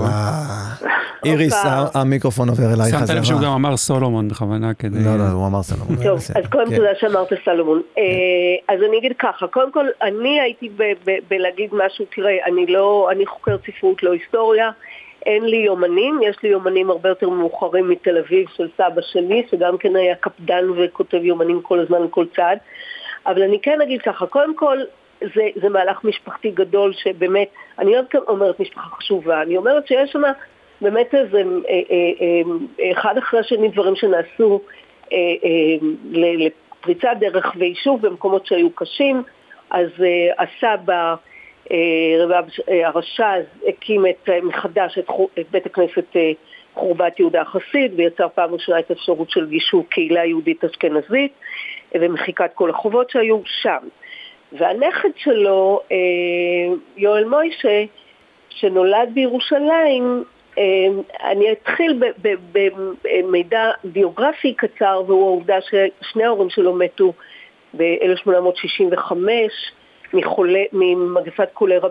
איריס, 1.24 1.64
המיקרופון 1.94 2.48
עובר 2.48 2.64
אלייך 2.64 2.94
חזרה. 2.94 3.06
שמת 3.06 3.16
לב 3.16 3.24
שהוא 3.24 3.40
גם 3.40 3.52
אמר 3.52 3.76
סולומון 3.76 4.28
בכוונה 4.28 4.74
כדי... 4.74 5.04
לא, 5.04 5.18
לא, 5.18 5.24
הוא 5.32 5.46
אמר 5.46 5.62
סולומון. 5.62 5.96
טוב, 6.04 6.18
אז 6.18 6.46
קודם 6.52 6.64
כל 6.64 6.70
כן. 6.70 6.76
תודה 6.76 6.90
שאמרת 7.00 7.28
סלומון. 7.44 7.82
כן. 7.94 8.00
אה, 8.00 8.74
אז 8.74 8.82
אני 8.88 8.98
אגיד 8.98 9.12
ככה, 9.18 9.46
קודם 9.46 9.72
כל, 9.72 9.86
אני 10.02 10.40
הייתי 10.40 10.70
בלהגיד 11.30 11.70
משהו, 11.72 12.04
תראה, 12.14 12.46
אני 12.46 12.66
לא, 12.66 13.08
אני 13.12 13.26
חוקרת 13.26 13.60
ספרות, 13.66 14.02
לא 14.02 14.12
היסטוריה. 14.12 14.70
אין 15.26 15.44
לי 15.44 15.56
יומנים, 15.56 16.20
יש 16.22 16.36
לי 16.42 16.48
יומנים 16.48 16.90
הרבה 16.90 17.08
יותר 17.08 17.28
מאוחרים 17.28 17.88
מתל 17.88 18.18
אביב 18.18 18.48
של 18.56 18.68
סבא 18.76 19.00
שלי, 19.00 19.46
שגם 19.50 19.78
כן 19.78 19.96
היה 19.96 20.14
קפדן 20.14 20.64
וכותב 20.76 21.24
יומנים 21.24 21.62
כל 21.62 21.80
הזמן 21.80 21.98
כל 22.10 22.26
צעד. 22.36 22.58
אבל 23.26 23.42
אני 23.42 23.60
כן 23.60 23.80
אגיד 23.80 24.02
ככה, 24.02 24.26
קודם 24.26 24.56
כל 24.56 24.78
זה, 25.20 25.48
זה 25.62 25.68
מהלך 25.68 26.04
משפחתי 26.04 26.50
גדול 26.50 26.92
שבאמת, 26.92 27.48
אני 27.78 27.92
לא 27.94 28.00
אומרת 28.28 28.60
משפחה 28.60 28.96
חשובה, 28.96 29.42
אני 29.42 29.56
אומרת 29.56 29.86
שיש 29.86 30.10
שם 30.12 30.22
באמת 30.80 31.14
איזה 31.14 31.38
אה, 31.38 31.80
אה, 31.90 32.42
אה, 32.80 32.92
אחד 32.92 33.18
אחרי 33.18 33.40
השני 33.40 33.68
דברים 33.68 33.94
שנעשו 33.96 34.60
לפריצת 36.12 37.16
דרך 37.20 37.52
ויישוב 37.56 38.06
במקומות 38.06 38.46
שהיו 38.46 38.70
קשים, 38.70 39.22
אז 39.70 39.88
הסבא 40.38 41.14
אה, 41.72 42.86
הרש"ז 42.86 43.68
הקים 43.68 44.06
את, 44.06 44.28
מחדש 44.42 44.98
את, 44.98 45.10
את 45.40 45.46
בית 45.50 45.66
הכנסת 45.66 46.16
חורבת 46.74 47.20
יהודה 47.20 47.40
החסיד 47.40 47.92
ויצר 47.96 48.26
פעם 48.34 48.54
ראשונה 48.54 48.78
את 48.78 48.90
האפשרות 48.90 49.30
של 49.30 49.52
יישוב 49.52 49.86
קהילה 49.88 50.24
יהודית 50.24 50.64
אשכנזית 50.64 51.32
ומחיקת 51.94 52.50
כל 52.54 52.70
החובות 52.70 53.10
שהיו 53.10 53.40
שם. 53.44 53.88
והנכד 54.52 55.08
שלו, 55.16 55.80
אה, 55.92 55.96
יואל 56.96 57.24
מוישה, 57.24 57.84
שנולד 58.50 59.08
בירושלים, 59.14 60.24
אה, 60.58 60.86
אני 61.30 61.52
אתחיל 61.52 62.02
במידע 63.04 63.70
ביוגרפי 63.84 64.54
קצר, 64.54 65.02
והוא 65.06 65.26
העובדה 65.26 65.56
ששני 65.60 66.24
ההורים 66.24 66.50
שלו 66.50 66.74
מתו 66.74 67.12
ב-1865 67.76 69.12
ממגפת 70.72 71.48
קולרה 71.52 71.88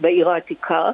בעיר 0.00 0.30
העתיקה, 0.30 0.90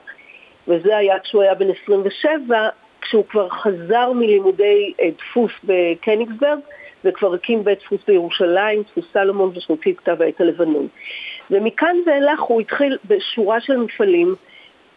וזה 0.68 0.96
היה 0.96 1.18
כשהוא 1.18 1.42
היה 1.42 1.54
בן 1.54 1.66
27, 1.84 2.68
כשהוא 3.00 3.24
כבר 3.24 3.48
חזר 3.48 4.12
מלימודי 4.12 4.92
אה, 5.00 5.08
דפוס 5.18 5.52
בקניגסברג, 5.64 6.58
וכבר 7.04 7.34
הקים 7.34 7.64
בית 7.64 7.78
דפוס 7.78 8.00
בירושלים, 8.06 8.82
דפוס 8.82 9.04
סלומון 9.12 9.52
ושמוציא 9.56 9.94
כתב 9.94 10.22
העת 10.22 10.40
הלבנון. 10.40 10.88
ומכאן 11.50 11.96
ואילך 12.06 12.40
הוא 12.40 12.60
התחיל 12.60 12.98
בשורה 13.04 13.60
של 13.60 13.76
מפעלים 13.76 14.34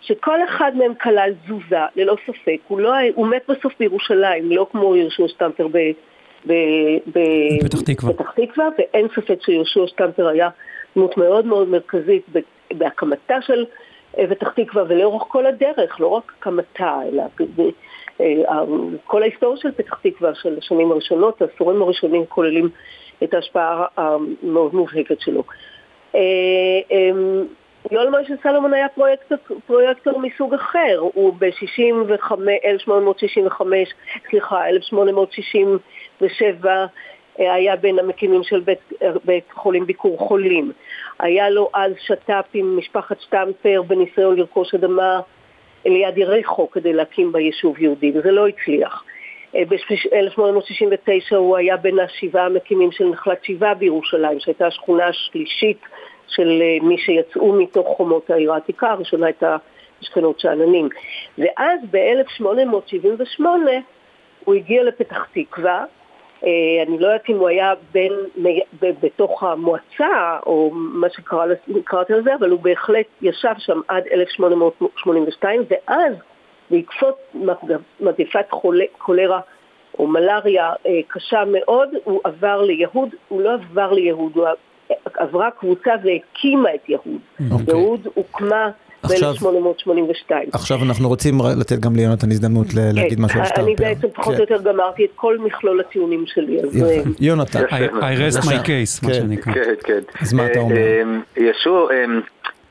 שכל 0.02 0.44
אחד 0.44 0.72
מהם 0.76 0.94
כלל 0.96 1.30
תזוזה, 1.44 1.86
ללא 1.96 2.16
ספק. 2.28 2.58
הוא, 2.68 2.80
לא, 2.80 2.94
הוא 3.16 3.28
מת 3.28 3.50
בסוף 3.50 3.74
בירושלים, 3.80 4.52
לא 4.52 4.68
כמו 4.72 4.96
יהושע 4.96 5.28
שטמפר 5.28 5.68
ב, 5.68 5.78
ב, 6.48 6.54
ב, 7.14 7.20
בפתח 7.64 7.82
תקווה. 7.82 8.14
תקווה, 8.36 8.68
ואין 8.78 9.08
ספק 9.16 9.38
שיהושע 9.46 9.88
שטמפר 9.88 10.28
היה 10.28 10.50
דמות 10.96 11.18
מאוד 11.18 11.46
מאוד 11.46 11.68
מרכזית 11.68 12.26
בהקמתה 12.74 13.42
של 13.42 13.66
פתח 14.30 14.50
תקווה 14.50 14.84
ולאורך 14.88 15.24
כל 15.28 15.46
הדרך, 15.46 16.00
לא 16.00 16.08
רק 16.08 16.34
הקמתה, 16.38 17.00
אלא 17.08 17.24
אה, 18.22 18.64
כל 19.06 19.22
ההיסטוריה 19.22 19.62
של 19.62 19.72
פתח 19.72 20.00
תקווה 20.04 20.36
של 20.36 20.58
השנים 20.58 20.92
הראשונות, 20.92 21.42
העשורים 21.42 21.82
הראשונים 21.82 22.26
כוללים 22.26 22.70
את 23.24 23.34
ההשפעה 23.34 23.86
המאוד 23.98 24.76
מובהקת 24.76 25.22
שלו. 25.22 25.44
אה, 26.16 26.22
אמ, 26.92 27.46
יואל 27.92 28.10
מוישה 28.10 28.34
סלומון 28.44 28.74
היה 28.74 28.90
פרויקטור, 28.90 29.38
פרויקטור 29.68 30.20
מסוג 30.20 30.54
אחר, 30.54 31.00
הוא 31.00 31.34
ב-1865, 31.40 33.62
סליחה, 34.30 34.70
1867 34.70 36.86
אה, 37.40 37.54
היה 37.54 37.76
בין 37.76 38.00
המקימים 38.00 38.44
של 38.44 38.60
בית, 38.60 38.94
בית 39.26 39.52
חולים 39.52 39.86
ביקור 39.86 40.18
חולים. 40.18 40.72
היה 41.22 41.50
לו 41.50 41.70
אז 41.74 41.92
שת"פ 42.00 42.46
עם 42.54 42.78
משפחת 42.78 43.22
שטמפר 43.22 43.82
בניסיון 43.88 44.36
לרכוש 44.36 44.74
אדמה 44.74 45.20
ליד 45.86 46.18
ירחו 46.18 46.72
כדי 46.72 46.94
להקים 46.94 47.32
בה 47.32 47.40
יישוב 47.40 47.80
יהודי, 47.80 48.12
וזה 48.16 48.32
לא 48.32 48.48
הצליח. 48.48 49.04
אה, 49.56 49.64
ב-1869 49.66 51.36
הוא 51.36 51.58
היה 51.58 51.78
בין 51.78 52.00
השבעה 52.00 52.46
המקימים 52.46 52.92
של 52.92 53.06
נחלת 53.06 53.44
שבעה 53.44 53.74
בירושלים, 53.74 54.40
שהייתה 54.40 54.68
השכונה 54.68 55.08
השלישית 55.08 55.82
של 56.28 56.62
אה, 56.62 56.88
מי 56.88 56.98
שיצאו 56.98 57.54
מתוך 57.54 57.88
חומות 57.98 58.30
העיר 58.30 58.54
העתיקה, 58.54 58.92
הראשונה 58.92 59.26
הייתה 59.26 59.58
שכנות 60.02 60.40
שאננים. 60.40 60.90
ואז 61.38 61.80
ב-1878 61.92 63.42
הוא 64.46 64.56
הגיע 64.56 64.84
לפתח 64.84 65.28
תקווה, 65.34 65.86
אני 66.88 67.00
לא 67.00 67.08
יודעת 67.08 67.30
אם 67.30 67.38
הוא 67.38 67.48
היה 67.48 67.74
בין, 67.92 68.14
בתוך 68.82 69.44
המועצה 69.44 70.38
או 70.46 70.72
מה 70.74 71.08
שקראתי 71.10 72.14
לזה, 72.14 72.36
אבל 72.40 72.50
הוא 72.50 72.60
בהחלט 72.60 73.06
ישב 73.22 73.54
שם 73.58 73.80
עד 73.88 74.04
1882 74.14 75.64
ואז 75.70 76.14
בעקבות 76.72 77.18
מגפת 78.00 78.46
קולרה 78.98 79.40
או 80.00 80.08
מלאריה 80.08 80.74
קשה 81.08 81.44
מאוד, 81.48 81.90
הוא 82.04 82.22
עבר 82.24 82.62
ליהוד, 82.62 83.10
הוא 83.28 83.42
לא 83.42 83.54
עבר 83.54 83.92
ליהוד, 83.92 84.32
הוא 84.36 84.48
עברה 85.14 85.52
קבוצה 85.52 85.92
והקימה 86.04 86.76
את 86.76 86.90
יהוד. 86.90 87.22
Okay. 87.40 87.44
אוקיי. 87.52 87.66
יהוד 87.68 88.08
הוקמה 88.14 88.70
ב-1882. 89.04 90.32
עכשיו 90.54 90.78
אנחנו 90.84 91.08
רוצים 91.08 91.34
לתת 91.60 91.80
גם 91.80 91.96
ליונתן 91.96 92.32
הזדמנות 92.32 92.68
כן, 92.68 92.96
להגיד 92.96 93.20
משהו 93.20 93.40
על 93.40 93.46
שטמפר. 93.46 93.62
אני 93.62 93.76
בעצם 93.76 94.08
פחות 94.14 94.40
או 94.40 94.46
כן. 94.46 94.54
יותר 94.54 94.72
גמרתי 94.72 95.06
את 95.06 95.10
כל 95.16 95.38
מכלול 95.38 95.80
הטיעונים 95.80 96.24
שלי. 96.28 96.58
אה, 96.60 97.02
יונתן. 97.20 97.64
I 97.64 98.34
rest 98.34 98.42
my 98.42 98.66
case, 98.66 99.08
מה 99.08 99.14
שנקרא. 99.14 99.54
כן, 99.54 99.74
כן. 99.84 100.00
אז 100.22 100.34
מה 100.34 100.46
אתה 100.46 100.60
אומר? 100.60 100.76
אה, 100.76 101.02
אה, 101.38 101.44
ישוע, 101.44 101.90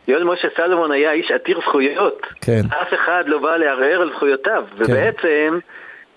יואל 0.08 0.24
משה 0.24 0.48
סלומון 0.56 0.92
היה 0.92 1.12
איש 1.12 1.30
עתיר 1.30 1.60
זכויות. 1.68 2.26
כן. 2.40 2.62
אף 2.82 2.94
אחד 2.94 3.22
לא 3.26 3.38
בא 3.38 3.56
לערער 3.56 4.00
על 4.02 4.10
זכויותיו. 4.16 4.64
ובעצם... 4.76 5.58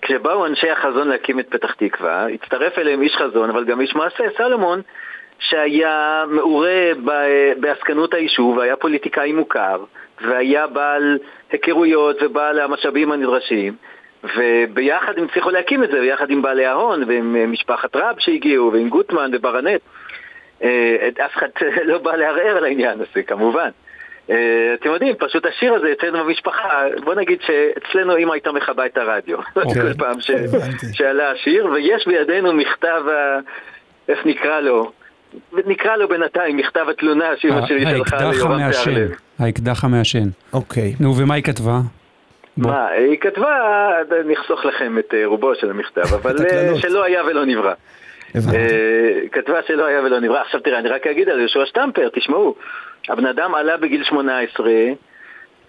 כשבאו 0.04 0.46
אנשי 0.46 0.70
החזון 0.70 1.08
להקים 1.08 1.40
את 1.40 1.46
פתח 1.48 1.72
תקווה, 1.72 2.26
הצטרף 2.26 2.78
אליהם 2.78 3.02
איש 3.02 3.16
חזון, 3.16 3.50
אבל 3.50 3.64
גם 3.64 3.80
איש 3.80 3.94
מעשה, 3.94 4.24
סלומון, 4.36 4.82
שהיה 5.38 6.24
מעורה 6.28 6.90
בעסקנות 7.60 8.14
היישוב, 8.14 8.56
והיה 8.56 8.76
פוליטיקאי 8.76 9.32
מוכר, 9.32 9.84
והיה 10.20 10.66
בעל 10.66 11.18
היכרויות 11.50 12.16
ובעל 12.22 12.60
המשאבים 12.60 13.12
הנדרשים, 13.12 13.74
וביחד 14.24 15.18
הם 15.18 15.24
הצליחו 15.24 15.50
להקים 15.50 15.84
את 15.84 15.90
זה, 15.90 16.00
ביחד 16.00 16.30
עם 16.30 16.42
בעלי 16.42 16.66
ההון, 16.66 17.04
ועם 17.08 17.36
אה, 17.36 17.46
משפחת 17.46 17.96
רב 17.96 18.16
שהגיעו, 18.18 18.72
ועם 18.72 18.88
גוטמן 18.88 19.30
וברנט. 19.34 19.80
אה, 20.62 21.08
אף 21.26 21.36
אחד 21.36 21.48
לא 21.90 21.98
בא 21.98 22.16
לערער 22.16 22.56
על 22.56 22.64
העניין 22.64 23.00
הזה, 23.00 23.22
כמובן. 23.22 23.68
אה, 24.30 24.74
אתם 24.74 24.88
יודעים, 24.88 25.14
פשוט 25.18 25.46
השיר 25.46 25.74
הזה 25.74 25.92
אצלנו 25.92 26.24
במשפחה, 26.24 26.82
בוא 27.04 27.14
נגיד 27.14 27.38
שאצלנו 27.42 28.16
אמא 28.16 28.32
הייתה 28.32 28.52
מכבה 28.52 28.86
את 28.86 28.96
הרדיו, 28.96 29.38
אוקיי. 29.56 29.82
כל 29.82 29.94
פעם 29.98 30.16
שעלה 30.92 31.30
השיר, 31.30 31.66
ויש 31.66 32.06
בידינו 32.06 32.52
מכתב, 32.52 33.02
איך 34.08 34.26
נקרא 34.26 34.60
לו? 34.60 34.92
נקרא 35.66 35.96
לו 35.96 36.08
בינתיים 36.08 36.56
מכתב 36.56 36.86
התלונה 36.90 37.24
שאמא 37.36 37.66
שלי 37.66 37.86
שלחה 37.86 38.30
ליורם 38.30 38.70
תיארלב. 38.70 39.10
האקדח 39.38 39.84
המעשן. 39.84 40.28
אוקיי. 40.52 40.94
נו, 41.00 41.16
ומה 41.16 41.34
היא 41.34 41.44
כתבה? 41.44 41.80
מה, 42.56 42.86
היא 42.88 43.18
כתבה, 43.18 43.90
נחסוך 44.24 44.64
לכם 44.64 44.98
את 44.98 45.14
אה, 45.14 45.26
רובו 45.26 45.54
של 45.54 45.70
המכתב, 45.70 46.14
אבל 46.22 46.36
אה, 46.46 46.78
שלא 46.78 47.04
היה 47.04 47.24
ולא 47.24 47.44
נברא. 47.44 47.72
כתבה 49.32 49.58
שלא 49.66 49.84
היה 49.84 50.02
ולא 50.02 50.20
נברא. 50.20 50.40
עכשיו 50.40 50.60
תראה, 50.60 50.78
אני 50.78 50.88
רק 50.88 51.06
אגיד 51.06 51.28
על 51.28 51.38
יהושע 51.40 51.66
שטמפר, 51.66 52.08
תשמעו. 52.14 52.54
הבן 53.08 53.26
אדם 53.26 53.54
עלה 53.54 53.76
בגיל 53.76 54.04
18 54.04 54.70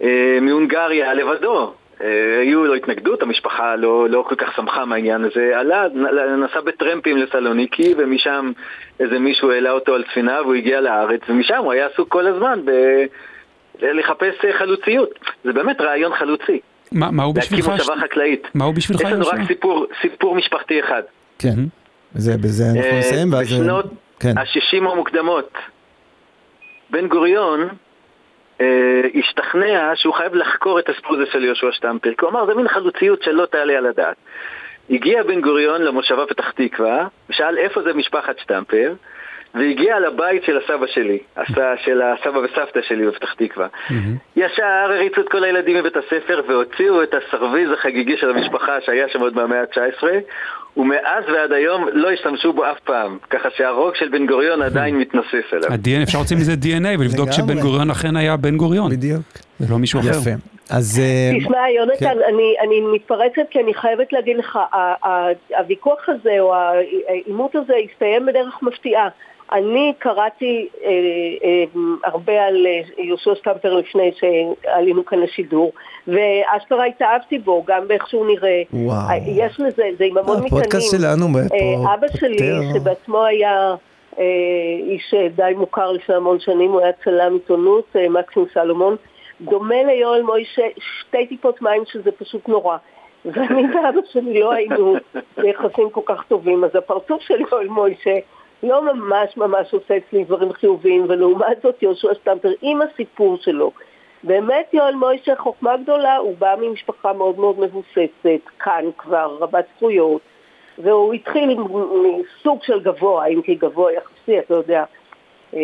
אה, 0.01 0.37
מהונגריה 0.41 1.13
לבדו. 1.13 1.73
אה, 2.01 2.39
היו 2.41 2.65
לו 2.65 2.75
התנגדות, 2.75 3.23
המשפחה 3.23 3.75
לא, 3.75 4.09
לא 4.09 4.25
כל 4.29 4.35
כך 4.35 4.55
שמחה 4.55 4.85
מהעניין 4.85 5.23
הזה. 5.23 5.59
עלה, 5.59 5.87
נסע 6.37 6.61
בטרמפים 6.61 7.17
לסלוניקי, 7.17 7.93
ומשם 7.97 8.51
איזה 8.99 9.19
מישהו 9.19 9.51
העלה 9.51 9.71
אותו 9.71 9.95
על 9.95 10.03
ספינה 10.11 10.41
והוא 10.41 10.53
הגיע 10.53 10.81
לארץ, 10.81 11.21
ומשם 11.29 11.57
הוא 11.57 11.71
היה 11.71 11.87
עסוק 11.93 12.09
כל 12.09 12.27
הזמן 12.27 12.59
ב... 12.65 12.71
לחפש 13.81 14.35
חלוציות. 14.59 15.09
זה 15.43 15.53
באמת 15.53 15.81
רעיון 15.81 16.15
חלוצי. 16.15 16.59
מה, 16.91 17.11
מה 17.11 17.23
הוא 17.23 17.35
בשבילך? 17.35 17.67
להקים 17.67 17.79
מושבה 17.79 17.95
חקלאית. 18.01 18.47
מה 18.55 18.65
הוא 18.65 18.73
בשבילך? 18.73 19.01
יש 19.01 19.07
לנו 19.07 19.27
רק 19.27 19.39
סיפור, 19.47 19.85
סיפור 20.01 20.35
משפחתי 20.35 20.79
אחד. 20.79 21.01
כן, 21.39 21.55
זה, 22.15 22.37
בזה 22.37 22.63
אנחנו 22.65 22.91
אה, 22.91 22.99
נסיים 22.99 23.33
ואז... 23.33 23.53
בשנות 23.53 23.85
כן. 24.19 24.37
ה-60 24.37 24.89
המוקדמות 24.91 25.53
בן 26.89 27.07
גוריון 27.07 27.61
אה, 27.61 27.67
השתכנע 29.15 29.91
שהוא 29.95 30.13
חייב 30.13 30.35
לחקור 30.35 30.79
את 30.79 30.89
הסיפור 30.89 31.15
הזה 31.15 31.25
של 31.31 31.43
יהושע 31.43 31.71
שטמפר, 31.71 32.09
כי 32.17 32.25
הוא 32.25 32.29
אמר, 32.29 32.45
זה 32.45 32.53
מין 32.53 32.67
חלוציות 32.67 33.23
שלא 33.23 33.45
תעלה 33.45 33.77
על 33.77 33.85
הדעת. 33.85 34.15
הגיע 34.89 35.23
בן 35.23 35.41
גוריון 35.41 35.81
למושבה 35.81 36.25
פתח 36.25 36.51
תקווה, 36.51 37.07
ושאל 37.29 37.57
איפה 37.57 37.81
זה 37.81 37.93
משפחת 37.93 38.39
שטמפר, 38.39 38.93
והגיע 39.55 39.99
לבית 39.99 40.43
של 40.43 40.57
הסבא 40.57 40.87
שלי, 40.87 41.19
של 41.77 42.01
הסבא 42.01 42.37
וסבתא 42.37 42.81
שלי 42.81 43.07
בפתח 43.07 43.33
תקווה. 43.33 43.67
Mm-hmm. 43.67 43.93
ישר 44.35 44.65
הריצו 44.65 45.21
את 45.21 45.29
כל 45.29 45.43
הילדים 45.43 45.77
מבית 45.77 45.97
הספר 45.97 46.41
והוציאו 46.47 47.03
את 47.03 47.13
הסרוויז 47.13 47.71
החגיגי 47.71 48.17
של 48.17 48.29
המשפחה 48.29 48.81
שהיה 48.81 49.09
שם 49.09 49.19
עוד 49.19 49.35
מהמאה 49.35 49.61
ה-19, 49.61 50.03
ומאז 50.77 51.23
ועד 51.27 51.51
היום 51.51 51.87
לא 51.93 52.11
השתמשו 52.11 52.53
בו 52.53 52.71
אף 52.71 52.79
פעם, 52.79 53.17
ככה 53.29 53.49
שהרוג 53.57 53.95
של 53.95 54.09
בן 54.09 54.25
גוריון 54.25 54.61
עדיין 54.61 54.97
מתנוסס 54.97 55.53
אליו. 55.53 55.71
ה-DNA, 55.71 56.03
אפשר 56.03 56.17
להוציא 56.17 56.37
מזה 56.37 56.53
DNA 56.53 56.99
ולבדוק 56.99 57.31
שבן 57.31 57.59
גוריון 57.59 57.89
אכן 57.91 58.15
היה 58.15 58.37
בן 58.37 58.57
גוריון. 58.57 58.91
בדיוק. 58.91 59.21
זה 59.59 59.65
לא 59.73 59.79
מישהו 59.79 59.99
אחר. 59.99 60.09
יפה. 60.09 60.31
אז... 60.69 60.99
אה, 60.99 61.39
תשמע, 61.39 61.69
יונתן, 61.75 61.95
כן. 61.99 62.17
אני, 62.33 62.55
אני 62.61 62.81
מתפרצת 62.93 63.49
כי 63.49 63.59
אני 63.59 63.73
חייבת 63.73 64.13
להגיד 64.13 64.37
לך, 64.37 64.59
הוויכוח 65.57 66.09
הזה 66.09 66.39
או 66.39 66.55
העימות 67.07 67.55
הזה 67.55 67.73
הסתיים 67.89 68.25
בדרך 68.25 68.59
מפתיעה. 68.61 69.07
אני 69.51 69.93
קראתי 69.99 70.67
אה, 70.83 70.89
אה, 71.43 71.63
הרבה 72.03 72.45
על 72.45 72.67
אה, 72.67 73.03
יהושע 73.03 73.35
סטמפר 73.35 73.73
לפני 73.73 74.11
שעלינו 74.19 75.05
כאן 75.05 75.19
לשידור, 75.19 75.71
ואשכרה 76.07 76.85
התאהבתי 76.85 77.39
בו, 77.39 77.63
גם 77.67 77.87
באיך 77.87 78.07
שהוא 78.07 78.27
נראה. 78.27 78.61
וואו. 78.73 79.17
יש 79.25 79.59
לזה, 79.59 79.83
זה 79.97 80.05
עם 80.05 80.17
המון 80.17 80.37
מטענים. 80.37 80.45
הפודקאסט 80.47 80.91
שלנו 80.91 81.25
פה... 81.33 81.55
אה, 81.55 81.93
אבא 81.93 82.07
שלי, 82.07 82.37
שבעצמו 82.73 83.23
היה 83.23 83.75
אה, 84.19 84.23
איש 84.87 85.13
די 85.35 85.53
מוכר 85.55 85.91
לפני 85.91 86.15
המון 86.15 86.39
שנים, 86.39 86.71
הוא 86.71 86.81
היה 86.81 86.91
צלם 87.03 87.33
עיתונות, 87.33 87.85
אה, 87.95 88.09
מקסים 88.09 88.45
סלומון, 88.53 88.95
דומה 89.41 89.83
ליואל 89.83 90.21
מוישה, 90.21 90.63
שתי 90.77 91.27
טיפות 91.27 91.61
מים 91.61 91.83
שזה 91.85 92.11
פשוט 92.11 92.47
נורא. 92.47 92.77
ואני 93.25 93.63
ואבא 93.75 93.99
שלי 94.11 94.39
לא 94.39 94.53
היינו 94.53 94.95
ביחסים 95.37 95.89
כל 95.91 96.01
כך 96.05 96.23
טובים, 96.27 96.63
אז 96.63 96.75
הפרצוף 96.75 97.21
של 97.21 97.41
יואל 97.51 97.67
מוישה 97.67 98.15
לא 98.63 98.93
ממש 98.93 99.37
ממש 99.37 99.73
עושה 99.73 99.97
אצלי 99.97 100.23
דברים 100.23 100.53
חיוביים, 100.53 101.05
ולעומת 101.09 101.61
זאת 101.63 101.83
יהושע 101.83 102.13
סטמפר 102.21 102.51
עם 102.61 102.79
הסיפור 102.81 103.37
שלו. 103.37 103.71
באמת 104.25 104.73
יואל 104.73 104.95
מוישה 104.95 105.35
חוכמה 105.35 105.77
גדולה, 105.77 106.17
הוא 106.17 106.35
בא 106.37 106.55
ממשפחה 106.61 107.13
מאוד 107.13 107.39
מאוד 107.39 107.59
מבוססת, 107.59 108.39
כאן 108.59 108.85
כבר, 108.97 109.37
רבת 109.39 109.65
זכויות, 109.75 110.21
והוא 110.77 111.13
התחיל 111.13 111.57
מסוג 111.59 112.63
של 112.63 112.79
גבוה, 112.79 113.25
אם 113.25 113.41
כי 113.41 113.55
גבוה 113.55 113.91
יחסי, 113.93 114.39
אתה 114.39 114.53
יודע, 114.53 114.83
אה, 115.53 115.59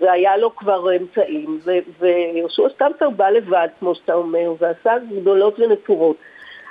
והיה 0.00 0.36
לו 0.36 0.56
כבר 0.56 0.96
אמצעים, 0.96 1.58
ויהושע 1.98 2.68
סטמפר 2.74 3.10
בא 3.10 3.28
לבד, 3.30 3.68
כמו 3.80 3.94
שאתה 3.94 4.14
אומר, 4.14 4.52
ועשה 4.58 4.92
גדולות 5.20 5.60
ונצורות. 5.60 6.16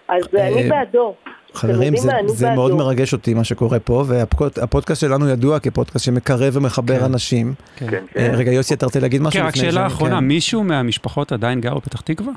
אז 0.07 0.23
אני 0.33 0.63
אה, 0.63 0.69
בעדו. 0.69 1.13
חברים, 1.53 1.97
זה, 1.97 2.11
זה 2.27 2.49
מאוד 2.49 2.75
מרגש 2.75 3.13
אותי 3.13 3.33
מה 3.33 3.43
שקורה 3.43 3.79
פה, 3.79 4.03
והפודקאסט 4.07 5.01
שלנו 5.01 5.29
ידוע 5.29 5.59
כפודקאסט 5.59 6.05
שמקרב 6.05 6.57
ומחבר 6.57 6.99
כן. 6.99 7.05
אנשים. 7.05 7.53
כן. 7.75 7.87
כן. 7.89 8.03
כן. 8.13 8.31
רגע, 8.33 8.51
יוסי, 8.51 8.73
אתה 8.73 8.85
רוצה 8.85 8.99
להגיד 8.99 9.21
משהו? 9.21 9.41
כן, 9.41 9.47
רק 9.47 9.55
שאלה 9.55 9.87
אחרונה, 9.87 10.17
כן. 10.17 10.23
מישהו 10.23 10.63
מהמשפחות 10.63 11.31
עדיין 11.31 11.61
גר 11.61 11.75
בפתח 11.75 12.01
תקווה? 12.01 12.33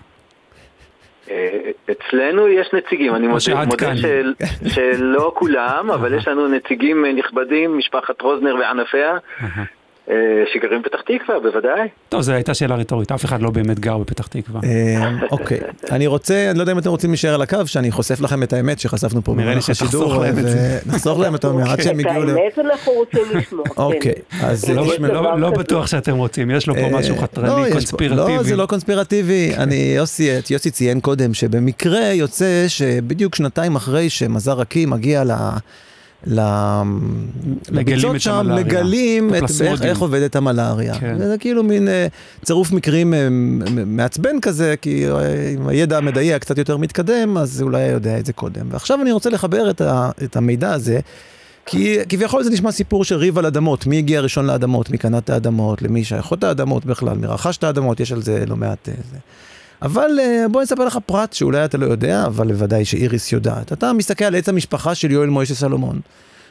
אה, 1.31 1.71
אצלנו 1.91 2.49
יש 2.49 2.69
נציגים, 2.73 3.15
אני 3.15 3.27
מודה, 3.27 3.65
מודה 3.65 3.97
של, 3.97 4.35
שלא 4.67 5.33
כולם, 5.35 5.91
אבל 5.91 6.15
יש 6.15 6.29
לנו 6.29 6.49
נציגים 6.49 7.05
נכבדים, 7.07 7.79
משפחת 7.79 8.21
רוזנר 8.21 8.55
וענפיה, 8.55 9.17
אה, 9.43 9.49
שגרים 10.53 10.83
בפתח 10.83 11.01
תקווה, 11.01 11.41
בוודאי. 11.41 11.89
טוב, 12.09 12.21
זו 12.21 12.33
הייתה 12.33 12.55
שאלה 12.55 12.75
רטורית, 12.75 13.13
אף 13.13 13.25
אחד 13.25 13.43
לא 13.43 13.51
באמת 13.51 13.81
גר 13.81 13.99
בפתח 13.99 14.27
תקווה. 14.27 14.61
אה, 14.65 15.11
אוקיי, 15.31 15.61
אני 15.91 16.07
רוצה, 16.07 16.51
אני 16.51 16.59
לא 16.59 16.63
יודע 16.63 16.73
אם 16.73 16.79
אתם 16.79 16.91
רוצים 16.91 17.11
להישאר 17.11 17.35
על 17.35 17.43
הקו, 17.43 17.67
שאני 17.67 17.91
חוסף 17.91 18.21
לכם 18.21 18.43
את 18.43 18.53
האמת 18.53 18.79
שחשפנו 18.79 19.25
פה 19.25 19.33
במהלך 19.33 19.69
השידור. 19.69 20.05
נראה 20.05 20.25
לי 20.25 20.33
שתחסוך 20.33 20.39
להם 20.39 20.39
את 20.39 20.51
זה. 20.51 20.79
נחסוך 20.87 21.19
להם 21.19 21.35
את 21.35 21.45
האמת, 21.45 21.69
עד 21.69 21.83
שהם 21.83 21.99
הגיעו 21.99 22.25
ל... 22.25 22.31
את 22.31 22.37
האמת 22.37 22.59
אנחנו 22.59 22.93
רוצים 22.93 23.23
לשמוע. 23.35 23.65
אוקיי, 23.77 24.15
אז 24.43 24.71
לא, 24.71 25.39
לא 25.39 25.51
בטוח 25.51 25.87
שאתם 25.87 26.17
רוצים, 26.17 26.51
יש 26.51 26.67
לו 26.67 26.75
פה 26.75 26.81
אה, 26.81 26.91
משהו 26.91 27.17
חתרני, 27.17 27.49
לא, 27.49 27.71
קונספירטיבי. 27.73 28.37
לא, 28.37 28.43
זה 28.43 28.57
לא 28.57 28.67
קונספירטיבי. 28.67 29.53
אני, 29.57 29.97
יוסי 30.51 30.71
ציין 30.71 31.01
קודם, 31.01 31.35
שבמקרה 31.35 32.13
יוצא 32.13 32.65
שבדיוק 32.69 33.35
שנתיים 33.35 33.77
אחרי 33.77 34.11
שמזר 34.11 34.53
רקים 34.53 34.91
מגיע 34.91 35.25
ל... 35.25 35.31
לביצות 36.27 38.21
שם, 38.21 38.51
מגלים 38.55 39.35
את 39.35 39.43
איך, 39.61 39.83
איך 39.83 39.99
עובדת 39.99 40.37
המלאריה. 40.37 40.95
כן. 40.95 41.19
זה 41.19 41.37
כאילו 41.39 41.63
מין 41.63 41.89
uh, 41.89 42.45
צירוף 42.45 42.73
מקרים 42.73 43.15
uh, 43.15 43.17
מעצבן 43.87 44.41
כזה, 44.41 44.75
כי 44.83 45.07
uh, 45.09 45.15
אם 45.59 45.69
הידע 45.69 45.99
המדעי 45.99 46.39
קצת 46.39 46.59
יותר 46.59 46.77
מתקדם, 46.77 47.37
אז 47.37 47.63
אולי 47.63 47.83
היה 47.83 47.93
יודע 47.93 48.19
את 48.19 48.27
זה 48.27 48.33
קודם. 48.33 48.67
ועכשיו 48.71 49.03
אני 49.03 49.13
רוצה 49.13 49.31
לחבר 49.31 49.71
את, 49.71 49.81
ה, 49.81 50.11
את 50.25 50.37
המידע 50.37 50.73
הזה. 50.73 51.01
כי 51.67 51.99
כביכול 52.09 52.43
זה 52.43 52.51
נשמע 52.51 52.73
סיפור 52.73 53.05
של 53.05 53.17
ריב 53.17 53.39
על 53.39 53.47
אדמות, 53.47 53.87
מי 53.87 53.99
הגיע 53.99 54.21
ראשון 54.21 54.47
לאדמות, 54.47 54.91
מי 54.91 54.99
קנה 54.99 55.19
את 55.19 55.31
האדמות, 55.31 55.83
למי 55.83 56.05
שייכות 56.05 56.45
האדמות 56.45 56.85
בכלל, 56.85 57.17
מי 57.17 57.27
רכש 57.27 57.57
את 57.57 57.65
האדמות, 57.65 58.01
יש 58.01 58.13
על 58.13 58.23
זה 58.23 58.45
לא 58.47 58.57
מעט... 58.57 58.89
זה. 59.11 59.19
אבל 59.85 60.11
אה, 60.21 60.49
בוא 60.51 60.63
נספר 60.63 60.85
לך 60.85 60.99
פרט 61.07 61.33
שאולי 61.33 61.65
אתה 61.65 61.79
לא 61.79 61.87
יודע, 61.87 62.25
אבל 62.27 62.53
בוודאי 62.53 62.85
שאיריס 62.85 63.33
יודעת. 63.33 63.73
אתה 63.73 63.93
מסתכל 63.93 64.25
על 64.25 64.35
עץ 64.35 64.49
המשפחה 64.49 64.95
של 64.95 65.11
יואל 65.11 65.29
מוישה 65.29 65.55
סלומון. 65.55 66.01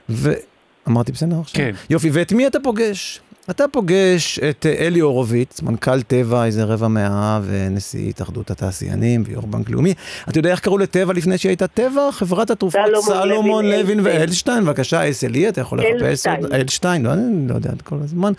ואמרתי 0.09 1.11
בסדר 1.11 1.39
עכשיו? 1.39 1.55
כן. 1.57 1.71
יופי, 1.89 2.09
ואת 2.13 2.33
מי 2.33 2.47
אתה 2.47 2.59
פוגש? 2.59 3.21
אתה 3.49 3.67
פוגש 3.67 4.39
את 4.39 4.65
אה, 4.65 4.85
אלי 4.87 4.99
הורוביץ, 4.99 5.61
מנכ"ל 5.61 6.01
טבע 6.01 6.45
איזה 6.45 6.63
רבע 6.63 6.87
מאה 6.87 7.39
ונשיא 7.45 8.09
התאחדות 8.09 8.51
התעשיינים 8.51 9.23
ויו"ר 9.25 9.45
בנק 9.45 9.69
לאומי. 9.69 9.93
אתה 10.29 10.39
יודע 10.39 10.51
איך 10.51 10.59
קראו 10.59 10.77
לטבע 10.77 11.13
לפני 11.13 11.37
שהיא 11.37 11.49
הייתה 11.49 11.67
טבע? 11.67 12.11
חברת 12.11 12.49
התרופות 12.49 12.81
סלומון, 13.01 13.65
לוין, 13.65 13.99
אלשטיין. 13.99 13.99
ואלשטיין, 14.03 14.65
בבקשה, 14.65 15.09
אס.אל.אי, 15.09 15.49
אתה 15.49 15.61
יכול 15.61 15.79
לחפש. 15.79 16.27
עוד, 16.27 16.53
אלשטיין, 16.53 17.03
לא, 17.03 17.13
אני 17.13 17.47
לא 17.47 17.55
יודע 17.55 17.71
כל 17.83 17.97
הזמן. 18.03 18.33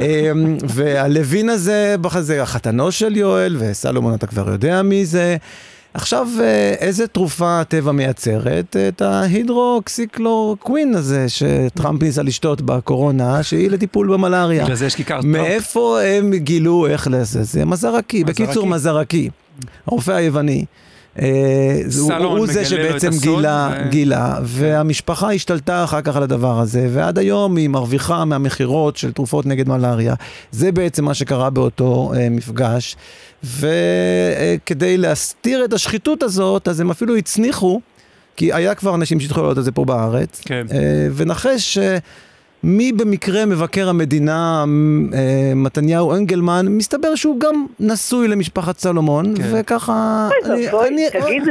אמ, 0.00 0.56
והלוין 0.68 1.48
הזה, 1.48 1.96
זה 2.20 2.42
החתנו 2.42 2.92
של 2.92 3.16
יואל, 3.16 3.56
וסלומון 3.58 4.14
אתה 4.14 4.26
כבר 4.26 4.48
יודע 4.48 4.82
מי 4.82 5.06
זה. 5.06 5.36
עכשיו, 5.94 6.28
אה, 6.40 6.74
איזה 6.78 7.06
תרופה 7.06 7.60
הטבע 7.60 7.92
מייצרת? 7.92 8.76
את 8.88 9.02
ההידרוקסיקלורקווין 9.02 10.94
הזה, 10.94 11.26
שטראמפ 11.28 12.02
ניסה 12.02 12.22
לשתות 12.22 12.60
בקורונה, 12.60 13.42
שהיא 13.42 13.70
לטיפול 13.70 14.12
במלאריה. 14.12 14.64
בגלל 14.64 14.76
זה 14.76 14.86
יש 14.86 14.94
כיכר 14.94 15.20
טראמפ. 15.20 15.24
מאיפה 15.36 16.00
הם 16.02 16.34
גילו 16.34 16.86
איך 16.86 17.08
לזה? 17.10 17.42
זה 17.42 17.64
מזרקי, 17.64 18.24
בקיצור 18.24 18.66
מזרקי. 18.66 19.30
הרופא 19.86 20.10
היווני. 20.12 20.64
אה, 21.18 21.26
הוא- 22.00 22.12
הוא 22.38 22.46
זה 22.46 22.64
שבעצם 22.64 23.10
גילה, 23.20 23.70
ו- 23.86 23.90
גילה, 23.90 24.38
והמשפחה 24.42 25.32
השתלטה 25.32 25.84
אחר 25.84 26.00
כך 26.02 26.16
על 26.16 26.22
הדבר 26.22 26.60
הזה, 26.60 26.88
ועד 26.92 27.18
היום 27.18 27.56
היא 27.56 27.68
מרוויחה 27.68 28.24
מהמכירות 28.24 28.96
של 28.96 29.12
תרופות 29.12 29.46
נגד 29.46 29.68
מלאריה. 29.68 30.14
זה 30.50 30.72
בעצם 30.72 31.04
מה 31.04 31.14
שקרה 31.14 31.50
באותו 31.50 32.12
אה, 32.16 32.28
מפגש, 32.30 32.96
וכדי 33.44 34.96
להסתיר 34.98 35.64
את 35.64 35.72
השחיתות 35.72 36.22
הזאת, 36.22 36.68
אז 36.68 36.80
הם 36.80 36.90
אפילו 36.90 37.16
הצניחו, 37.16 37.80
כי 38.36 38.52
היה 38.52 38.74
כבר 38.74 38.94
אנשים 38.94 39.20
שהתחילו 39.20 39.42
לעלות 39.42 39.58
את 39.58 39.64
זה 39.64 39.72
פה 39.72 39.84
בארץ, 39.84 40.40
כן. 40.44 40.66
אה, 40.72 40.78
ונחש 41.14 41.78
אה, 41.78 41.98
מי 42.64 42.92
במקרה 42.92 43.46
מבקר 43.46 43.88
המדינה, 43.88 44.64
אה, 45.14 45.18
מתניהו 45.56 46.12
אנגלמן, 46.14 46.66
מסתבר 46.68 47.14
שהוא 47.14 47.40
גם 47.40 47.66
נשוי 47.80 48.28
למשפחת 48.28 48.78
סלומון, 48.78 49.34
כן. 49.36 49.42
וככה... 49.52 50.28
אוי 50.48 50.54
אני- 50.54 50.66
ואבוי, 50.66 50.88
אני- 50.88 51.10
תגיד, 51.10 51.42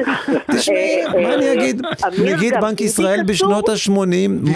תשמעי, 0.51 1.05
אה, 1.05 1.21
מה 1.21 1.33
אני 1.33 1.53
אגיד? 1.53 1.81
אמיר, 2.07 2.35
נגיד 2.35 2.53
בנק 2.61 2.81
ישראל? 2.81 3.23
בשנות 3.23 3.69
ה-80, 3.69 3.91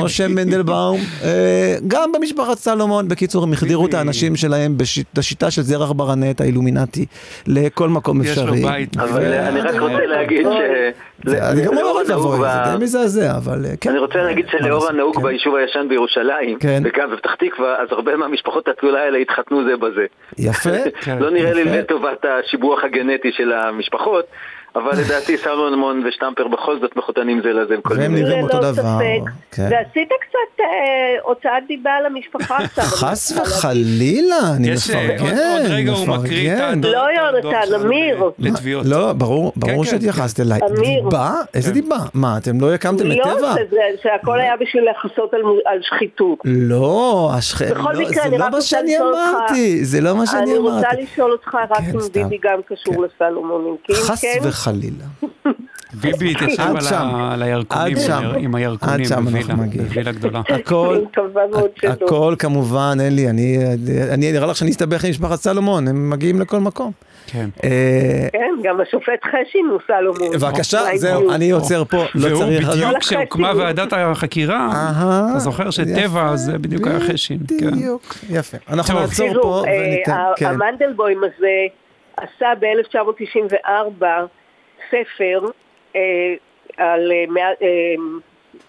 משה 0.03 0.27
מנדלבאום, 0.27 0.99
אה, 1.23 1.75
גם 1.87 2.11
במשפחת 2.11 2.57
סלומון, 2.57 3.07
בקיצור, 3.07 3.43
הם 3.43 3.53
החדירו 3.53 3.85
את. 3.85 3.93
האנשים 3.93 4.35
שלהם 4.35 4.77
בשיט- 4.77 5.07
בשיטה 5.17 5.51
של 5.51 5.61
זרח 5.61 5.91
ברנט, 5.91 6.41
האילומינטי, 6.41 7.05
לכל 7.47 7.89
מקום 7.89 8.21
יש 8.21 8.37
לו 8.37 8.43
אפשרי. 8.43 8.61
בית. 8.61 8.97
אבל 8.97 9.33
אה, 9.33 9.47
אני 9.49 9.61
רק 9.61 9.75
רוצה 9.81 10.05
להגיד 10.05 10.45
ש... 10.45 10.55
זה- 11.25 11.49
אני 11.49 11.61
גם 11.65 11.73
לאור 11.73 11.89
אומר 11.91 12.01
את 12.01 12.07
זה, 12.07 12.13
די 12.77 12.83
מזעזע, 12.83 13.37
אבל 13.37 13.65
אה, 13.65 13.71
כן. 13.81 13.89
אני 13.89 13.99
רוצה 13.99 14.17
להגיד 14.17 14.45
שלאור 14.51 14.87
הנהוג 14.89 15.15
כן. 15.15 15.23
ביישוב 15.23 15.55
הישן 15.55 15.85
בירושלים, 15.89 16.44
כן. 16.59 16.81
וגם 16.83 17.11
בפתח 17.11 17.35
תקווה, 17.35 17.81
אז 17.81 17.87
הרבה 17.91 18.15
מהמשפחות 18.15 18.67
האצולה 18.67 19.03
האלה 19.03 19.17
התחתנו 19.17 19.63
זה 19.63 19.77
בזה. 19.77 20.05
יפה. 20.37 20.69
כן. 21.01 21.17
לא 21.23 21.29
נראה 21.29 21.53
לי 21.53 21.61
יפה. 21.61 21.77
לטובת 21.77 22.25
השיבוח 22.25 22.83
הגנטי 22.83 23.31
של 23.31 23.51
המשפחות, 23.51 24.25
אבל 24.75 24.91
לדעתי 24.99 25.37
סלומון 25.37 26.03
ושטמפר 26.07 26.47
בכל 26.47 26.79
זאת 26.81 26.95
מחותנים 26.95 27.41
זה 27.43 27.49
לזה. 27.53 27.75
והם 27.85 28.15
נראים 28.15 28.43
אותו 28.43 28.57
ללא 28.57 28.71
דבר. 28.71 28.97
כן. 29.51 29.67
ועשית 29.71 30.09
קצת 30.21 30.59
אה, 30.59 30.65
הוצאת 31.23 31.67
דיבה 31.67 31.91
על 31.91 32.05
המשפחה 32.05 32.57
עכשיו. 32.63 32.83
חס 32.83 33.31
להגיד. 33.31 33.47
וחלילה, 33.51 34.35
אני 34.57 34.69
אה, 34.69 34.73
מפרגן, 34.75 35.23
עוד- 35.37 35.71
רגע 35.71 35.91
הוא 35.91 36.07
מקריא 36.07 36.53
את 36.53 36.59
לא, 36.85 37.05
יונתן, 37.17 37.75
אמיר. 37.85 38.23
לתביעות. 38.39 38.85
לא, 38.85 39.13
ברור, 39.13 39.53
ברור 39.55 39.83
כן, 39.83 39.89
שהתייחסת 39.91 40.39
אליי. 40.39 40.59
דיבה? 40.81 41.31
איזה 41.53 41.71
דיבה? 41.71 41.97
מה, 42.13 42.37
אתם 42.37 42.61
לא 42.61 42.73
הקמתם 42.73 43.11
את 43.11 43.17
לא, 43.17 43.23
טבע? 43.23 43.53
שהכל 44.03 44.39
היה 44.39 44.53
בשביל 44.59 44.83
לכסות 44.89 45.33
על 45.65 45.79
שחיתות. 45.81 46.39
לא, 46.45 46.75
לא, 46.79 47.31
זה 48.13 48.23
אני 48.23 48.37
לא 48.37 48.49
מה 48.51 48.61
שאני 48.61 48.97
אמרתי, 48.99 49.85
זה 49.85 50.01
לא 50.01 50.15
מה 50.15 50.25
שאני 50.25 50.41
אני 50.43 50.57
רוצה 50.57 50.77
אמרתי. 50.89 51.01
לשאול 51.13 51.31
אותך 51.31 51.55
רק 51.69 51.77
כן, 51.77 51.83
אם. 51.93 51.99
ביבי 52.13 52.37
גם 52.43 52.59
קשור 52.69 53.05
לסלומונים. 53.05 53.75
חס 53.93 54.21
כן, 54.21 54.39
וחלילה. 54.67 55.05
ביבי 56.01 56.31
התיישב 56.31 56.73
על 57.31 57.43
הירקונים, 57.43 57.97
עד 57.97 58.01
שם. 58.01 58.23
עם 58.39 58.55
הירקונים 58.55 58.99
עד 58.99 59.05
שם 59.05 59.25
בווילה, 59.25 59.39
אנחנו 59.39 59.63
מגיעים. 59.63 59.87
בווילה 59.87 60.11
גדולה. 60.11 60.41
הכל. 60.49 60.99
הכל 61.83 62.35
כמובן, 62.39 62.97
אין 63.01 63.15
לי, 63.15 63.29
אני, 63.29 64.31
נראה 64.31 64.47
לך 64.47 64.55
שאני 64.55 64.71
אסתבך 64.71 65.03
עם 65.03 65.09
משפחת 65.09 65.35
סלומון, 65.39 65.87
הם 65.87 66.09
מגיעים 66.09 66.41
לכל 66.41 66.59
מקום. 66.59 66.91
כן. 67.27 67.49
אה, 67.63 68.27
כן, 68.31 68.53
גם 68.63 68.81
השופט 68.81 69.23
חשין 69.23 69.65
הוא 69.71 69.79
סלומון. 69.87 70.37
בבקשה, 70.37 70.79
זהו. 70.95 71.31
אני 71.31 71.51
עוצר 71.51 71.83
פה, 71.83 72.03
לא 72.15 72.27
והוא 72.27 72.43
צריך... 72.43 72.69
בדיוק 72.69 72.97
כשהוקמה. 72.99 73.51
ועדת 73.57 73.93
החקירה, 73.93 74.69
אהה, 74.73 75.27
אתה 75.31 75.39
זוכר 75.39 75.69
שטבע 75.69 76.35
זה 76.35 76.57
בדיוק 76.57 76.87
היה 76.87 76.99
חשין. 76.99 77.39
כן. 77.59 77.71
בדיוק, 77.71 78.15
יפה. 78.29 78.57
אנחנו. 78.69 78.99
נעצור 78.99 79.41
פה 79.41 79.63
אה, 79.67 79.73
וניתן, 79.87 80.13
כן. 80.35 80.45
המנדלבוים 80.45 81.21
הזה 81.23 81.55
עשה 82.17 82.47
ב-1994 82.59 84.05
ספר 84.91 85.41
אה, 85.95 86.01
על 86.77 87.11
אה, 87.11 87.25
מאה- 87.29 87.61
אה, 87.61 87.95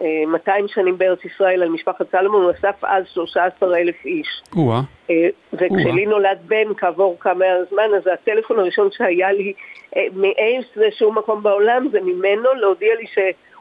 אה, 0.03 0.27
200 0.27 0.69
שנים 0.69 0.99
בארץ 0.99 1.25
ישראל 1.25 1.63
על 1.63 1.69
משפחת 1.69 2.11
סלומון, 2.11 2.43
הוא 2.43 2.51
אסף 2.51 2.85
אז 2.85 3.05
13 3.09 3.79
אלף 3.79 4.05
איש. 4.05 4.43
או-אה. 4.57 4.81
אה, 5.11 5.29
וכשלי 5.53 6.07
נולד 6.07 6.39
בן 6.47 6.75
כעבור 6.77 7.17
כמה 7.21 7.45
זמן, 7.71 7.91
אז 7.97 8.07
הטלפון 8.07 8.59
הראשון 8.59 8.89
שהיה 8.93 9.33
לי 9.33 9.53
אה, 9.97 10.07
מאיזשהו 10.15 11.13
מקום 11.13 11.43
בעולם 11.43 11.89
זה 11.93 12.01
ממנו 12.01 12.55
להודיע 12.55 12.95
לי 12.95 13.07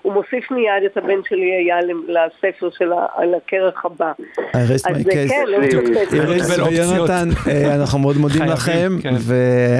שהוא 0.05 0.13
מוסיף 0.13 0.51
מיד 0.51 0.83
את 0.91 0.97
הבן 0.97 1.19
שלי 1.29 1.51
היה 1.55 1.75
לספר 2.07 2.69
של 2.77 2.93
ה- 2.93 3.05
על 3.15 3.33
הכרך 3.35 3.85
הבא. 3.85 4.11
אז. 4.53 4.85
כן, 5.11 5.43
לא. 5.47 5.57
איריס 6.13 6.49
לקבל 6.49 6.61
אופציות. 6.61 6.89
ויונתן, 6.93 7.29
אה, 7.47 7.75
אנחנו 7.75 7.99
מאוד 7.99 8.17
מודים 8.17 8.43
לכם, 8.43 8.89
כן. 9.03 9.13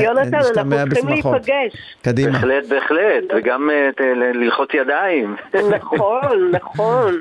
יונתן, 0.04 0.34
אנחנו 0.36 0.48
ונשתמע 0.48 0.84
צריכים 0.86 1.10
בשמחות. 1.10 1.34
להיפגש. 1.48 1.96
קדימה. 2.02 2.32
בהחלט, 2.32 2.64
בהחלט, 2.70 3.24
וגם 3.38 3.70
אה, 3.70 3.90
ללחוץ 4.34 4.70
ידיים. 4.74 5.36
נכון, 5.76 6.52
נכון. 6.52 7.14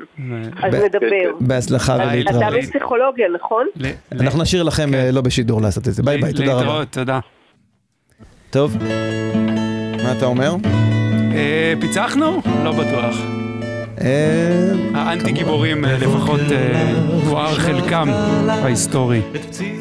אז 0.63 0.73
נדבר. 0.83 1.31
בהצלחה. 1.39 1.95
אתה 1.95 2.03
ולהתראות. 2.13 2.53
מפסיכולוגיה, 2.57 3.27
נכון? 3.35 3.67
ל- 3.75 3.85
ל- 3.85 4.21
אנחנו 4.21 4.41
נשאיר 4.41 4.63
לכם 4.63 4.93
אה, 4.93 5.09
לא 5.11 5.21
בשידור 5.21 5.61
לעשות 5.61 5.87
את 5.87 5.93
זה. 5.93 6.03
ביי 6.03 6.17
ביי, 6.17 6.33
תודה 6.33 6.51
רבה. 6.53 6.61
להתראות, 6.61 6.87
תודה. 6.91 7.19
טוב, 8.49 8.77
מה 10.03 10.11
אתה 10.17 10.25
אומר? 10.25 10.51
אה, 11.35 11.73
פיצחנו? 11.79 12.41
לא 12.63 12.71
בטוח. 12.71 13.44
אה, 14.01 14.71
האנטי 14.93 15.31
גיבורים 15.31 15.85
אה, 15.85 15.97
לפחות 15.97 16.39
אה, 16.51 16.93
תואר 17.25 17.55
חלקם 17.55 18.09
ההיסטורי. 18.47 19.21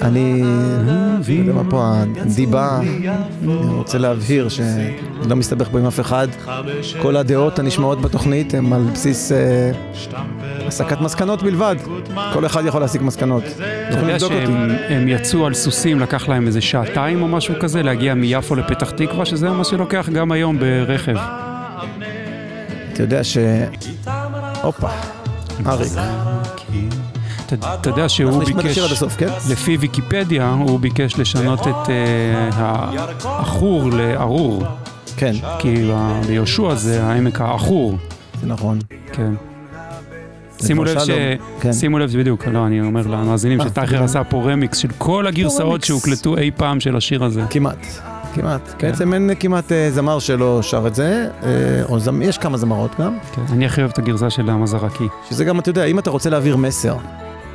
אני, 0.02 0.42
לא 0.42 1.32
יודע 1.32 1.52
מה 1.52 1.70
פה 1.70 1.84
הדיבה, 1.86 2.80
אני 2.80 3.74
רוצה 3.74 3.98
להבהיר 3.98 4.48
שאני 4.48 4.96
לא 5.28 5.36
מסתבך 5.36 5.68
פה 5.68 5.78
עם 5.78 5.86
אף 5.86 6.00
אחד. 6.00 6.28
כל 7.02 7.16
הדעות 7.16 7.58
הנשמעות 7.58 8.00
בתוכנית 8.00 8.54
הן 8.54 8.72
על 8.72 8.82
בסיס 8.92 9.32
אה, 9.32 9.70
הסקת 10.66 11.00
מסקנות 11.00 11.42
בלבד. 11.42 11.76
כל 12.32 12.46
אחד 12.46 12.66
יכול 12.66 12.80
להסיק 12.80 13.02
מסקנות. 13.02 13.44
אתה 13.88 13.98
יודע. 13.98 14.18
שהם 14.18 14.70
הם 14.88 15.08
יצאו 15.08 15.46
על 15.46 15.54
סוסים, 15.54 16.00
לקח 16.00 16.28
להם 16.28 16.46
איזה 16.46 16.60
שעתיים 16.60 17.22
או 17.22 17.28
משהו 17.28 17.54
כזה, 17.60 17.82
להגיע 17.82 18.14
מיפו 18.14 18.54
לפתח 18.54 18.90
תקווה, 18.90 19.24
שזה 19.24 19.50
מה 19.50 19.64
שלוקח 19.64 20.08
גם 20.08 20.32
היום 20.32 20.58
ברכב. 20.58 21.16
אתה 22.94 23.02
יודע 23.02 23.24
ש... 23.24 23.38
הופה, 24.62 24.88
אריק. 25.66 25.92
אתה 27.52 27.90
יודע 27.90 28.08
שהוא 28.08 28.44
ביקש, 28.44 28.78
הסוף, 28.78 29.16
כן? 29.16 29.28
לפי 29.50 29.76
ויקיפדיה, 29.76 30.50
הוא 30.50 30.80
ביקש 30.80 31.18
לשנות 31.18 31.60
את 31.60 31.90
אה, 31.90 32.48
העכור 33.24 33.90
לארור, 33.90 34.64
כן, 35.16 35.32
כי 35.58 35.90
ביהושע 36.26 36.74
זה 36.74 37.04
העמק 37.04 37.40
העכור, 37.40 37.96
זה 38.40 38.46
נכון. 38.46 38.78
כן. 39.12 39.32
שימו 40.62 40.84
לב 40.84 40.98
ש... 40.98 41.10
כן. 41.60 41.72
שימו 41.72 41.98
לב, 41.98 42.16
בדיוק, 42.18 42.46
לא, 42.46 42.66
אני 42.66 42.80
אומר 42.80 43.06
למאזינים 43.06 43.60
אה, 43.60 43.68
שטייכר. 43.68 44.02
עשה 44.04 44.24
פה 44.24 44.42
רמיקס 44.50 44.78
של 44.78 44.88
כל 44.98 45.26
הגרסאות. 45.26 45.84
שהוקלטו 45.84 46.36
אי 46.36 46.50
פעם 46.56 46.80
של 46.80 46.96
השיר 46.96 47.24
הזה. 47.24 47.42
כמעט, 47.50 47.86
כמעט. 48.34 48.74
כן. 48.78 48.90
בעצם 48.90 49.14
אין 49.14 49.30
כמעט 49.40 49.72
אה, 49.72 49.90
זמר 49.90 50.18
שלא 50.18 50.62
שר 50.62 50.86
את 50.86 50.94
זה, 50.94 51.28
אה, 51.42 51.48
או 51.88 51.98
זמ... 51.98 52.22
יש 52.22 52.38
כמה 52.38 52.56
זמרות 52.56 52.90
גם, 53.00 53.18
כן, 53.34 53.42
אני 53.52 53.66
הכי 53.66 53.80
אוהב 53.80 53.90
את 53.90 53.98
הגרסה 53.98 54.30
של 54.30 54.50
המזרקי. 54.50 55.08
שזה 55.30 55.44
גם, 55.44 55.58
אתה 55.58 55.70
יודע, 55.70 55.84
אם 55.84 55.98
אתה 55.98 56.10
רוצה 56.10 56.30
להעביר 56.30 56.56
מסר, 56.56 56.96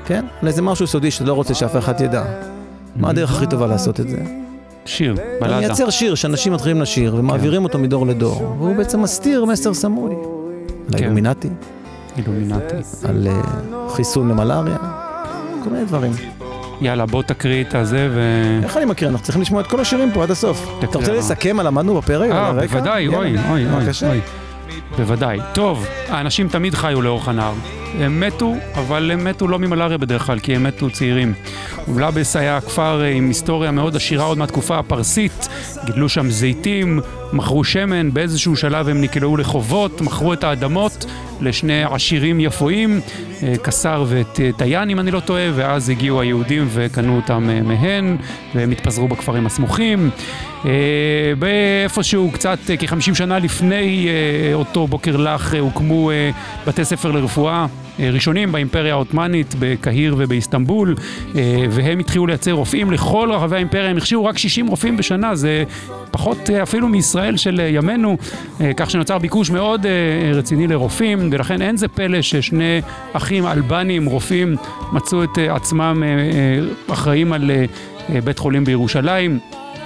כן? 0.06 0.26
על 0.42 0.48
איזה 0.48 0.62
משהו 0.62 0.88
סודי 0.88 1.12
שאתה 1.12 1.26
לא 1.26 1.34
רוצה 1.34 1.54
שאף 1.54 1.76
אחד 1.76 2.02
ידע. 2.02 2.24
מה 2.96 3.10
הדרך 3.10 3.36
הכי 3.36 3.48
טובה 3.48 3.68
לעשות 3.68 4.00
את 4.00 4.10
זה? 4.10 4.18
שיר, 4.86 5.14
אתה 5.14 5.22
בלדה. 5.42 5.60
מייצר 5.60 5.90
שיר 5.90 6.16
שאנשים 6.16 6.54
מתחילים 6.54 6.82
לשיר 6.82 7.16
ומעבירים 7.16 7.64
אותו 7.64 7.80
מדור 7.80 8.08
לדור, 8.08 8.56
והוא 8.60 8.76
בעצם 8.76 9.02
מסתיר 9.02 9.46
מסר 9.46 9.74
סמוי. 9.74 10.12
על 10.12 10.98
כן. 10.98 11.04
האילומינטי, 11.04 11.50
אילומינטי. 12.18 12.76
על 13.04 13.28
אה, 13.28 13.42
חיסון 13.90 14.30
למלאריה, 14.30 14.78
כל 15.64 15.70
מיני 15.70 15.86
דברים. 15.86 16.12
יאללה, 16.82 17.06
בוא 17.06 17.24
תקריא 17.24 17.64
את 17.64 17.76
הזה 17.76 18.10
ו... 18.12 18.22
איך 18.64 18.78
אני 18.78 18.86
מקריא? 18.86 19.10
אנחנו 19.10 19.24
צריכים 19.24 19.42
לשמוע 19.42 19.62
את 19.62 19.68
כל 19.68 19.80
השירים 19.80 20.12
פה 20.14 20.24
עד 20.24 20.32
הסוף. 20.32 20.80
אתה 20.80 20.98
רוצה 20.98 21.14
לסכם 21.14 21.56
מה 21.56 21.64
למדנו 21.64 21.96
בפרק? 21.96 22.32
אה, 22.32 22.54
בוודאי, 22.54 23.08
אוי, 23.08 23.36
אוי, 23.50 23.66
אוי. 24.04 24.22
בוודאי. 24.98 25.40
טוב, 25.54 25.88
האנשים 26.08 26.48
תמיד 26.48 26.74
חיו 26.74 27.02
לאורך 27.02 27.28
הנהר. 27.28 27.54
הם 28.00 28.20
מתו, 28.20 28.56
אבל 28.76 29.12
הם 29.12 29.24
מתו 29.24 29.48
לא 29.48 29.60
ממלאריה 29.60 29.98
בדרך 29.98 30.26
כלל, 30.26 30.40
כי 30.40 30.56
הם 30.56 30.64
מתו 30.64 30.90
צעירים. 30.90 31.34
אובלבס 31.88 32.36
היה 32.36 32.62
כפר 32.62 33.02
עם 33.02 33.28
היסטוריה 33.28 33.72
מאוד 33.72 33.96
עשירה 33.96 34.26
עוד 34.26 34.38
מהתקופה 34.38 34.80
הפרסית, 34.80 35.48
גידלו 35.86 36.10
שם 36.10 36.30
זיתים, 36.30 37.00
מכרו 37.34 37.64
שמן, 37.64 38.14
באיזשהו 38.14 38.56
שלב 38.56 38.90
הם 38.90 39.02
נקלעו 39.02 39.38
לחובות, 39.38 40.02
מכרו 40.02 40.34
את 40.34 40.44
האדמות 40.44 41.06
לשני 41.42 41.84
עשירים 41.84 42.40
יפואים, 42.40 43.02
אה, 43.44 43.54
קסר 43.62 44.06
וטיין 44.08 44.90
אם 44.90 45.00
אני 45.00 45.12
לא 45.12 45.20
טועה, 45.20 45.50
ואז 45.56 45.90
הגיעו 45.90 46.22
היהודים 46.22 46.68
וקנו 46.74 47.16
אותם 47.16 47.50
אה, 47.50 47.62
מהן, 47.62 48.18
והם 48.56 48.72
התפזרו 48.72 49.08
בכפרים 49.08 49.46
הסמוכים. 49.46 50.10
אה, 50.66 50.72
באיפשהו 51.40 52.32
קצת 52.32 52.60
כ-50 52.80 53.16
שנה 53.16 53.40
לפני 53.40 54.10
אותו 54.54 54.88
בוקר 54.88 55.18
לך 55.18 55.56
הוקמו 55.60 56.12
בתי 56.68 56.86
ספר 56.86 57.12
לרפואה 57.12 57.66
ראשונים 58.00 58.52
באימפריה 58.52 58.94
העות'מאנית, 58.94 59.56
בקהיר 59.60 60.16
ובאיסטנבול, 60.18 60.96
והם 61.70 62.00
התחילו 62.00 62.28
לייצר 62.28 62.52
רופאים 62.52 62.92
לכל 62.92 63.30
רחבי 63.32 63.56
האימפריה, 63.56 63.90
הם 63.90 63.98
הכשירו 63.98 64.26
רק 64.26 64.38
60 64.38 64.68
רופאים 64.68 64.98
בשנה, 64.98 65.36
זה 65.36 65.64
פחות 66.12 66.50
אפילו 66.50 66.88
מישראל 66.88 67.38
של 67.38 67.62
ימינו, 67.70 68.18
כך 68.78 68.90
שנוצר 68.90 69.18
ביקוש 69.18 69.50
מאוד 69.50 69.86
רציני 70.34 70.68
לרופאים, 70.68 71.30
ולכן 71.32 71.62
אין 71.62 71.78
זה 71.78 71.88
פלא 71.88 72.22
ששני 72.22 72.82
אחים 73.14 73.48
אלבנים, 73.48 74.06
רופאים, 74.06 74.56
מצאו 74.94 75.24
את 75.24 75.38
עצמם 75.50 76.04
אחראים 76.88 77.34
על 77.34 77.52
בית 78.24 78.40
חולים 78.40 78.66
בירושלים. 78.66 79.40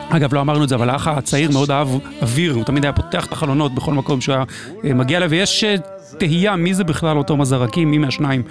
אגב, 0.10 0.34
לא 0.34 0.42
אמרנו 0.42 0.64
את 0.64 0.70
זה, 0.70 0.76
אבל 0.76 0.90
האח 0.90 1.08
הצעיר 1.08 1.52
מאוד 1.52 1.72
אהב 1.72 1.88
אוויר, 2.22 2.54
הוא 2.54 2.64
תמיד 2.64 2.84
היה 2.84 2.94
פותח 2.94 3.26
את 3.26 3.32
החלונות 3.32 3.76
בכל 3.76 3.94
מקום 3.94 4.22
שהיה 4.22 4.44
מגיע 4.84 5.18
אליו, 5.18 5.30
ויש 5.30 5.66
תהייה 6.18 6.56
מי 6.56 6.74
זה 6.74 6.84
בכלל 6.84 7.18
אותו 7.18 7.38
מזרקים, 7.38 7.92
מי 7.92 7.98
מהשניים 7.98 8.44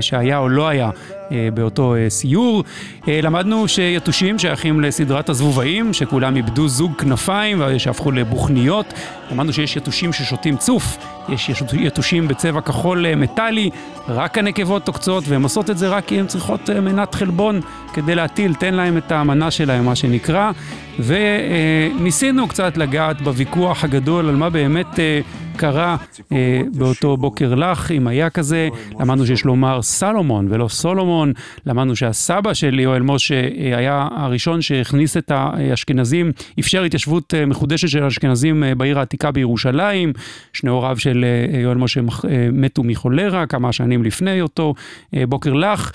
שהיה 0.00 0.38
או 0.38 0.48
לא 0.48 0.68
היה 0.68 0.90
אה, 1.32 1.48
באותו 1.54 1.94
סיור. 2.08 2.64
למדנו 3.06 3.68
שיתושים 3.68 4.38
שייכים 4.38 4.80
לסדרת 4.80 5.28
הזבובאים, 5.28 5.92
שכולם 5.92 6.36
איבדו 6.36 6.68
זוג 6.68 6.92
כנפיים 6.98 7.62
ושהפכו 7.66 8.10
לבוכניות. 8.10 8.94
למדנו 9.30 9.52
שיש 9.52 9.76
יתושים 9.76 10.12
ששותים 10.12 10.56
צוף, 10.56 10.98
יש 11.28 11.50
יתושים 11.72 12.28
בצבע 12.28 12.60
כחול 12.60 13.14
מטאלי, 13.14 13.70
רק 14.08 14.38
הנקבות 14.38 14.88
עוקצות, 14.88 15.24
והן 15.28 15.42
עושות 15.42 15.70
את 15.70 15.78
זה 15.78 15.88
רק 15.88 16.06
כי 16.06 16.20
הן 16.20 16.26
צריכות 16.26 16.70
מנת 16.70 17.14
חלבון 17.14 17.60
כדי 17.92 18.14
להטיל, 18.14 18.54
תן 18.54 18.74
להם 18.74 18.96
את 18.96 19.12
המנה 19.12 19.50
שלהם, 19.50 19.84
מה 19.84 19.94
שנקרא. 19.94 20.50
וניסינו 20.98 22.48
קצת 22.48 22.76
לגעת 22.76 23.20
בוויכוח 23.20 23.84
הגדול 23.84 24.28
על 24.28 24.36
מה 24.36 24.50
באמת 24.50 24.98
קרה 25.56 25.96
אה, 26.32 26.60
באותו 26.74 27.16
בוקר 27.16 27.54
לך, 27.54 27.90
אם 27.90 28.06
היה 28.06 28.30
כזה. 28.30 28.68
למדנו 29.00 29.26
שיש 29.26 29.41
לומר 29.44 29.82
סלומון 29.82 30.46
ולא 30.50 30.68
סולומון. 30.68 31.32
למדנו 31.66 31.96
שהסבא 31.96 32.54
של 32.54 32.80
יואל 32.80 33.02
משה 33.02 33.34
אה, 33.34 33.76
היה 33.78 34.08
הראשון 34.16 34.62
שהכניס 34.62 35.16
את 35.16 35.30
האשכנזים, 35.30 36.32
אפשר 36.60 36.82
התיישבות 36.82 37.34
אה, 37.34 37.46
מחודשת 37.46 37.88
של 37.88 38.02
האשכנזים 38.02 38.64
אה, 38.64 38.74
בעיר 38.74 38.98
העתיקה 38.98 39.30
בירושלים. 39.30 40.12
שני 40.52 40.70
הוריו 40.70 40.98
של 40.98 41.24
יואל 41.62 41.76
משה 41.76 42.00
מתו 42.52 42.82
מחולרה 42.82 43.46
כמה 43.46 43.72
שנים 43.72 44.02
לפני 44.02 44.40
אותו 44.40 44.74
בוקר 45.12 45.52
לך. 45.52 45.92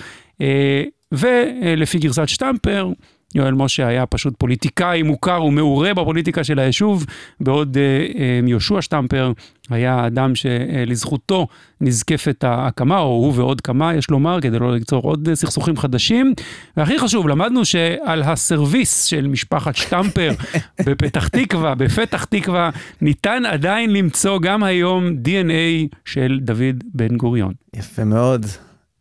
ולפי 1.12 1.98
גרסת 1.98 2.28
שטמפר, 2.28 2.92
יואל 3.34 3.54
משה 3.54 3.86
היה 3.86 4.06
פשוט 4.06 4.34
פוליטיקאי 4.38 5.02
מוכר 5.02 5.44
ומעורה 5.44 5.94
בפוליטיקה 5.94 6.44
של 6.44 6.58
היישוב, 6.58 7.06
בעוד 7.40 7.76
אה, 7.76 7.82
אה, 8.20 8.40
יהושע 8.46 8.82
שטמפר 8.82 9.32
היה 9.70 10.06
אדם 10.06 10.32
שלזכותו 10.34 11.46
נזקפת 11.80 12.44
ההקמה, 12.44 12.98
או 12.98 13.06
הוא 13.06 13.32
ועוד 13.36 13.60
כמה, 13.60 13.94
יש 13.94 14.10
לומר, 14.10 14.40
כדי 14.40 14.58
לא 14.58 14.74
ליצור 14.74 15.02
עוד 15.02 15.28
סכסוכים 15.34 15.76
חדשים. 15.76 16.34
והכי 16.76 16.98
חשוב, 16.98 17.28
למדנו 17.28 17.64
שעל 17.64 18.22
הסרוויס 18.22 19.04
של 19.04 19.26
משפחת 19.26 19.76
שטמפר 19.76 20.30
בפתח 20.86 21.28
תקווה, 21.28 21.74
בפתח 21.74 22.24
תקווה, 22.24 22.70
ניתן 23.00 23.42
עדיין 23.46 23.92
למצוא 23.92 24.40
גם 24.40 24.62
היום 24.62 25.08
DNA 25.08 25.96
של 26.04 26.38
דוד 26.42 26.84
בן 26.94 27.16
גוריון. 27.16 27.52
יפה 27.76 28.04
מאוד. 28.04 28.46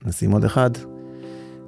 נשים 0.06 0.32
עוד 0.32 0.44
אחד. 0.44 0.97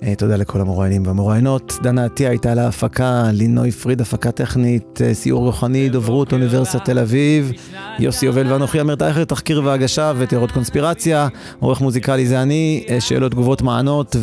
אה, 0.03 0.15
תודה 0.15 0.35
לכל 0.35 0.61
המוראיינים 0.61 1.07
והמוראיינות. 1.07 1.77
דנה 1.83 2.05
עטיה 2.05 2.29
הייתה 2.29 2.55
להפקה, 2.55 3.29
לינוי 3.33 3.71
פריד, 3.71 4.01
הפקה 4.01 4.31
טכנית, 4.31 5.01
אה, 5.01 5.13
סיור 5.13 5.45
רוחני, 5.45 5.89
דוברות 5.89 6.33
אוניברסיטת 6.33 6.85
תל 6.85 6.99
אביב, 6.99 7.51
יוסי 7.99 8.25
יובל 8.25 8.51
ואנוכי 8.51 8.81
אמיר 8.81 8.95
טייכר, 8.95 9.23
תחקיר 9.23 9.61
והגשה 9.65 10.11
ותיאוריות 10.17 10.51
קונספירציה, 10.51 11.27
עורך 11.59 11.81
מוזיקלי 11.81 12.25
זה 12.25 12.41
אני, 12.41 12.83
אה, 12.89 13.01
שאלות, 13.01 13.31
תגובות, 13.31 13.61
מענות 13.61 14.15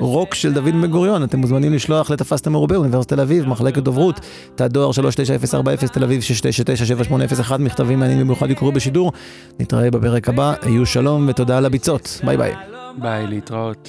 ורוק 0.00 0.34
של 0.34 0.52
דוד 0.52 0.74
בן 0.74 0.86
גוריון. 0.86 1.24
אתם 1.24 1.38
מוזמנים 1.38 1.72
לשלוח 1.72 2.10
לתפסת 2.10 2.48
מרובה, 2.48 2.76
אוניברסיטת 2.76 3.14
תל 3.14 3.20
אביב, 3.20 3.48
מחלקת 3.48 3.82
דוברות, 3.82 4.20
תא 4.54 4.66
דואר 4.66 4.92
39040 4.92 5.88
תל 5.88 6.04
אביב 6.04 6.22
6997801, 6.22 7.58
מכתבים 7.58 8.00
מעניינים 8.00 8.26
במיוחד 8.26 8.50
יקרו 8.50 8.72
בשידור. 8.72 9.12
נתראה 9.60 9.90
בפרק 9.90 10.28
הבא, 10.28 10.54
יהיו 10.66 10.86
שלום 10.86 11.26
ותודה 11.28 11.58
על 11.58 11.66
הביצות. 11.66 12.20
ביי 12.24 12.36
ביי. 12.36 12.73
ביי, 12.98 13.26
להתראות. 13.26 13.88